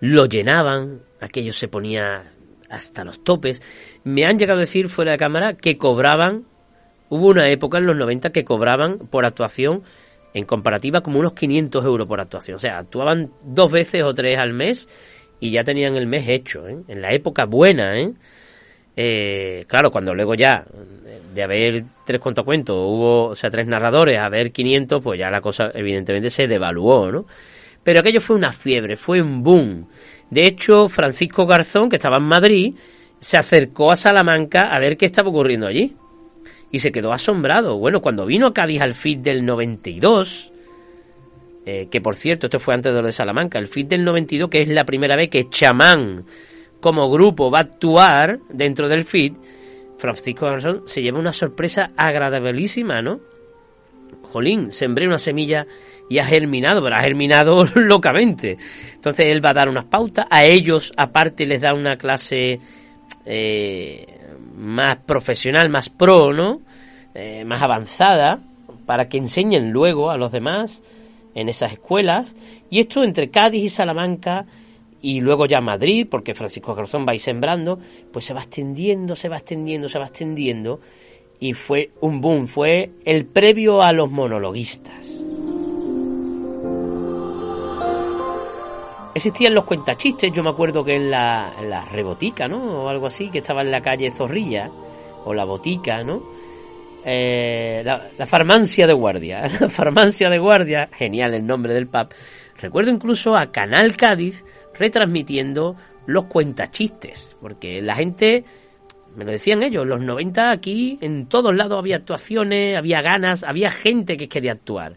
Lo 0.00 0.26
llenaban, 0.26 1.00
aquello 1.20 1.52
se 1.52 1.68
ponía 1.68 2.32
hasta 2.68 3.04
los 3.04 3.22
topes. 3.24 3.62
Me 4.04 4.24
han 4.26 4.38
llegado 4.38 4.58
a 4.58 4.60
decir 4.60 4.88
fuera 4.88 5.12
de 5.12 5.18
cámara 5.18 5.54
que 5.54 5.78
cobraban, 5.78 6.44
hubo 7.08 7.28
una 7.28 7.48
época 7.48 7.78
en 7.78 7.86
los 7.86 7.96
90 7.96 8.30
que 8.30 8.44
cobraban 8.44 8.98
por 8.98 9.24
actuación 9.24 9.82
en 10.34 10.44
comparativa 10.44 11.00
como 11.00 11.18
unos 11.18 11.32
500 11.32 11.84
euros 11.84 12.06
por 12.06 12.20
actuación. 12.20 12.56
O 12.56 12.60
sea, 12.60 12.78
actuaban 12.78 13.30
dos 13.42 13.70
veces 13.72 14.02
o 14.02 14.12
tres 14.12 14.38
al 14.38 14.52
mes 14.52 14.88
y 15.40 15.50
ya 15.50 15.64
tenían 15.64 15.96
el 15.96 16.06
mes 16.06 16.28
hecho, 16.28 16.68
¿eh? 16.68 16.78
en 16.88 17.00
la 17.02 17.12
época 17.12 17.44
buena, 17.44 17.98
¿eh? 17.98 18.12
Eh, 19.00 19.64
claro, 19.68 19.92
cuando 19.92 20.12
luego 20.12 20.34
ya 20.34 20.66
de 21.32 21.42
haber 21.44 21.84
tres 22.04 22.20
cuentacuentos 22.20 22.74
hubo, 22.74 23.26
o 23.26 23.34
sea, 23.36 23.48
tres 23.48 23.68
narradores, 23.68 24.18
a 24.18 24.24
haber 24.24 24.50
500, 24.50 25.00
pues 25.00 25.20
ya 25.20 25.30
la 25.30 25.40
cosa 25.40 25.70
evidentemente 25.72 26.30
se 26.30 26.48
devaluó, 26.48 27.12
¿no? 27.12 27.26
Pero 27.88 28.00
aquello 28.00 28.20
fue 28.20 28.36
una 28.36 28.52
fiebre, 28.52 28.96
fue 28.96 29.22
un 29.22 29.42
boom. 29.42 29.86
De 30.28 30.46
hecho, 30.46 30.90
Francisco 30.90 31.46
Garzón, 31.46 31.88
que 31.88 31.96
estaba 31.96 32.18
en 32.18 32.24
Madrid, 32.24 32.74
se 33.18 33.38
acercó 33.38 33.90
a 33.90 33.96
Salamanca 33.96 34.68
a 34.70 34.78
ver 34.78 34.98
qué 34.98 35.06
estaba 35.06 35.30
ocurriendo 35.30 35.66
allí. 35.66 35.96
Y 36.70 36.80
se 36.80 36.92
quedó 36.92 37.14
asombrado. 37.14 37.78
Bueno, 37.78 38.02
cuando 38.02 38.26
vino 38.26 38.48
a 38.48 38.52
Cádiz 38.52 38.82
al 38.82 38.92
FIT 38.92 39.20
del 39.20 39.42
92, 39.42 40.52
eh, 41.64 41.88
que 41.90 42.02
por 42.02 42.14
cierto, 42.14 42.48
esto 42.48 42.60
fue 42.60 42.74
antes 42.74 42.92
de 42.92 43.00
lo 43.00 43.06
de 43.06 43.12
Salamanca, 43.12 43.58
el 43.58 43.68
FIT 43.68 43.88
del 43.88 44.04
92, 44.04 44.50
que 44.50 44.60
es 44.60 44.68
la 44.68 44.84
primera 44.84 45.16
vez 45.16 45.30
que 45.30 45.48
Chamán 45.48 46.26
como 46.80 47.10
grupo 47.10 47.50
va 47.50 47.60
a 47.60 47.62
actuar 47.62 48.38
dentro 48.50 48.86
del 48.86 49.06
feed, 49.06 49.32
Francisco 49.96 50.44
Garzón 50.44 50.82
se 50.84 51.00
lleva 51.00 51.18
una 51.18 51.32
sorpresa 51.32 51.92
agradabilísima, 51.96 53.00
¿no? 53.00 53.20
Jolín, 54.24 54.72
sembré 54.72 55.06
una 55.06 55.18
semilla 55.18 55.66
y 56.08 56.18
ha 56.18 56.24
germinado, 56.24 56.82
pero 56.82 56.96
ha 56.96 57.00
germinado 57.00 57.64
locamente. 57.74 58.56
Entonces 58.94 59.26
él 59.28 59.44
va 59.44 59.50
a 59.50 59.54
dar 59.54 59.68
unas 59.68 59.84
pautas, 59.84 60.26
a 60.30 60.44
ellos 60.44 60.92
aparte 60.96 61.46
les 61.46 61.62
da 61.62 61.74
una 61.74 61.96
clase 61.96 62.60
eh, 63.24 64.06
más 64.56 64.98
profesional, 64.98 65.68
más 65.68 65.88
pro, 65.88 66.32
¿no? 66.32 66.60
Eh, 67.14 67.44
más 67.44 67.62
avanzada, 67.62 68.40
para 68.86 69.08
que 69.08 69.18
enseñen 69.18 69.70
luego 69.70 70.10
a 70.10 70.16
los 70.16 70.32
demás 70.32 70.82
en 71.34 71.48
esas 71.48 71.72
escuelas. 71.72 72.34
Y 72.70 72.80
esto 72.80 73.02
entre 73.02 73.30
Cádiz 73.30 73.64
y 73.64 73.68
Salamanca 73.68 74.46
y 75.00 75.20
luego 75.20 75.46
ya 75.46 75.60
Madrid, 75.60 76.06
porque 76.10 76.34
Francisco 76.34 76.74
Garzón 76.74 77.06
va 77.06 77.12
a 77.12 77.14
ir 77.14 77.20
sembrando, 77.20 77.78
pues 78.12 78.24
se 78.24 78.34
va 78.34 78.40
extendiendo, 78.40 79.14
se 79.14 79.28
va 79.28 79.36
extendiendo, 79.36 79.88
se 79.88 79.98
va 79.98 80.06
extendiendo, 80.06 80.80
y 81.38 81.52
fue 81.52 81.90
un 82.00 82.20
boom, 82.20 82.48
fue 82.48 82.90
el 83.04 83.26
previo 83.26 83.82
a 83.82 83.92
los 83.92 84.10
monologuistas. 84.10 85.27
Existían 89.18 89.52
los 89.52 89.64
cuentachistes, 89.64 90.30
yo 90.30 90.44
me 90.44 90.50
acuerdo 90.50 90.84
que 90.84 90.94
en 90.94 91.10
la, 91.10 91.52
la 91.60 91.84
rebotica, 91.86 92.46
¿no? 92.46 92.84
O 92.84 92.88
algo 92.88 93.08
así, 93.08 93.30
que 93.30 93.38
estaba 93.38 93.62
en 93.62 93.72
la 93.72 93.80
calle 93.80 94.12
Zorrilla, 94.12 94.70
o 95.24 95.34
la 95.34 95.44
botica, 95.44 96.04
¿no? 96.04 96.22
Eh, 97.04 97.82
la, 97.84 98.26
farmacia 98.26 98.86
de 98.86 98.92
guardia, 98.92 99.42
la 99.60 99.68
farmacia 99.68 100.30
de 100.30 100.38
guardia, 100.38 100.88
genial 100.92 101.34
el 101.34 101.44
nombre 101.44 101.74
del 101.74 101.88
pub. 101.88 102.14
Recuerdo 102.62 102.92
incluso 102.92 103.36
a 103.36 103.50
Canal 103.50 103.96
Cádiz 103.96 104.44
retransmitiendo 104.78 105.74
los 106.06 106.26
cuentachistes, 106.26 107.36
porque 107.40 107.82
la 107.82 107.96
gente, 107.96 108.44
me 109.16 109.24
lo 109.24 109.32
decían 109.32 109.64
ellos, 109.64 109.84
los 109.84 110.00
90 110.00 110.52
aquí 110.52 110.96
en 111.00 111.26
todos 111.26 111.56
lados 111.56 111.80
había 111.80 111.96
actuaciones, 111.96 112.78
había 112.78 113.02
ganas, 113.02 113.42
había 113.42 113.70
gente 113.70 114.16
que 114.16 114.28
quería 114.28 114.52
actuar, 114.52 114.96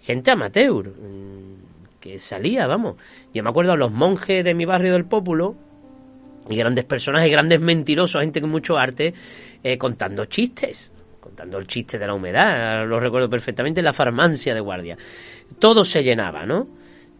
gente 0.00 0.32
amateur, 0.32 0.88
mm, 0.88 1.69
que 2.00 2.18
salía, 2.18 2.66
vamos. 2.66 2.96
Yo 3.34 3.42
me 3.42 3.50
acuerdo 3.50 3.72
a 3.72 3.76
los 3.76 3.92
monjes 3.92 4.44
de 4.44 4.54
mi 4.54 4.64
barrio 4.64 4.94
del 4.94 5.04
Pópulo, 5.04 5.54
y 6.48 6.56
grandes 6.56 6.84
personajes, 6.84 7.30
grandes 7.30 7.60
mentirosos, 7.60 8.22
gente 8.22 8.40
con 8.40 8.50
mucho 8.50 8.76
arte, 8.76 9.12
eh, 9.62 9.78
contando 9.78 10.24
chistes 10.24 10.90
contando 11.20 11.58
el 11.58 11.66
chiste 11.66 11.98
de 11.98 12.06
la 12.06 12.14
humedad, 12.14 12.86
lo 12.86 12.98
recuerdo 12.98 13.28
perfectamente, 13.28 13.82
la 13.82 13.92
farmacia 13.92 14.54
de 14.54 14.60
guardia. 14.60 14.96
Todo 15.58 15.84
se 15.84 16.02
llenaba, 16.02 16.46
¿no? 16.46 16.66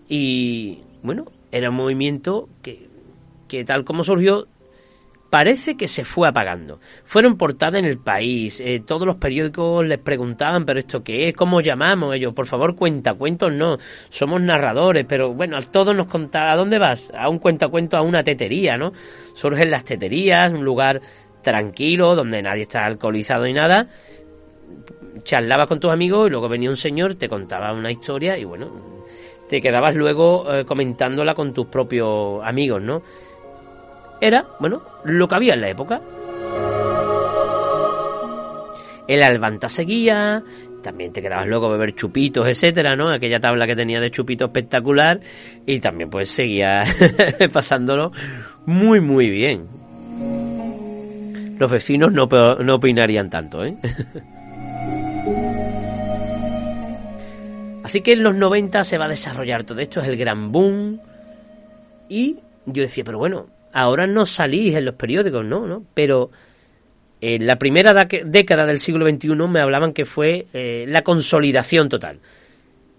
Y 0.08 0.78
bueno, 1.02 1.26
era 1.52 1.70
un 1.70 1.76
movimiento 1.76 2.48
que, 2.62 2.88
que 3.46 3.64
tal 3.64 3.84
como 3.84 4.02
surgió, 4.02 4.48
parece 5.30 5.76
que 5.76 5.86
se 5.86 6.04
fue 6.04 6.28
apagando. 6.28 6.80
Fueron 7.04 7.36
portadas 7.38 7.78
en 7.78 7.84
el 7.84 7.98
país, 7.98 8.60
eh, 8.60 8.82
todos 8.84 9.06
los 9.06 9.16
periódicos 9.16 9.86
les 9.86 9.98
preguntaban, 9.98 10.66
pero 10.66 10.80
esto 10.80 11.02
qué 11.02 11.28
es, 11.28 11.34
cómo 11.34 11.60
llamamos 11.60 12.14
ellos, 12.14 12.34
por 12.34 12.46
favor 12.46 12.74
cuenta, 12.74 13.14
cuentos 13.14 13.52
no, 13.52 13.78
somos 14.08 14.40
narradores, 14.42 15.06
pero 15.08 15.32
bueno, 15.32 15.56
a 15.56 15.60
todos 15.60 15.96
nos 15.96 16.08
contaba, 16.08 16.52
¿a 16.52 16.56
dónde 16.56 16.78
vas? 16.78 17.12
A 17.16 17.28
un 17.28 17.38
cuentacuento, 17.38 17.96
a 17.96 18.02
una 18.02 18.24
tetería, 18.24 18.76
¿no? 18.76 18.92
Surgen 19.34 19.70
las 19.70 19.84
teterías, 19.84 20.52
un 20.52 20.64
lugar 20.64 21.00
tranquilo, 21.42 22.14
donde 22.16 22.42
nadie 22.42 22.62
está 22.62 22.84
alcoholizado 22.84 23.46
y 23.46 23.52
nada, 23.52 23.88
charlabas 25.22 25.68
con 25.68 25.78
tus 25.78 25.92
amigos 25.92 26.26
y 26.26 26.30
luego 26.30 26.48
venía 26.48 26.70
un 26.70 26.76
señor, 26.76 27.14
te 27.14 27.28
contaba 27.28 27.72
una 27.72 27.92
historia 27.92 28.36
y 28.36 28.44
bueno, 28.44 29.04
te 29.48 29.60
quedabas 29.60 29.94
luego 29.94 30.52
eh, 30.52 30.64
comentándola 30.64 31.34
con 31.34 31.52
tus 31.52 31.66
propios 31.66 32.40
amigos, 32.44 32.82
¿no? 32.82 33.02
Era, 34.20 34.46
bueno, 34.58 34.82
lo 35.04 35.28
que 35.28 35.34
había 35.34 35.54
en 35.54 35.60
la 35.60 35.68
época. 35.68 36.00
El 39.08 39.22
albanta 39.22 39.68
seguía, 39.68 40.42
también 40.82 41.12
te 41.12 41.20
quedabas 41.20 41.46
a 41.46 41.68
beber 41.68 41.94
chupitos, 41.94 42.46
etcétera, 42.46 42.94
¿no? 42.94 43.10
Aquella 43.10 43.40
tabla 43.40 43.66
que 43.66 43.74
tenía 43.74 44.00
de 44.00 44.10
chupitos 44.10 44.48
espectacular 44.48 45.20
y 45.66 45.80
también 45.80 46.10
pues 46.10 46.30
seguía 46.30 46.82
pasándolo 47.52 48.12
muy 48.66 49.00
muy 49.00 49.28
bien 49.28 49.80
los 51.60 51.70
vecinos 51.70 52.10
no, 52.10 52.26
no 52.26 52.74
opinarían 52.74 53.28
tanto, 53.28 53.62
¿eh? 53.62 53.76
Así 57.84 58.00
que 58.00 58.12
en 58.12 58.22
los 58.22 58.34
90 58.34 58.82
se 58.82 58.96
va 58.96 59.04
a 59.04 59.08
desarrollar 59.08 59.64
todo 59.64 59.78
esto, 59.80 60.00
es 60.00 60.08
el 60.08 60.16
gran 60.16 60.52
boom. 60.52 61.00
Y 62.08 62.38
yo 62.64 62.82
decía, 62.82 63.04
pero 63.04 63.18
bueno, 63.18 63.48
ahora 63.72 64.06
no 64.06 64.26
salís 64.26 64.74
en 64.74 64.84
los 64.84 64.94
periódicos, 64.94 65.44
¿no? 65.44 65.66
¿no? 65.66 65.84
Pero 65.94 66.30
en 67.20 67.46
la 67.46 67.56
primera 67.56 67.92
década 67.92 68.66
del 68.66 68.78
siglo 68.78 69.08
XXI 69.08 69.34
me 69.48 69.60
hablaban 69.60 69.92
que 69.92 70.06
fue 70.06 70.46
eh, 70.52 70.84
la 70.88 71.02
consolidación 71.02 71.88
total. 71.88 72.20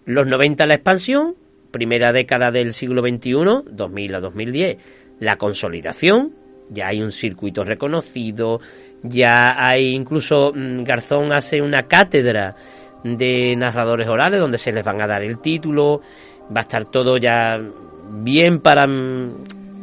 Los 0.06 0.28
90 0.28 0.66
la 0.66 0.76
expansión, 0.76 1.36
primera 1.72 2.12
década 2.12 2.52
del 2.52 2.74
siglo 2.74 3.02
XXI, 3.02 3.72
2000 3.72 4.16
a 4.16 4.20
2010, 4.20 4.78
la 5.20 5.38
consolidación, 5.38 6.34
ya 6.70 6.88
hay 6.88 7.02
un 7.02 7.12
circuito 7.12 7.64
reconocido, 7.64 8.60
ya 9.04 9.56
hay 9.58 9.90
incluso 9.90 10.52
mm, 10.54 10.84
Garzón 10.84 11.34
hace 11.34 11.62
una 11.62 11.88
cátedra 11.88 12.56
de 13.04 13.56
narradores 13.56 14.08
orales 14.08 14.40
donde 14.40 14.58
se 14.58 14.72
les 14.72 14.84
van 14.84 15.02
a 15.02 15.08
dar 15.08 15.24
el 15.24 15.40
título, 15.40 16.02
va 16.56 16.60
a 16.60 16.62
estar 16.62 16.86
todo 16.86 17.18
ya 17.18 17.60
bien 18.12 18.60
para 18.60 18.88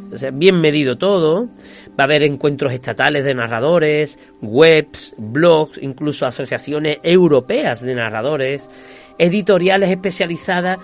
mm, 0.09 0.39
bien 0.39 0.59
medido 0.59 0.97
todo, 0.97 1.47
va 1.89 2.03
a 2.03 2.03
haber 2.03 2.23
encuentros 2.23 2.73
estatales 2.73 3.23
de 3.25 3.33
narradores, 3.33 4.19
webs, 4.41 5.13
blogs, 5.17 5.79
incluso 5.81 6.25
asociaciones 6.25 6.99
europeas 7.03 7.81
de 7.81 7.95
narradores, 7.95 8.69
editoriales 9.17 9.89
especializadas 9.89 10.79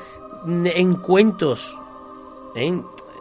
en 0.48 0.96
cuentos, 0.96 1.78
¿eh? 2.56 2.80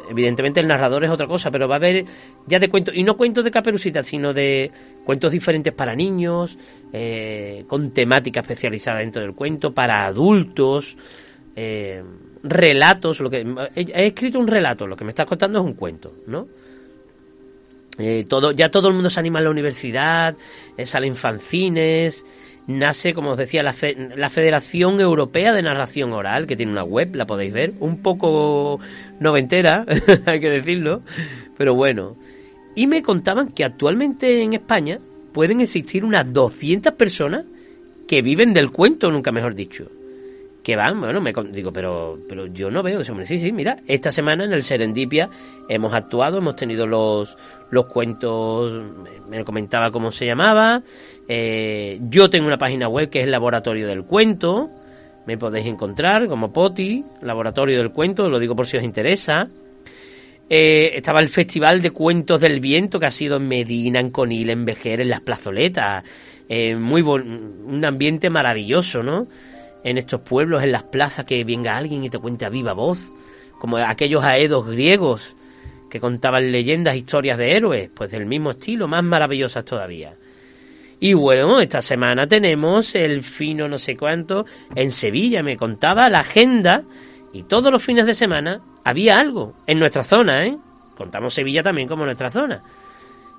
evidentemente 0.09 0.61
el 0.61 0.68
narrador 0.68 1.05
es 1.05 1.11
otra 1.11 1.26
cosa, 1.26 1.50
pero 1.50 1.68
va 1.68 1.76
a 1.76 1.78
haber 1.78 2.05
ya 2.46 2.59
de 2.59 2.68
cuentos, 2.68 2.94
y 2.94 3.02
no 3.02 3.16
cuentos 3.16 3.44
de 3.44 3.50
caperucita, 3.50 4.02
sino 4.02 4.32
de 4.32 4.70
cuentos 5.05 5.32
diferentes 5.32 5.72
para 5.72 5.94
niños, 5.94 6.59
eh, 6.92 7.64
con 7.66 7.92
temática 7.92 8.40
especializada 8.40 8.98
dentro 8.98 9.22
del 9.22 9.34
cuento, 9.34 9.72
para 9.72 10.07
adultos, 10.07 10.96
eh, 11.57 12.02
relatos, 12.45 13.20
lo 13.20 13.30
que 13.30 13.45
he, 13.74 14.07
escrito 14.07 14.38
un 14.38 14.47
relato, 14.47 14.86
lo 14.86 14.97
que 14.97 15.05
me 15.05 15.11
estás 15.11 15.26
contando 15.26 15.59
es 15.59 15.64
un 15.64 15.74
cuento, 15.74 16.12
¿no? 16.26 16.47
Eh, 17.99 18.24
todo, 18.28 18.53
ya 18.53 18.70
todo 18.70 18.88
el 18.88 18.95
mundo 18.95 19.09
se 19.09 19.20
anima 19.20 19.38
en 19.38 19.45
la 19.45 19.51
universidad, 19.51 20.36
salen 20.84 21.16
fanzines, 21.16 22.26
nace, 22.66 23.14
como 23.14 23.30
os 23.30 23.38
decía, 23.38 23.62
la, 23.62 23.74
la, 24.16 24.28
Federación 24.28 25.01
Europea 25.01 25.53
de 25.53 25.62
Narración 25.62 26.12
Oral, 26.12 26.47
que 26.47 26.57
tiene 26.57 26.72
una 26.72 26.84
web, 26.84 27.14
la 27.14 27.26
podéis 27.26 27.53
ver, 27.53 27.72
un 27.80 28.03
poco 28.03 28.78
noventera, 29.20 29.86
hay 30.26 30.40
que 30.40 30.51
decirlo, 30.51 31.03
pero 31.57 31.74
bueno. 31.74 32.16
Y 32.74 32.88
me 32.88 33.03
contaban 33.03 33.53
que 33.53 33.64
actualmente 33.64 34.42
en 34.42 34.55
España 34.55 34.99
pueden 35.32 35.61
existir 35.61 36.05
unas 36.05 36.32
200 36.32 36.95
personas 36.95 37.45
que 38.09 38.20
viven 38.22 38.53
del 38.53 38.70
cuento, 38.70 39.11
nunca 39.11 39.32
mejor 39.32 39.55
dicho. 39.55 39.88
Que 40.64 40.76
van, 40.76 40.98
bueno, 40.98 41.20
me 41.20 41.34
digo, 41.52 41.70
pero, 41.74 42.18
pero 42.26 42.46
yo 42.46 42.70
no 42.70 42.82
veo 42.82 43.00
ese 43.00 43.12
hombre. 43.12 43.26
Sí, 43.26 43.38
sí, 43.38 43.52
mira, 43.52 43.76
esta 43.86 44.10
semana 44.10 44.46
en 44.46 44.52
el 44.54 44.62
Serendipia 44.62 45.28
hemos 45.68 45.92
actuado, 45.92 46.38
hemos 46.38 46.56
tenido 46.56 46.86
los, 46.86 47.36
los 47.70 47.84
cuentos, 47.84 48.72
me 49.28 49.44
comentaba 49.44 49.90
cómo 49.90 50.10
se 50.10 50.24
llamaba. 50.24 50.82
Eh, 51.28 52.00
yo 52.08 52.30
tengo 52.30 52.46
una 52.46 52.56
página 52.56 52.88
web 52.88 53.10
que 53.10 53.18
es 53.18 53.26
el 53.26 53.30
Laboratorio 53.30 53.86
del 53.86 54.04
Cuento. 54.04 54.70
Me 55.26 55.36
podéis 55.36 55.66
encontrar 55.66 56.28
como 56.28 56.50
Poti, 56.50 57.04
Laboratorio 57.20 57.76
del 57.76 57.90
Cuento, 57.90 58.30
lo 58.30 58.38
digo 58.38 58.56
por 58.56 58.66
si 58.66 58.78
os 58.78 58.84
interesa. 58.84 59.46
Eh, 60.48 60.96
estaba 60.96 61.20
el 61.20 61.28
Festival 61.28 61.82
de 61.82 61.90
Cuentos 61.90 62.40
del 62.40 62.60
Viento 62.60 62.98
que 62.98 63.06
ha 63.06 63.10
sido 63.10 63.36
en 63.36 63.48
Medina, 63.48 64.00
en 64.00 64.10
Conil, 64.10 64.48
en 64.48 64.64
Vejer, 64.64 65.02
en 65.02 65.10
las 65.10 65.20
plazoletas. 65.20 66.04
Eh, 66.48 66.74
muy 66.74 67.02
un 67.02 67.84
ambiente 67.84 68.30
maravilloso, 68.30 69.02
¿no? 69.02 69.26
En 69.85 69.99
estos 69.99 70.22
pueblos, 70.22 70.62
en 70.64 70.72
las 70.72 70.82
plazas, 70.82 71.24
que 71.24 71.45
venga 71.45 71.76
alguien 71.76 72.03
y 72.03 72.11
te 72.11 72.18
cuente 72.18 72.45
a 72.45 72.49
viva 72.49 72.72
voz, 72.72 73.12
como 73.61 73.76
aquellos 73.76 74.24
aedos 74.24 74.66
griegos 74.66 75.37
que 75.89 76.01
contaban 76.01 76.51
leyendas, 76.51 76.97
historias 76.97 77.39
de 77.39 77.57
héroes, 77.57 77.91
pues 77.95 78.11
del 78.11 78.26
mismo 78.26 78.51
estilo, 78.51 78.89
más 78.89 79.05
maravillosas 79.05 79.64
todavía. 79.64 80.14
Y 80.99 81.12
bueno, 81.12 81.61
esta 81.61 81.82
semana 81.82 82.26
tenemos 82.26 82.95
el 82.95 83.22
fino 83.22 83.68
no 83.68 83.78
sé 83.78 83.97
cuánto 83.97 84.45
en 84.74 84.91
Sevilla, 84.91 85.43
me 85.43 85.57
contaba 85.57 86.09
la 86.09 86.20
agenda 86.20 86.82
y 87.32 87.43
todos 87.45 87.70
los 87.70 87.82
fines 87.82 88.07
de 88.07 88.14
semana 88.14 88.61
había 88.85 89.18
algo 89.18 89.55
en 89.66 89.78
nuestra 89.78 90.03
zona, 90.03 90.47
¿eh? 90.47 90.57
Contamos 90.97 91.35
Sevilla 91.35 91.62
también 91.62 91.89
como 91.89 92.05
nuestra 92.05 92.30
zona. 92.30 92.62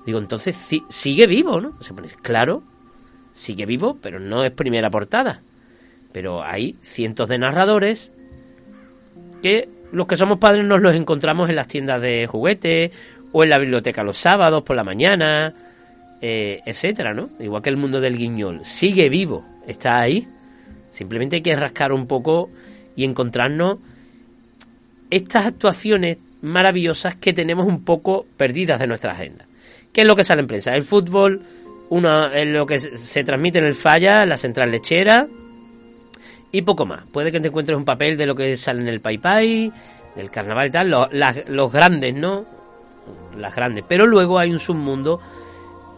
Digo, 0.04 0.18
entonces 0.18 0.56
sigue 0.88 1.26
vivo, 1.26 1.60
¿no? 1.60 1.82
Se 1.82 1.92
pone, 1.92 2.08
claro, 2.22 2.62
sigue 3.32 3.66
vivo, 3.66 3.98
pero 4.00 4.20
no 4.20 4.44
es 4.44 4.52
primera 4.52 4.90
portada. 4.90 5.42
Pero 6.16 6.42
hay 6.42 6.76
cientos 6.80 7.28
de 7.28 7.36
narradores 7.36 8.10
que 9.42 9.68
los 9.92 10.06
que 10.06 10.16
somos 10.16 10.38
padres 10.38 10.64
nos 10.64 10.80
los 10.80 10.94
encontramos 10.94 11.50
en 11.50 11.56
las 11.56 11.68
tiendas 11.68 12.00
de 12.00 12.26
juguetes 12.26 12.90
o 13.32 13.44
en 13.44 13.50
la 13.50 13.58
biblioteca 13.58 14.02
los 14.02 14.16
sábados 14.16 14.62
por 14.62 14.76
la 14.76 14.82
mañana, 14.82 15.52
eh, 16.22 16.60
etcétera, 16.64 17.12
¿no? 17.12 17.28
Igual 17.38 17.60
que 17.60 17.68
el 17.68 17.76
mundo 17.76 18.00
del 18.00 18.16
guiñol. 18.16 18.64
Sigue 18.64 19.10
vivo, 19.10 19.44
está 19.66 20.00
ahí. 20.00 20.26
Simplemente 20.88 21.36
hay 21.36 21.42
que 21.42 21.54
rascar 21.54 21.92
un 21.92 22.06
poco 22.06 22.48
y 22.96 23.04
encontrarnos 23.04 23.76
estas 25.10 25.44
actuaciones 25.44 26.16
maravillosas 26.40 27.16
que 27.16 27.34
tenemos 27.34 27.66
un 27.66 27.84
poco 27.84 28.24
perdidas 28.38 28.80
de 28.80 28.86
nuestra 28.86 29.12
agenda. 29.12 29.44
¿Qué 29.92 30.00
es 30.00 30.06
lo 30.06 30.16
que 30.16 30.24
sale 30.24 30.40
en 30.40 30.46
prensa? 30.46 30.72
El 30.72 30.82
fútbol, 30.82 31.42
una, 31.90 32.42
lo 32.46 32.64
que 32.64 32.78
se 32.78 33.22
transmite 33.22 33.58
en 33.58 33.66
el 33.66 33.74
Falla, 33.74 34.24
la 34.24 34.38
central 34.38 34.70
lechera, 34.70 35.28
y 36.52 36.62
poco 36.62 36.86
más. 36.86 37.04
Puede 37.12 37.32
que 37.32 37.40
te 37.40 37.48
encuentres 37.48 37.76
un 37.76 37.84
papel 37.84 38.16
de 38.16 38.26
lo 38.26 38.34
que 38.34 38.56
sale 38.56 38.80
en 38.80 38.88
el 38.88 39.00
Pai 39.00 39.18
Pai, 39.18 39.72
del 40.14 40.30
carnaval 40.30 40.68
y 40.68 40.70
tal, 40.70 40.90
los, 40.90 41.72
grandes, 41.72 42.14
¿no? 42.14 42.44
Las 43.36 43.54
grandes. 43.54 43.84
Pero 43.86 44.06
luego 44.06 44.38
hay 44.38 44.50
un 44.50 44.58
submundo 44.58 45.20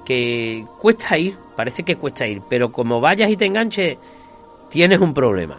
que 0.05 0.65
cuesta 0.79 1.17
ir, 1.19 1.37
parece 1.57 1.83
que 1.83 1.97
cuesta 1.97 2.27
ir, 2.27 2.43
pero 2.49 2.73
como 2.73 3.01
vayas 3.01 3.31
y 3.31 3.37
te 3.37 3.47
enganches, 3.47 3.99
tienes 4.71 5.01
un 5.01 5.15
problema. 5.15 5.59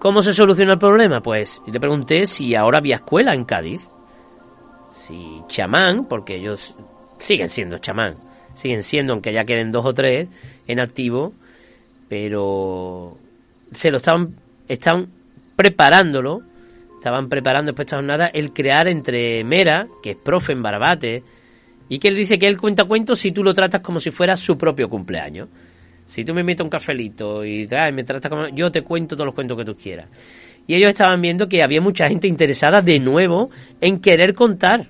¿Cómo 0.00 0.22
se 0.22 0.32
soluciona 0.32 0.72
el 0.72 0.78
problema? 0.78 1.20
Pues 1.20 1.60
le 1.66 1.78
pregunté 1.78 2.24
si 2.26 2.54
ahora 2.54 2.78
había 2.78 2.96
escuela 2.96 3.34
en 3.34 3.44
Cádiz. 3.44 3.86
Si 4.92 5.42
chamán, 5.46 6.06
porque 6.08 6.36
ellos 6.36 6.74
siguen 7.18 7.48
siendo 7.48 7.78
chamán, 7.78 8.16
siguen 8.54 8.82
siendo, 8.82 9.12
aunque 9.12 9.32
ya 9.32 9.44
queden 9.44 9.70
dos 9.70 9.84
o 9.84 9.94
tres 9.94 10.28
en 10.66 10.80
activo, 10.80 11.34
pero 12.10 13.16
se 13.70 13.88
lo 13.92 13.98
estaban, 13.98 14.34
están 14.66 15.06
preparándolo, 15.54 16.40
estaban 16.96 17.28
preparando 17.28 17.70
después 17.70 17.86
de 17.86 17.88
esta 17.88 17.96
jornada 17.98 18.26
el 18.26 18.52
crear 18.52 18.88
entre 18.88 19.44
Mera, 19.44 19.86
que 20.02 20.10
es 20.10 20.16
profe 20.16 20.52
en 20.52 20.60
Barbate, 20.60 21.22
y 21.88 22.00
que 22.00 22.08
él 22.08 22.16
dice 22.16 22.36
que 22.36 22.48
él 22.48 22.58
cuenta 22.58 22.84
cuentos 22.84 23.20
si 23.20 23.30
tú 23.30 23.44
lo 23.44 23.54
tratas 23.54 23.80
como 23.80 24.00
si 24.00 24.10
fuera 24.10 24.36
su 24.36 24.58
propio 24.58 24.88
cumpleaños. 24.88 25.48
Si 26.04 26.24
tú 26.24 26.34
me 26.34 26.42
metes 26.42 26.64
un 26.64 26.70
cafelito 26.70 27.44
y 27.44 27.68
me 27.92 28.02
tratas 28.02 28.28
como... 28.28 28.48
Yo 28.48 28.72
te 28.72 28.82
cuento 28.82 29.14
todos 29.14 29.26
los 29.26 29.34
cuentos 29.34 29.56
que 29.56 29.64
tú 29.64 29.76
quieras. 29.76 30.08
Y 30.66 30.74
ellos 30.74 30.88
estaban 30.88 31.20
viendo 31.22 31.48
que 31.48 31.62
había 31.62 31.80
mucha 31.80 32.08
gente 32.08 32.26
interesada 32.26 32.80
de 32.80 32.98
nuevo 32.98 33.50
en 33.80 34.00
querer 34.00 34.34
contar. 34.34 34.88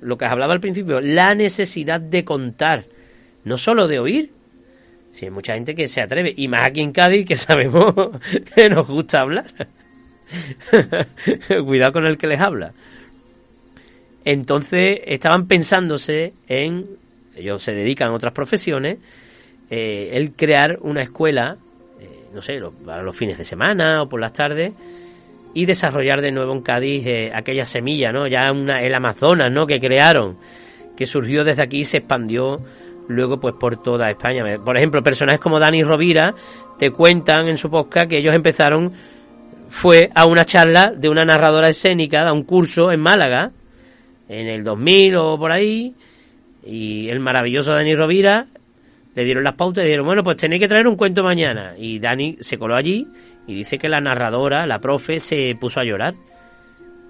Lo 0.00 0.18
que 0.18 0.24
hablaba 0.24 0.52
al 0.52 0.60
principio, 0.60 1.00
la 1.00 1.36
necesidad 1.36 2.00
de 2.00 2.24
contar. 2.24 2.86
No 3.44 3.56
solo 3.56 3.86
de 3.86 4.00
oír. 4.00 4.39
Si 5.12 5.26
hay 5.26 5.30
mucha 5.30 5.54
gente 5.54 5.74
que 5.74 5.88
se 5.88 6.00
atreve. 6.00 6.32
Y 6.36 6.48
más 6.48 6.66
aquí 6.66 6.80
en 6.80 6.92
Cádiz 6.92 7.26
que 7.26 7.36
sabemos 7.36 7.94
que 8.54 8.68
nos 8.68 8.86
gusta 8.86 9.20
hablar. 9.20 9.46
Cuidado 11.64 11.92
con 11.92 12.06
el 12.06 12.16
que 12.16 12.26
les 12.26 12.40
habla. 12.40 12.72
Entonces 14.24 15.00
estaban 15.06 15.46
pensándose 15.46 16.34
en, 16.46 16.86
ellos 17.34 17.62
se 17.62 17.72
dedican 17.72 18.10
a 18.10 18.14
otras 18.14 18.32
profesiones, 18.32 18.98
eh, 19.70 20.10
el 20.12 20.32
crear 20.32 20.78
una 20.82 21.02
escuela, 21.02 21.56
eh, 22.00 22.26
no 22.34 22.42
sé, 22.42 22.60
para 22.84 23.02
los 23.02 23.16
fines 23.16 23.38
de 23.38 23.44
semana 23.44 24.02
o 24.02 24.08
por 24.08 24.20
las 24.20 24.32
tardes, 24.32 24.72
y 25.54 25.64
desarrollar 25.64 26.20
de 26.20 26.32
nuevo 26.32 26.52
en 26.52 26.62
Cádiz 26.62 27.06
eh, 27.06 27.32
aquella 27.34 27.64
semilla, 27.64 28.12
¿no? 28.12 28.26
Ya 28.28 28.52
una, 28.52 28.82
el 28.82 28.94
Amazonas, 28.94 29.50
¿no? 29.50 29.66
Que 29.66 29.80
crearon, 29.80 30.36
que 30.96 31.06
surgió 31.06 31.44
desde 31.44 31.62
aquí 31.62 31.78
y 31.78 31.84
se 31.84 31.98
expandió 31.98 32.60
luego 33.08 33.38
pues 33.38 33.54
por 33.54 33.82
toda 33.82 34.10
España. 34.10 34.44
Por 34.64 34.76
ejemplo, 34.76 35.02
personajes 35.02 35.40
como 35.40 35.58
Dani 35.58 35.82
Rovira 35.82 36.34
te 36.78 36.90
cuentan 36.90 37.48
en 37.48 37.56
su 37.56 37.70
podcast 37.70 38.08
que 38.08 38.18
ellos 38.18 38.34
empezaron 38.34 38.92
fue 39.68 40.10
a 40.14 40.26
una 40.26 40.44
charla 40.44 40.92
de 40.96 41.08
una 41.08 41.24
narradora 41.24 41.68
escénica, 41.68 42.26
a 42.26 42.32
un 42.32 42.42
curso 42.42 42.90
en 42.90 43.00
Málaga, 43.00 43.52
en 44.28 44.48
el 44.48 44.64
2000 44.64 45.16
o 45.16 45.38
por 45.38 45.52
ahí, 45.52 45.94
y 46.64 47.08
el 47.08 47.20
maravilloso 47.20 47.72
Dani 47.72 47.94
Rovira 47.94 48.46
le 49.14 49.24
dieron 49.24 49.44
las 49.44 49.54
pautas 49.54 49.82
y 49.82 49.82
le 49.82 49.88
dijeron, 49.88 50.06
bueno, 50.06 50.22
pues 50.22 50.36
tenéis 50.36 50.62
que 50.62 50.68
traer 50.68 50.86
un 50.86 50.96
cuento 50.96 51.22
mañana. 51.22 51.74
Y 51.76 51.98
Dani 51.98 52.36
se 52.40 52.58
coló 52.58 52.76
allí 52.76 53.06
y 53.46 53.54
dice 53.54 53.78
que 53.78 53.88
la 53.88 54.00
narradora, 54.00 54.66
la 54.66 54.78
profe, 54.78 55.20
se 55.20 55.54
puso 55.60 55.80
a 55.80 55.84
llorar 55.84 56.14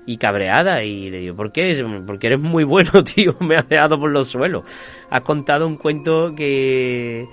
y 0.07 0.16
cabreada 0.16 0.82
y 0.82 1.11
le 1.11 1.18
digo, 1.18 1.36
¿por 1.36 1.53
qué? 1.53 1.72
Porque 2.07 2.28
eres 2.28 2.40
muy 2.40 2.64
bueno, 2.64 2.90
tío, 3.05 3.36
me 3.40 3.57
has 3.57 3.68
dejado 3.68 3.98
por 3.98 4.11
los 4.11 4.28
suelos. 4.28 4.64
Has 5.11 5.22
contado 5.22 5.66
un 5.66 5.76
cuento 5.76 6.34
que, 6.34 7.26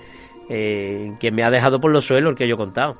eh, 0.48 1.12
que 1.18 1.30
me 1.30 1.44
ha 1.44 1.50
dejado 1.50 1.80
por 1.80 1.90
los 1.90 2.04
suelos 2.04 2.30
el 2.30 2.36
que 2.36 2.48
yo 2.48 2.54
he 2.54 2.58
contado. 2.58 2.96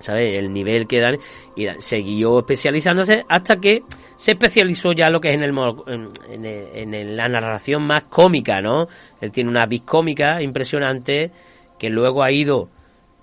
¿sabes? 0.00 0.38
El 0.38 0.52
nivel 0.52 0.86
que 0.86 1.00
dan 1.00 1.16
y 1.54 1.66
siguió 1.78 2.40
especializándose 2.40 3.24
hasta 3.28 3.56
que 3.56 3.82
se 4.16 4.32
especializó 4.32 4.92
ya 4.92 5.08
lo 5.10 5.20
que 5.20 5.30
es 5.30 5.34
en, 5.36 5.42
el, 5.42 6.94
en, 6.94 7.16
la 7.16 7.28
narración 7.28 7.86
más 7.86 8.04
cómica, 8.04 8.60
¿no? 8.60 8.88
Él 9.20 9.32
tiene 9.32 9.50
una 9.50 9.66
vis 9.66 9.82
cómica 9.82 10.42
impresionante 10.42 11.30
que 11.78 11.88
luego 11.88 12.22
ha 12.22 12.30
ido 12.30 12.68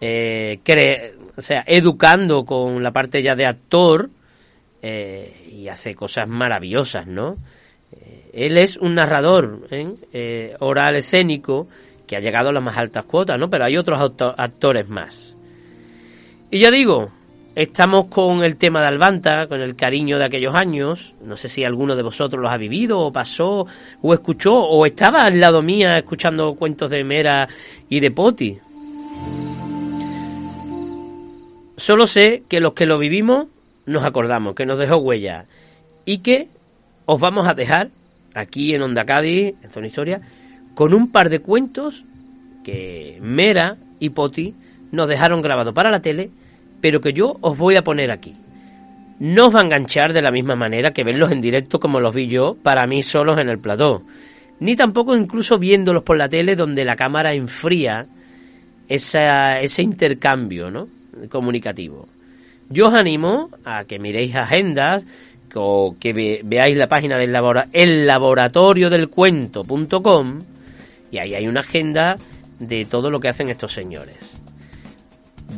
eh, 0.02 0.60
o 1.38 1.42
sea, 1.42 1.64
educando 1.66 2.44
con 2.44 2.84
la 2.84 2.92
parte 2.92 3.22
ya 3.24 3.36
de 3.36 3.46
actor 3.46 4.10
eh, 4.86 5.48
y 5.50 5.70
hace 5.70 5.96
cosas 5.96 6.28
maravillosas, 6.28 7.08
¿no? 7.08 7.38
Eh, 7.94 8.32
él 8.34 8.58
es 8.58 8.76
un 8.76 8.96
narrador 8.96 9.66
¿eh? 9.72 10.56
oral 10.60 10.98
escénico 10.98 11.70
que 12.06 12.18
ha 12.18 12.20
llegado 12.20 12.50
a 12.50 12.52
las 12.52 12.62
más 12.62 12.78
altas 12.78 13.06
cuotas, 13.06 13.40
¿no? 13.40 13.50
Pero 13.50 13.64
hay 13.64 13.78
otros 13.78 13.98
actores 14.38 14.90
más. 14.90 15.38
Y 16.52 16.60
ya 16.60 16.70
digo, 16.70 17.12
estamos 17.56 18.08
con 18.08 18.44
el 18.44 18.58
tema 18.58 18.82
de 18.82 18.88
Albanta, 18.88 19.48
con 19.48 19.62
el 19.62 19.78
cariño 19.78 20.20
de 20.20 20.26
aquellos 20.26 20.54
años. 20.54 21.14
No 21.24 21.38
sé 21.38 21.48
si 21.48 21.64
alguno 21.64 21.96
de 21.96 22.04
vosotros 22.04 22.44
los 22.44 22.52
ha 22.52 22.58
vivido, 22.58 23.00
o 23.00 23.14
pasó, 23.14 23.66
o 24.02 24.14
escuchó, 24.14 24.54
o 24.54 24.86
estaba 24.86 25.22
al 25.22 25.40
lado 25.40 25.62
mía 25.62 25.98
escuchando 25.98 26.56
cuentos 26.56 26.90
de 26.90 27.06
Mera 27.06 27.48
y 27.88 28.02
de 28.02 28.12
Poti. 28.12 28.60
Solo 31.78 32.06
sé 32.06 32.44
que 32.50 32.60
los 32.60 32.74
que 32.74 32.86
lo 32.86 33.00
vivimos 33.00 33.48
nos 33.86 34.04
acordamos, 34.04 34.56
que 34.56 34.66
nos 34.66 34.80
dejó 34.80 34.98
huella 34.98 35.46
y 36.06 36.20
que 36.20 36.48
os 37.06 37.20
vamos 37.20 37.48
a 37.48 37.54
dejar 37.54 37.90
aquí 38.34 38.74
en 38.74 38.82
Onda 38.82 39.06
Cádiz, 39.06 39.56
en 39.62 39.72
Zona 39.72 39.88
Historia, 39.88 40.22
con 40.76 40.94
un 40.94 41.12
par 41.12 41.30
de 41.30 41.40
cuentos 41.40 42.04
que 42.64 43.20
Mera 43.22 43.78
y 44.00 44.10
Poti 44.10 44.54
nos 44.92 45.08
dejaron 45.08 45.42
grabado 45.42 45.74
para 45.74 45.92
la 45.92 46.02
tele 46.02 46.30
pero 46.84 47.00
que 47.00 47.14
yo 47.14 47.38
os 47.40 47.58
voy 47.58 47.78
a 47.78 47.82
poner 47.82 48.12
aquí. 48.12 48.36
No 49.22 49.48
os 49.48 49.56
va 49.56 49.62
a 49.62 49.64
enganchar 49.64 50.12
de 50.12 50.22
la 50.22 50.32
misma 50.32 50.58
manera 50.58 50.92
que 50.92 51.06
verlos 51.06 51.32
en 51.32 51.40
directo 51.40 51.80
como 51.80 52.02
los 52.02 52.14
vi 52.14 52.28
yo, 52.28 52.58
para 52.62 52.86
mí 52.88 53.02
solos 53.02 53.40
en 53.40 53.48
el 53.48 53.58
plató, 53.58 54.02
ni 54.60 54.76
tampoco 54.76 55.16
incluso 55.16 55.58
viéndolos 55.58 56.04
por 56.04 56.18
la 56.18 56.28
tele 56.28 56.58
donde 56.58 56.84
la 56.84 56.98
cámara 56.98 57.34
enfría 57.34 58.06
ese 58.86 59.82
intercambio 59.82 60.70
¿no? 60.70 60.90
comunicativo. 61.30 62.06
Yo 62.70 62.88
os 62.88 62.94
animo 62.94 63.50
a 63.66 63.84
que 63.86 64.00
miréis 64.00 64.36
agendas 64.36 65.06
o 65.56 65.96
que 66.00 66.42
veáis 66.44 66.76
la 66.76 66.88
página 66.88 67.18
del 67.18 67.36
el 67.74 68.08
laboratorio 68.08 68.90
del 68.90 69.10
cuento.com 69.10 70.40
y 71.12 71.20
ahí 71.20 71.36
hay 71.36 71.48
una 71.48 71.60
agenda 71.60 72.18
de 72.60 72.86
todo 72.86 73.10
lo 73.10 73.20
que 73.20 73.30
hacen 73.30 73.50
estos 73.50 73.72
señores. 73.72 74.40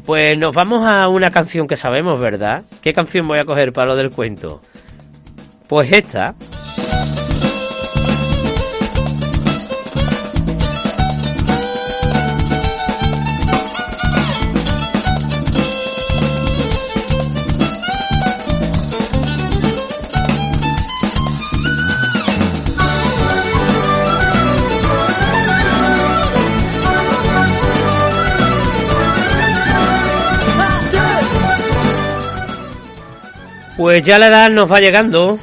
Pues 0.05 0.37
nos 0.37 0.53
vamos 0.53 0.85
a 0.85 1.07
una 1.07 1.31
canción 1.31 1.67
que 1.67 1.77
sabemos, 1.77 2.19
¿verdad? 2.19 2.63
¿Qué 2.81 2.93
canción 2.93 3.27
voy 3.27 3.39
a 3.39 3.45
coger 3.45 3.71
para 3.71 3.91
lo 3.91 3.95
del 3.95 4.09
cuento? 4.09 4.61
Pues 5.67 5.91
esta. 5.91 6.35
Pues 33.85 34.03
ya 34.03 34.17
la 34.17 34.29
edad 34.29 34.49
nos 34.49 34.71
va 34.71 34.79
llegando, 34.79 35.37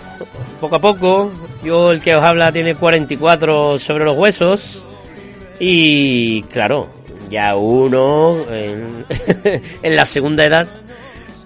poco 0.61 0.75
a 0.75 0.81
poco. 0.81 1.31
Yo, 1.63 1.93
el 1.93 2.01
que 2.01 2.17
os 2.17 2.25
habla, 2.25 2.51
tiene 2.51 2.75
44 2.75 3.79
sobre 3.79 4.05
los 4.05 4.19
huesos. 4.19 4.83
Y 5.61 6.43
claro, 6.51 6.89
ya 7.31 7.55
uno 7.55 8.39
en, 8.51 9.07
la 9.85 10.05
segunda 10.05 10.45
edad, 10.45 10.67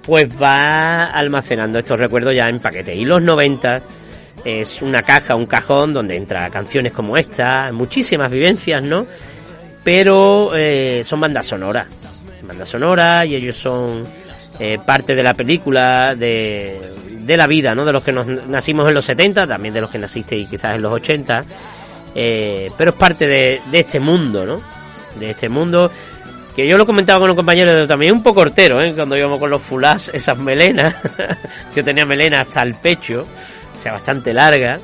pues 0.06 0.26
va 0.40 1.04
almacenando 1.04 1.80
estos 1.80 2.00
recuerdos 2.00 2.34
ya 2.34 2.44
en 2.44 2.60
paquete. 2.60 2.94
Y 2.94 3.04
los 3.04 3.20
90 3.20 3.82
es 4.46 4.80
una 4.80 5.02
caja, 5.02 5.36
un 5.36 5.44
cajón 5.44 5.92
donde 5.92 6.16
entra 6.16 6.48
canciones 6.48 6.94
como 6.94 7.18
esta, 7.18 7.72
muchísimas 7.72 8.30
vivencias, 8.30 8.82
¿no? 8.82 9.06
Pero 9.84 10.56
eh, 10.56 11.02
son 11.04 11.20
bandas 11.20 11.44
sonoras. 11.44 11.88
Bandas 12.42 12.70
sonoras 12.70 13.26
y 13.26 13.34
ellos 13.34 13.56
son 13.56 14.02
eh, 14.58 14.78
parte 14.84 15.14
de 15.14 15.22
la 15.22 15.34
película, 15.34 16.14
de, 16.14 16.80
de, 17.10 17.36
la 17.36 17.46
vida, 17.46 17.74
¿no? 17.74 17.84
De 17.84 17.92
los 17.92 18.02
que 18.02 18.12
nos 18.12 18.26
nacimos 18.26 18.88
en 18.88 18.94
los 18.94 19.04
70, 19.04 19.46
también 19.46 19.74
de 19.74 19.82
los 19.82 19.90
que 19.90 19.98
nacisteis 19.98 20.48
quizás 20.48 20.76
en 20.76 20.82
los 20.82 20.92
80, 20.92 21.44
eh, 22.14 22.70
pero 22.76 22.92
es 22.92 22.96
parte 22.96 23.26
de, 23.26 23.60
de, 23.70 23.80
este 23.80 24.00
mundo, 24.00 24.46
¿no? 24.46 24.60
De 25.20 25.30
este 25.30 25.48
mundo 25.48 25.90
que 26.56 26.66
yo 26.66 26.78
lo 26.78 26.86
comentaba 26.86 27.20
con 27.20 27.28
un 27.28 27.36
compañero 27.36 27.86
también 27.86 28.14
un 28.14 28.22
poco 28.22 28.40
hortero, 28.40 28.80
¿eh? 28.80 28.94
Cuando 28.94 29.14
íbamos 29.14 29.38
con 29.38 29.50
los 29.50 29.60
fulás, 29.60 30.10
esas 30.14 30.38
melenas, 30.38 30.96
yo 31.76 31.84
tenía 31.84 32.06
melena 32.06 32.40
hasta 32.40 32.62
el 32.62 32.74
pecho, 32.76 33.26
o 33.76 33.82
sea, 33.82 33.92
bastante 33.92 34.32
larga, 34.32 34.78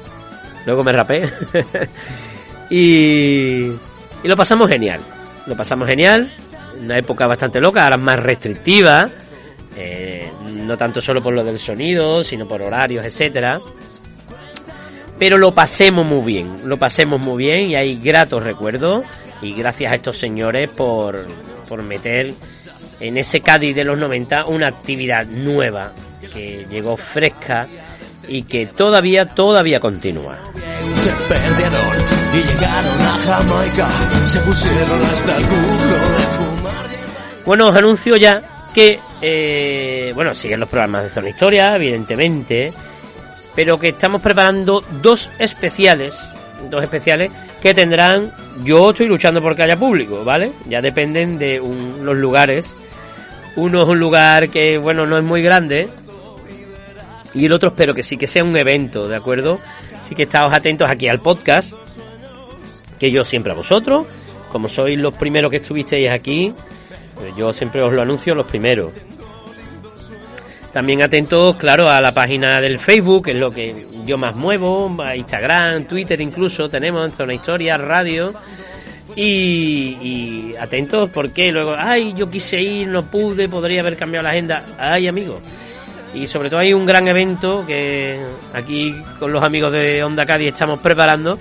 luego 0.67 0.85
me 0.85 0.93
rapé, 0.93 1.25
y, 2.69 3.69
y 4.23 4.29
lo 4.29 4.37
pasamos 4.37 4.69
genial, 4.69 5.01
lo 5.47 5.57
pasamos 5.57 5.89
genial, 5.89 6.31
una 6.83 6.99
época 6.99 7.27
bastante 7.27 7.59
loca, 7.59 7.85
ahora 7.85 7.97
más 7.97 8.19
restrictiva, 8.19 9.09
eh, 9.77 10.31
no 10.65 10.77
tanto 10.77 11.01
solo 11.01 11.23
por 11.23 11.35
lo 11.35 11.45
del 11.45 11.59
sonido, 11.59 12.23
sino 12.23 12.47
por 12.47 12.63
horarios, 12.63 13.05
etcétera. 13.05 13.61
Pero 15.19 15.39
lo 15.39 15.53
pasemos 15.53 16.05
muy 16.05 16.25
bien, 16.25 16.57
lo 16.67 16.79
pasemos 16.79 17.21
muy 17.21 17.45
bien 17.45 17.71
y 17.71 17.77
hay 17.77 17.97
gratos 17.97 18.43
recuerdos 18.43 19.05
y 19.41 19.55
gracias 19.55 19.93
a 19.93 19.95
estos 19.95 20.19
señores 20.19 20.71
por, 20.71 21.19
por 21.69 21.83
meter 21.83 22.35
en 23.01 23.17
ese 23.17 23.41
Cádiz 23.41 23.75
de 23.75 23.85
los 23.85 23.99
90 23.99 24.47
una 24.47 24.69
actividad 24.69 25.27
nueva 25.27 25.93
que 26.33 26.67
llegó 26.71 26.97
fresca 26.97 27.67
y 28.29 28.45
que 28.45 28.67
todavía, 28.67 29.27
todavía 29.27 29.81
continúa. 29.81 30.39
Bueno, 37.45 37.69
os 37.69 37.77
anuncio 37.77 38.17
ya 38.17 38.41
que, 38.75 38.99
eh, 39.21 40.13
bueno, 40.15 40.35
siguen 40.35 40.61
los 40.61 40.69
programas 40.69 41.05
de 41.05 41.11
Zona 41.11 41.29
Historia, 41.29 41.77
evidentemente, 41.77 42.73
pero 43.55 43.79
que 43.79 43.89
estamos 43.89 44.21
preparando 44.23 44.83
dos 45.03 45.31
especiales, 45.39 46.15
dos 46.71 46.83
especiales 46.83 47.31
que 47.61 47.75
tendrán, 47.75 48.33
yo 48.65 48.91
estoy 48.91 49.07
luchando 49.07 49.41
por 49.41 49.55
que 49.55 49.63
haya 49.63 49.77
público, 49.77 50.25
¿vale? 50.25 50.53
Ya 50.69 50.81
dependen 50.81 51.39
de 51.39 51.63
los 52.03 52.17
lugares. 52.17 52.75
Uno 53.57 53.83
es 53.83 53.89
un 53.89 54.01
lugar 54.01 54.49
que, 54.49 54.79
bueno, 54.79 55.07
no 55.07 55.19
es 55.19 55.25
muy 55.25 55.43
grande, 55.43 55.89
y 57.35 57.47
el 57.47 57.53
otro 57.53 57.71
espero 57.71 57.95
que 57.95 58.03
sí 58.03 58.17
que 58.17 58.27
sea 58.27 58.45
un 58.45 58.57
evento, 58.57 59.09
¿de 59.09 59.17
acuerdo? 59.17 59.59
Así 60.05 60.15
que 60.15 60.25
estáos 60.25 60.53
atentos 60.55 60.89
aquí 60.89 61.09
al 61.09 61.21
podcast, 61.21 61.73
que 62.99 63.11
yo 63.11 63.25
siempre 63.25 63.53
a 63.53 63.55
vosotros, 63.55 64.07
como 64.51 64.69
sois 64.69 64.99
los 64.99 65.15
primeros 65.15 65.51
que 65.51 65.57
estuvisteis 65.59 66.11
aquí, 66.11 66.53
yo 67.37 67.53
siempre 67.53 67.83
os 67.83 67.93
lo 67.93 68.03
anuncio 68.03 68.35
los 68.35 68.47
primeros. 68.47 68.93
También 70.73 71.03
atentos, 71.03 71.57
claro, 71.57 71.87
a 71.89 72.01
la 72.01 72.13
página 72.13 72.59
del 72.61 72.79
Facebook, 72.79 73.27
que 73.27 73.33
es 73.33 73.37
lo 73.37 73.51
que 73.51 73.87
yo 74.07 74.17
más 74.17 74.35
muevo, 74.35 74.91
a 75.05 75.15
Instagram, 75.15 75.85
Twitter 75.85 76.19
incluso, 76.21 76.69
tenemos 76.69 77.05
en 77.05 77.15
Zona 77.15 77.35
Historia, 77.35 77.77
Radio. 77.77 78.33
Y, 79.15 79.99
y 80.01 80.55
atentos 80.59 81.11
porque 81.11 81.53
luego, 81.53 81.75
ay, 81.77 82.15
yo 82.17 82.31
quise 82.31 82.59
ir, 82.59 82.89
no 82.89 83.05
pude, 83.05 83.47
podría 83.47 83.83
haber 83.83 83.99
cambiado 83.99 84.23
la 84.23 84.31
agenda. 84.31 84.65
Ay, 84.79 85.07
amigos. 85.07 85.41
Y 86.15 86.27
sobre 86.27 86.49
todo 86.49 86.61
hay 86.61 86.73
un 86.73 86.87
gran 86.87 87.07
evento 87.09 87.65
que 87.67 88.19
aquí 88.55 88.95
con 89.19 89.31
los 89.31 89.43
amigos 89.43 89.73
de 89.73 90.03
Onda 90.03 90.25
Cádiz 90.25 90.55
estamos 90.55 90.81
preparando, 90.81 91.39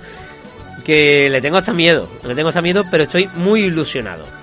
que 0.84 1.30
le 1.30 1.40
tengo 1.40 1.56
hasta 1.56 1.72
miedo, 1.72 2.08
le 2.26 2.34
tengo 2.34 2.50
hasta 2.50 2.60
miedo, 2.60 2.84
pero 2.90 3.04
estoy 3.04 3.28
muy 3.36 3.64
ilusionado. 3.64 4.41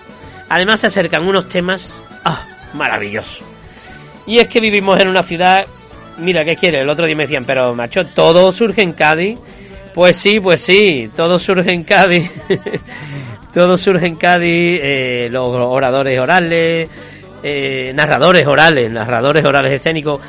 Además 0.49 0.81
se 0.81 0.87
acercan 0.87 1.27
unos 1.27 1.47
temas 1.47 1.95
ah, 2.25 2.45
maravillosos. 2.73 3.43
Y 4.25 4.39
es 4.39 4.47
que 4.47 4.59
vivimos 4.59 4.99
en 4.99 5.07
una 5.07 5.23
ciudad, 5.23 5.65
mira, 6.17 6.43
¿qué 6.43 6.55
quiere? 6.55 6.81
El 6.81 6.89
otro 6.89 7.05
día 7.05 7.15
me 7.15 7.23
decían, 7.23 7.45
pero 7.45 7.73
macho, 7.73 8.05
todo 8.05 8.51
surge 8.51 8.81
en 8.81 8.93
Cádiz. 8.93 9.39
Pues 9.93 10.15
sí, 10.15 10.39
pues 10.39 10.61
sí, 10.61 11.09
todo 11.15 11.39
surge 11.39 11.71
en 11.71 11.83
Cádiz. 11.83 12.31
todo 13.53 13.77
surge 13.77 14.07
en 14.07 14.15
Cádiz, 14.15 14.79
eh, 14.83 15.27
los 15.31 15.49
oradores 15.49 16.19
orales, 16.19 16.89
eh, 17.43 17.91
narradores 17.95 18.45
orales, 18.45 18.91
narradores 18.91 19.45
orales 19.45 19.73
escénicos 19.73 20.19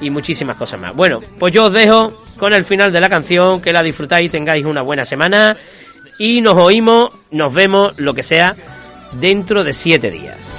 y 0.00 0.10
muchísimas 0.10 0.56
cosas 0.56 0.80
más. 0.80 0.94
Bueno, 0.94 1.20
pues 1.38 1.52
yo 1.52 1.64
os 1.64 1.72
dejo 1.72 2.12
con 2.38 2.52
el 2.52 2.64
final 2.64 2.92
de 2.92 3.00
la 3.00 3.08
canción, 3.08 3.60
que 3.60 3.72
la 3.72 3.82
disfrutáis 3.82 4.30
tengáis 4.30 4.64
una 4.64 4.82
buena 4.82 5.04
semana 5.04 5.56
y 6.18 6.40
nos 6.40 6.54
oímos, 6.54 7.12
nos 7.30 7.52
vemos, 7.52 7.98
lo 8.00 8.14
que 8.14 8.22
sea 8.22 8.54
dentro 9.12 9.64
de 9.64 9.72
siete 9.72 10.10
días. 10.10 10.49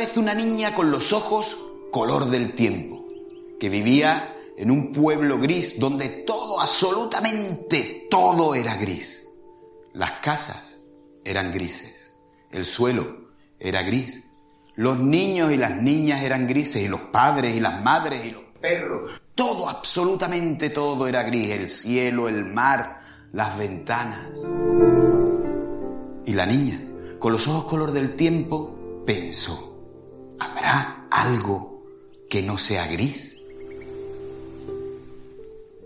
Vez 0.00 0.16
una 0.16 0.32
niña 0.32 0.74
con 0.74 0.90
los 0.90 1.12
ojos 1.12 1.58
color 1.90 2.30
del 2.30 2.54
tiempo, 2.54 3.04
que 3.60 3.68
vivía 3.68 4.34
en 4.56 4.70
un 4.70 4.92
pueblo 4.92 5.38
gris 5.38 5.78
donde 5.78 6.08
todo, 6.08 6.58
absolutamente 6.58 8.06
todo 8.10 8.54
era 8.54 8.76
gris. 8.76 9.28
Las 9.92 10.12
casas 10.22 10.80
eran 11.22 11.52
grises, 11.52 12.14
el 12.50 12.64
suelo 12.64 13.28
era 13.58 13.82
gris, 13.82 14.24
los 14.74 14.98
niños 14.98 15.52
y 15.52 15.58
las 15.58 15.76
niñas 15.76 16.22
eran 16.22 16.46
grises 16.46 16.82
y 16.82 16.88
los 16.88 17.02
padres 17.12 17.54
y 17.54 17.60
las 17.60 17.82
madres 17.82 18.24
y 18.24 18.30
los 18.30 18.42
perros, 18.58 19.10
todo, 19.34 19.68
absolutamente 19.68 20.70
todo 20.70 21.08
era 21.08 21.24
gris, 21.24 21.50
el 21.50 21.68
cielo, 21.68 22.26
el 22.26 22.46
mar, 22.46 23.02
las 23.32 23.58
ventanas. 23.58 24.30
Y 26.24 26.32
la 26.32 26.46
niña, 26.46 26.80
con 27.18 27.34
los 27.34 27.46
ojos 27.48 27.64
color 27.66 27.92
del 27.92 28.16
tiempo, 28.16 29.02
pensó, 29.04 29.69
¿habrá 30.40 31.06
algo 31.10 31.84
que 32.28 32.42
no 32.42 32.58
sea 32.58 32.86
gris? 32.86 33.36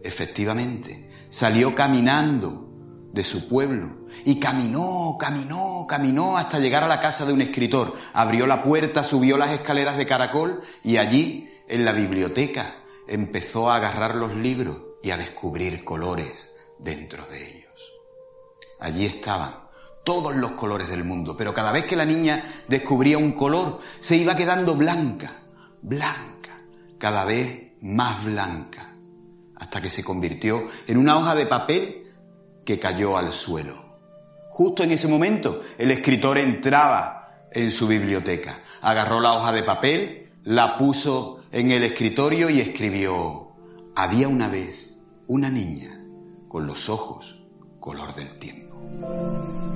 Efectivamente, 0.03 1.11
salió 1.29 1.75
caminando 1.75 2.69
de 3.13 3.25
su 3.25 3.49
pueblo 3.49 4.07
y 4.25 4.39
caminó, 4.39 5.17
caminó, 5.19 5.87
caminó 5.89 6.37
hasta 6.37 6.59
llegar 6.59 6.85
a 6.85 6.89
la 6.89 7.01
casa 7.01 7.25
de 7.27 7.33
un 7.33 7.43
escritor. 7.43 7.95
Abrió 8.13 8.47
la 8.47 8.63
puerta, 8.63 9.03
subió 9.03 9.37
las 9.37 9.53
escaleras 9.53 9.97
de 9.97 10.07
caracol 10.07 10.63
y 10.83 10.99
allí, 10.99 11.51
en 11.69 11.85
la 11.85 11.93
biblioteca, 11.93 12.77
empezó 13.09 13.71
a 13.71 13.77
agarrar 13.77 14.15
los 14.15 14.35
libros 14.35 14.79
y 15.03 15.11
a 15.11 15.17
descubrir 15.17 15.85
colores 15.85 16.55
dentro 16.79 17.25
de 17.27 17.59
ellos. 17.59 17.93
Allí 18.81 19.07
estaban 19.07 19.64
todos 20.05 20.37
los 20.37 20.53
colores 20.53 20.89
del 20.89 21.05
mundo, 21.05 21.37
pero 21.37 21.53
cada 21.55 21.73
vez 21.73 21.85
que 21.85 21.97
la 21.97 22.05
niña 22.05 22.63
descubría 22.69 23.19
un 23.19 23.33
color, 23.33 23.81
se 24.01 24.17
iba 24.17 24.37
quedando 24.37 24.75
blanca, 24.75 25.43
blanca, 25.83 26.61
cada 26.99 27.25
vez 27.25 27.73
más 27.81 28.25
blanca, 28.25 28.95
hasta 29.57 29.81
que 29.81 29.91
se 29.91 30.05
convirtió 30.05 30.69
en 30.87 30.99
una 30.99 31.19
hoja 31.19 31.35
de 31.35 31.47
papel 31.47 32.13
que 32.65 32.79
cayó 32.79 33.17
al 33.17 33.33
suelo. 33.33 33.83
Justo 34.51 34.85
en 34.85 34.93
ese 34.93 35.09
momento, 35.09 35.63
el 35.79 35.91
escritor 35.91 36.39
entraba 36.39 37.47
en 37.51 37.71
su 37.71 37.87
biblioteca, 37.87 38.63
agarró 38.83 39.21
la 39.21 39.33
hoja 39.33 39.53
de 39.53 39.63
papel, 39.63 40.33
la 40.45 40.77
puso 40.77 41.43
en 41.51 41.71
el 41.71 41.83
escritorio 41.83 42.51
y 42.51 42.61
escribió, 42.61 43.53
había 43.97 44.29
una 44.29 44.49
vez 44.49 44.93
una 45.27 45.51
niña 45.51 46.01
con 46.49 46.67
los 46.67 46.89
ojos 46.89 47.41
color 47.81 48.15
del 48.15 48.39
tiempo. 48.39 49.74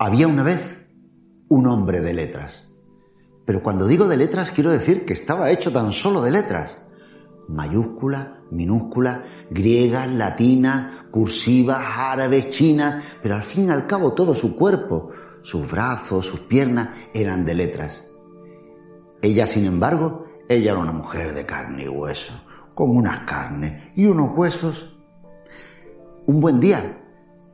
Había 0.00 0.28
una 0.28 0.44
vez 0.44 0.86
un 1.48 1.66
hombre 1.66 2.00
de 2.00 2.12
letras. 2.12 2.72
Pero 3.44 3.64
cuando 3.64 3.88
digo 3.88 4.06
de 4.06 4.16
letras 4.16 4.52
quiero 4.52 4.70
decir 4.70 5.04
que 5.04 5.12
estaba 5.12 5.50
hecho 5.50 5.72
tan 5.72 5.92
solo 5.92 6.22
de 6.22 6.30
letras. 6.30 6.80
Mayúscula, 7.48 8.42
minúscula, 8.52 9.24
griega, 9.50 10.06
latina, 10.06 11.08
cursiva, 11.10 12.12
árabe, 12.12 12.48
china, 12.50 13.02
pero 13.20 13.34
al 13.34 13.42
fin 13.42 13.66
y 13.66 13.70
al 13.70 13.88
cabo 13.88 14.12
todo 14.12 14.36
su 14.36 14.54
cuerpo, 14.54 15.10
sus 15.42 15.68
brazos, 15.68 16.26
sus 16.26 16.40
piernas 16.40 16.90
eran 17.12 17.44
de 17.44 17.54
letras. 17.54 18.06
Ella, 19.20 19.46
sin 19.46 19.64
embargo, 19.64 20.26
ella 20.48 20.72
era 20.72 20.80
una 20.80 20.92
mujer 20.92 21.34
de 21.34 21.44
carne 21.44 21.84
y 21.84 21.88
hueso, 21.88 22.34
con 22.72 22.96
unas 22.96 23.20
carnes 23.20 23.90
y 23.96 24.06
unos 24.06 24.30
huesos. 24.36 24.96
Un 26.26 26.40
buen 26.40 26.60
día, 26.60 27.02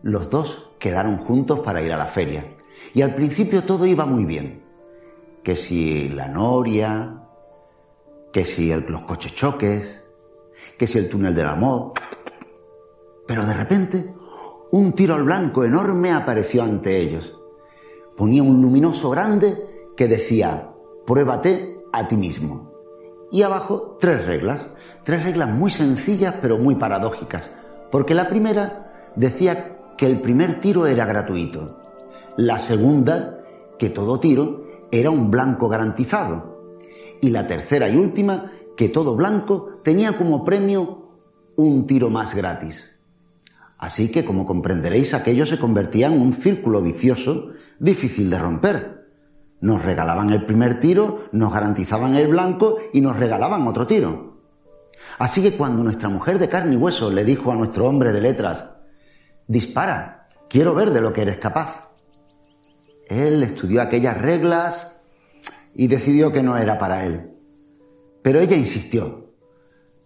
los 0.02 0.28
dos 0.28 0.73
quedaron 0.84 1.16
juntos 1.16 1.60
para 1.60 1.80
ir 1.80 1.90
a 1.94 1.96
la 1.96 2.08
feria. 2.08 2.44
Y 2.92 3.00
al 3.00 3.14
principio 3.14 3.64
todo 3.64 3.86
iba 3.86 4.04
muy 4.04 4.26
bien. 4.26 4.62
Que 5.42 5.56
si 5.56 6.10
la 6.10 6.28
noria, 6.28 7.22
que 8.30 8.44
si 8.44 8.68
los 8.68 9.00
coches 9.04 9.34
choques, 9.34 10.04
que 10.78 10.86
si 10.86 10.98
el 10.98 11.08
túnel 11.08 11.34
del 11.34 11.48
amor. 11.48 11.94
Pero 13.26 13.46
de 13.46 13.54
repente, 13.54 14.14
un 14.72 14.92
tiro 14.92 15.14
al 15.14 15.22
blanco 15.22 15.64
enorme 15.64 16.12
apareció 16.12 16.62
ante 16.62 17.00
ellos. 17.00 17.32
ponía 18.18 18.42
un 18.42 18.60
luminoso 18.60 19.08
grande 19.08 19.56
que 19.96 20.06
decía, 20.06 20.68
pruébate 21.06 21.78
a 21.94 22.06
ti 22.08 22.16
mismo. 22.18 22.70
Y 23.30 23.40
abajo 23.40 23.96
tres 23.98 24.26
reglas, 24.26 24.68
tres 25.02 25.24
reglas 25.24 25.48
muy 25.48 25.70
sencillas 25.70 26.34
pero 26.42 26.58
muy 26.58 26.74
paradójicas, 26.74 27.50
porque 27.90 28.14
la 28.14 28.28
primera 28.28 29.12
decía 29.16 29.73
que 29.96 30.06
el 30.06 30.20
primer 30.20 30.60
tiro 30.60 30.86
era 30.86 31.04
gratuito, 31.04 31.80
la 32.36 32.58
segunda 32.58 33.44
que 33.78 33.90
todo 33.90 34.20
tiro 34.20 34.64
era 34.90 35.10
un 35.10 35.30
blanco 35.30 35.68
garantizado 35.68 36.54
y 37.20 37.30
la 37.30 37.46
tercera 37.46 37.88
y 37.88 37.96
última 37.96 38.52
que 38.76 38.88
todo 38.88 39.16
blanco 39.16 39.80
tenía 39.82 40.18
como 40.18 40.44
premio 40.44 41.10
un 41.56 41.86
tiro 41.86 42.10
más 42.10 42.34
gratis. 42.34 42.90
Así 43.78 44.10
que, 44.10 44.24
como 44.24 44.46
comprenderéis, 44.46 45.14
aquello 45.14 45.46
se 45.46 45.58
convertía 45.58 46.08
en 46.08 46.20
un 46.20 46.32
círculo 46.32 46.80
vicioso 46.80 47.48
difícil 47.78 48.30
de 48.30 48.38
romper. 48.38 49.04
Nos 49.60 49.84
regalaban 49.84 50.30
el 50.30 50.44
primer 50.44 50.80
tiro, 50.80 51.26
nos 51.32 51.52
garantizaban 51.52 52.14
el 52.14 52.28
blanco 52.28 52.78
y 52.92 53.00
nos 53.00 53.16
regalaban 53.16 53.66
otro 53.66 53.86
tiro. 53.86 54.38
Así 55.18 55.42
que 55.42 55.56
cuando 55.56 55.82
nuestra 55.82 56.08
mujer 56.08 56.38
de 56.38 56.48
carne 56.48 56.74
y 56.74 56.76
hueso 56.76 57.10
le 57.10 57.24
dijo 57.24 57.50
a 57.50 57.56
nuestro 57.56 57.86
hombre 57.86 58.12
de 58.12 58.20
letras, 58.20 58.70
dispara, 59.46 60.28
quiero 60.48 60.74
ver 60.74 60.90
de 60.90 61.00
lo 61.00 61.12
que 61.12 61.22
eres 61.22 61.38
capaz. 61.38 61.90
Él 63.08 63.42
estudió 63.42 63.82
aquellas 63.82 64.20
reglas 64.20 65.00
y 65.74 65.88
decidió 65.88 66.32
que 66.32 66.42
no 66.42 66.56
era 66.56 66.78
para 66.78 67.04
él. 67.04 67.30
Pero 68.22 68.40
ella 68.40 68.56
insistió, 68.56 69.32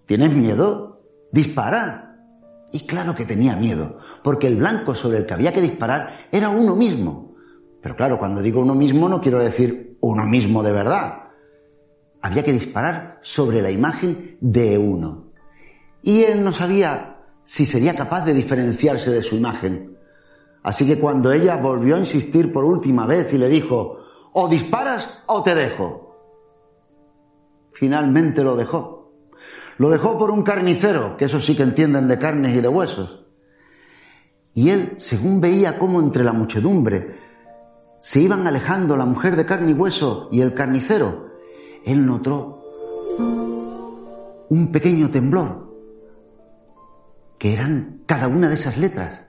¿tienes 0.06 0.32
miedo? 0.32 1.02
Dispara. 1.30 2.16
Y 2.72 2.80
claro 2.80 3.14
que 3.14 3.24
tenía 3.24 3.56
miedo, 3.56 3.98
porque 4.22 4.46
el 4.46 4.56
blanco 4.56 4.94
sobre 4.94 5.18
el 5.18 5.26
que 5.26 5.34
había 5.34 5.52
que 5.52 5.60
disparar 5.60 6.26
era 6.30 6.50
uno 6.50 6.76
mismo. 6.76 7.34
Pero 7.80 7.96
claro, 7.96 8.18
cuando 8.18 8.42
digo 8.42 8.60
uno 8.60 8.74
mismo 8.74 9.08
no 9.08 9.20
quiero 9.20 9.38
decir 9.38 9.96
uno 10.00 10.24
mismo 10.24 10.62
de 10.62 10.72
verdad. 10.72 11.22
Había 12.20 12.44
que 12.44 12.52
disparar 12.52 13.20
sobre 13.22 13.62
la 13.62 13.70
imagen 13.70 14.36
de 14.40 14.76
uno. 14.76 15.28
Y 16.02 16.24
él 16.24 16.42
no 16.42 16.52
sabía 16.52 17.17
si 17.48 17.64
sería 17.64 17.96
capaz 17.96 18.26
de 18.26 18.34
diferenciarse 18.34 19.10
de 19.10 19.22
su 19.22 19.34
imagen. 19.34 19.96
Así 20.62 20.86
que 20.86 21.00
cuando 21.00 21.32
ella 21.32 21.56
volvió 21.56 21.96
a 21.96 21.98
insistir 21.98 22.52
por 22.52 22.62
última 22.62 23.06
vez 23.06 23.32
y 23.32 23.38
le 23.38 23.48
dijo, 23.48 24.00
o 24.34 24.48
disparas 24.48 25.22
o 25.24 25.42
te 25.42 25.54
dejo, 25.54 26.14
finalmente 27.72 28.44
lo 28.44 28.54
dejó. 28.54 29.14
Lo 29.78 29.88
dejó 29.88 30.18
por 30.18 30.30
un 30.30 30.42
carnicero, 30.42 31.16
que 31.16 31.24
eso 31.24 31.40
sí 31.40 31.56
que 31.56 31.62
entienden 31.62 32.06
de 32.06 32.18
carnes 32.18 32.54
y 32.54 32.60
de 32.60 32.68
huesos. 32.68 33.24
Y 34.52 34.68
él, 34.68 34.96
según 34.98 35.40
veía 35.40 35.78
cómo 35.78 36.00
entre 36.00 36.24
la 36.24 36.34
muchedumbre 36.34 37.16
se 37.98 38.20
iban 38.20 38.46
alejando 38.46 38.94
la 38.94 39.06
mujer 39.06 39.36
de 39.36 39.46
carne 39.46 39.70
y 39.70 39.74
hueso 39.74 40.28
y 40.30 40.42
el 40.42 40.52
carnicero, 40.52 41.30
él 41.82 42.04
notó 42.04 42.62
un 44.50 44.70
pequeño 44.70 45.10
temblor, 45.10 45.67
que 47.38 47.52
eran 47.52 48.02
cada 48.06 48.28
una 48.28 48.48
de 48.48 48.54
esas 48.54 48.76
letras, 48.76 49.22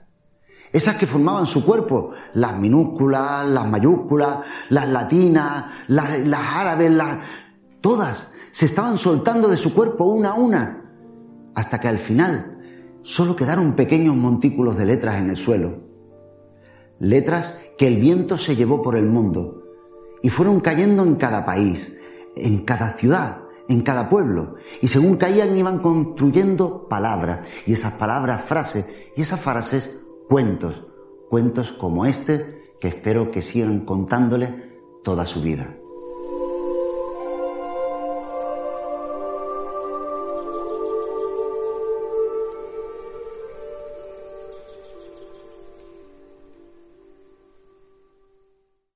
esas 0.72 0.96
que 0.96 1.06
formaban 1.06 1.46
su 1.46 1.64
cuerpo, 1.64 2.12
las 2.34 2.56
minúsculas, 2.56 3.48
las 3.48 3.66
mayúsculas, 3.66 4.38
las 4.68 4.88
latinas, 4.88 5.64
las, 5.88 6.08
árabes, 6.32 6.92
las, 6.92 7.18
todas, 7.80 8.30
se 8.52 8.66
estaban 8.66 8.98
soltando 8.98 9.48
de 9.48 9.56
su 9.56 9.74
cuerpo 9.74 10.04
una 10.04 10.30
a 10.30 10.34
una, 10.34 10.84
hasta 11.54 11.80
que 11.80 11.88
al 11.88 11.98
final 11.98 12.58
solo 13.02 13.34
quedaron 13.34 13.74
pequeños 13.74 14.14
montículos 14.14 14.76
de 14.76 14.86
letras 14.86 15.20
en 15.20 15.30
el 15.30 15.36
suelo. 15.36 15.80
Letras 16.98 17.58
que 17.78 17.86
el 17.86 17.96
viento 17.96 18.38
se 18.38 18.54
llevó 18.54 18.82
por 18.82 18.94
el 18.94 19.06
mundo 19.06 19.62
y 20.22 20.28
fueron 20.28 20.60
cayendo 20.60 21.02
en 21.02 21.16
cada 21.16 21.44
país, 21.44 21.96
en 22.36 22.64
cada 22.64 22.92
ciudad, 22.92 23.42
en 23.70 23.82
cada 23.82 24.08
pueblo. 24.08 24.56
Y 24.82 24.88
según 24.88 25.16
caían 25.16 25.56
iban 25.56 25.78
construyendo 25.78 26.88
palabras 26.88 27.46
y 27.66 27.72
esas 27.72 27.92
palabras 27.92 28.44
frases 28.44 28.84
y 29.16 29.22
esas 29.22 29.40
frases 29.40 29.98
cuentos, 30.28 30.84
cuentos 31.30 31.70
como 31.72 32.04
este 32.04 32.74
que 32.80 32.88
espero 32.88 33.30
que 33.30 33.42
sigan 33.42 33.84
contándole 33.84 34.80
toda 35.04 35.24
su 35.24 35.40
vida. 35.40 35.79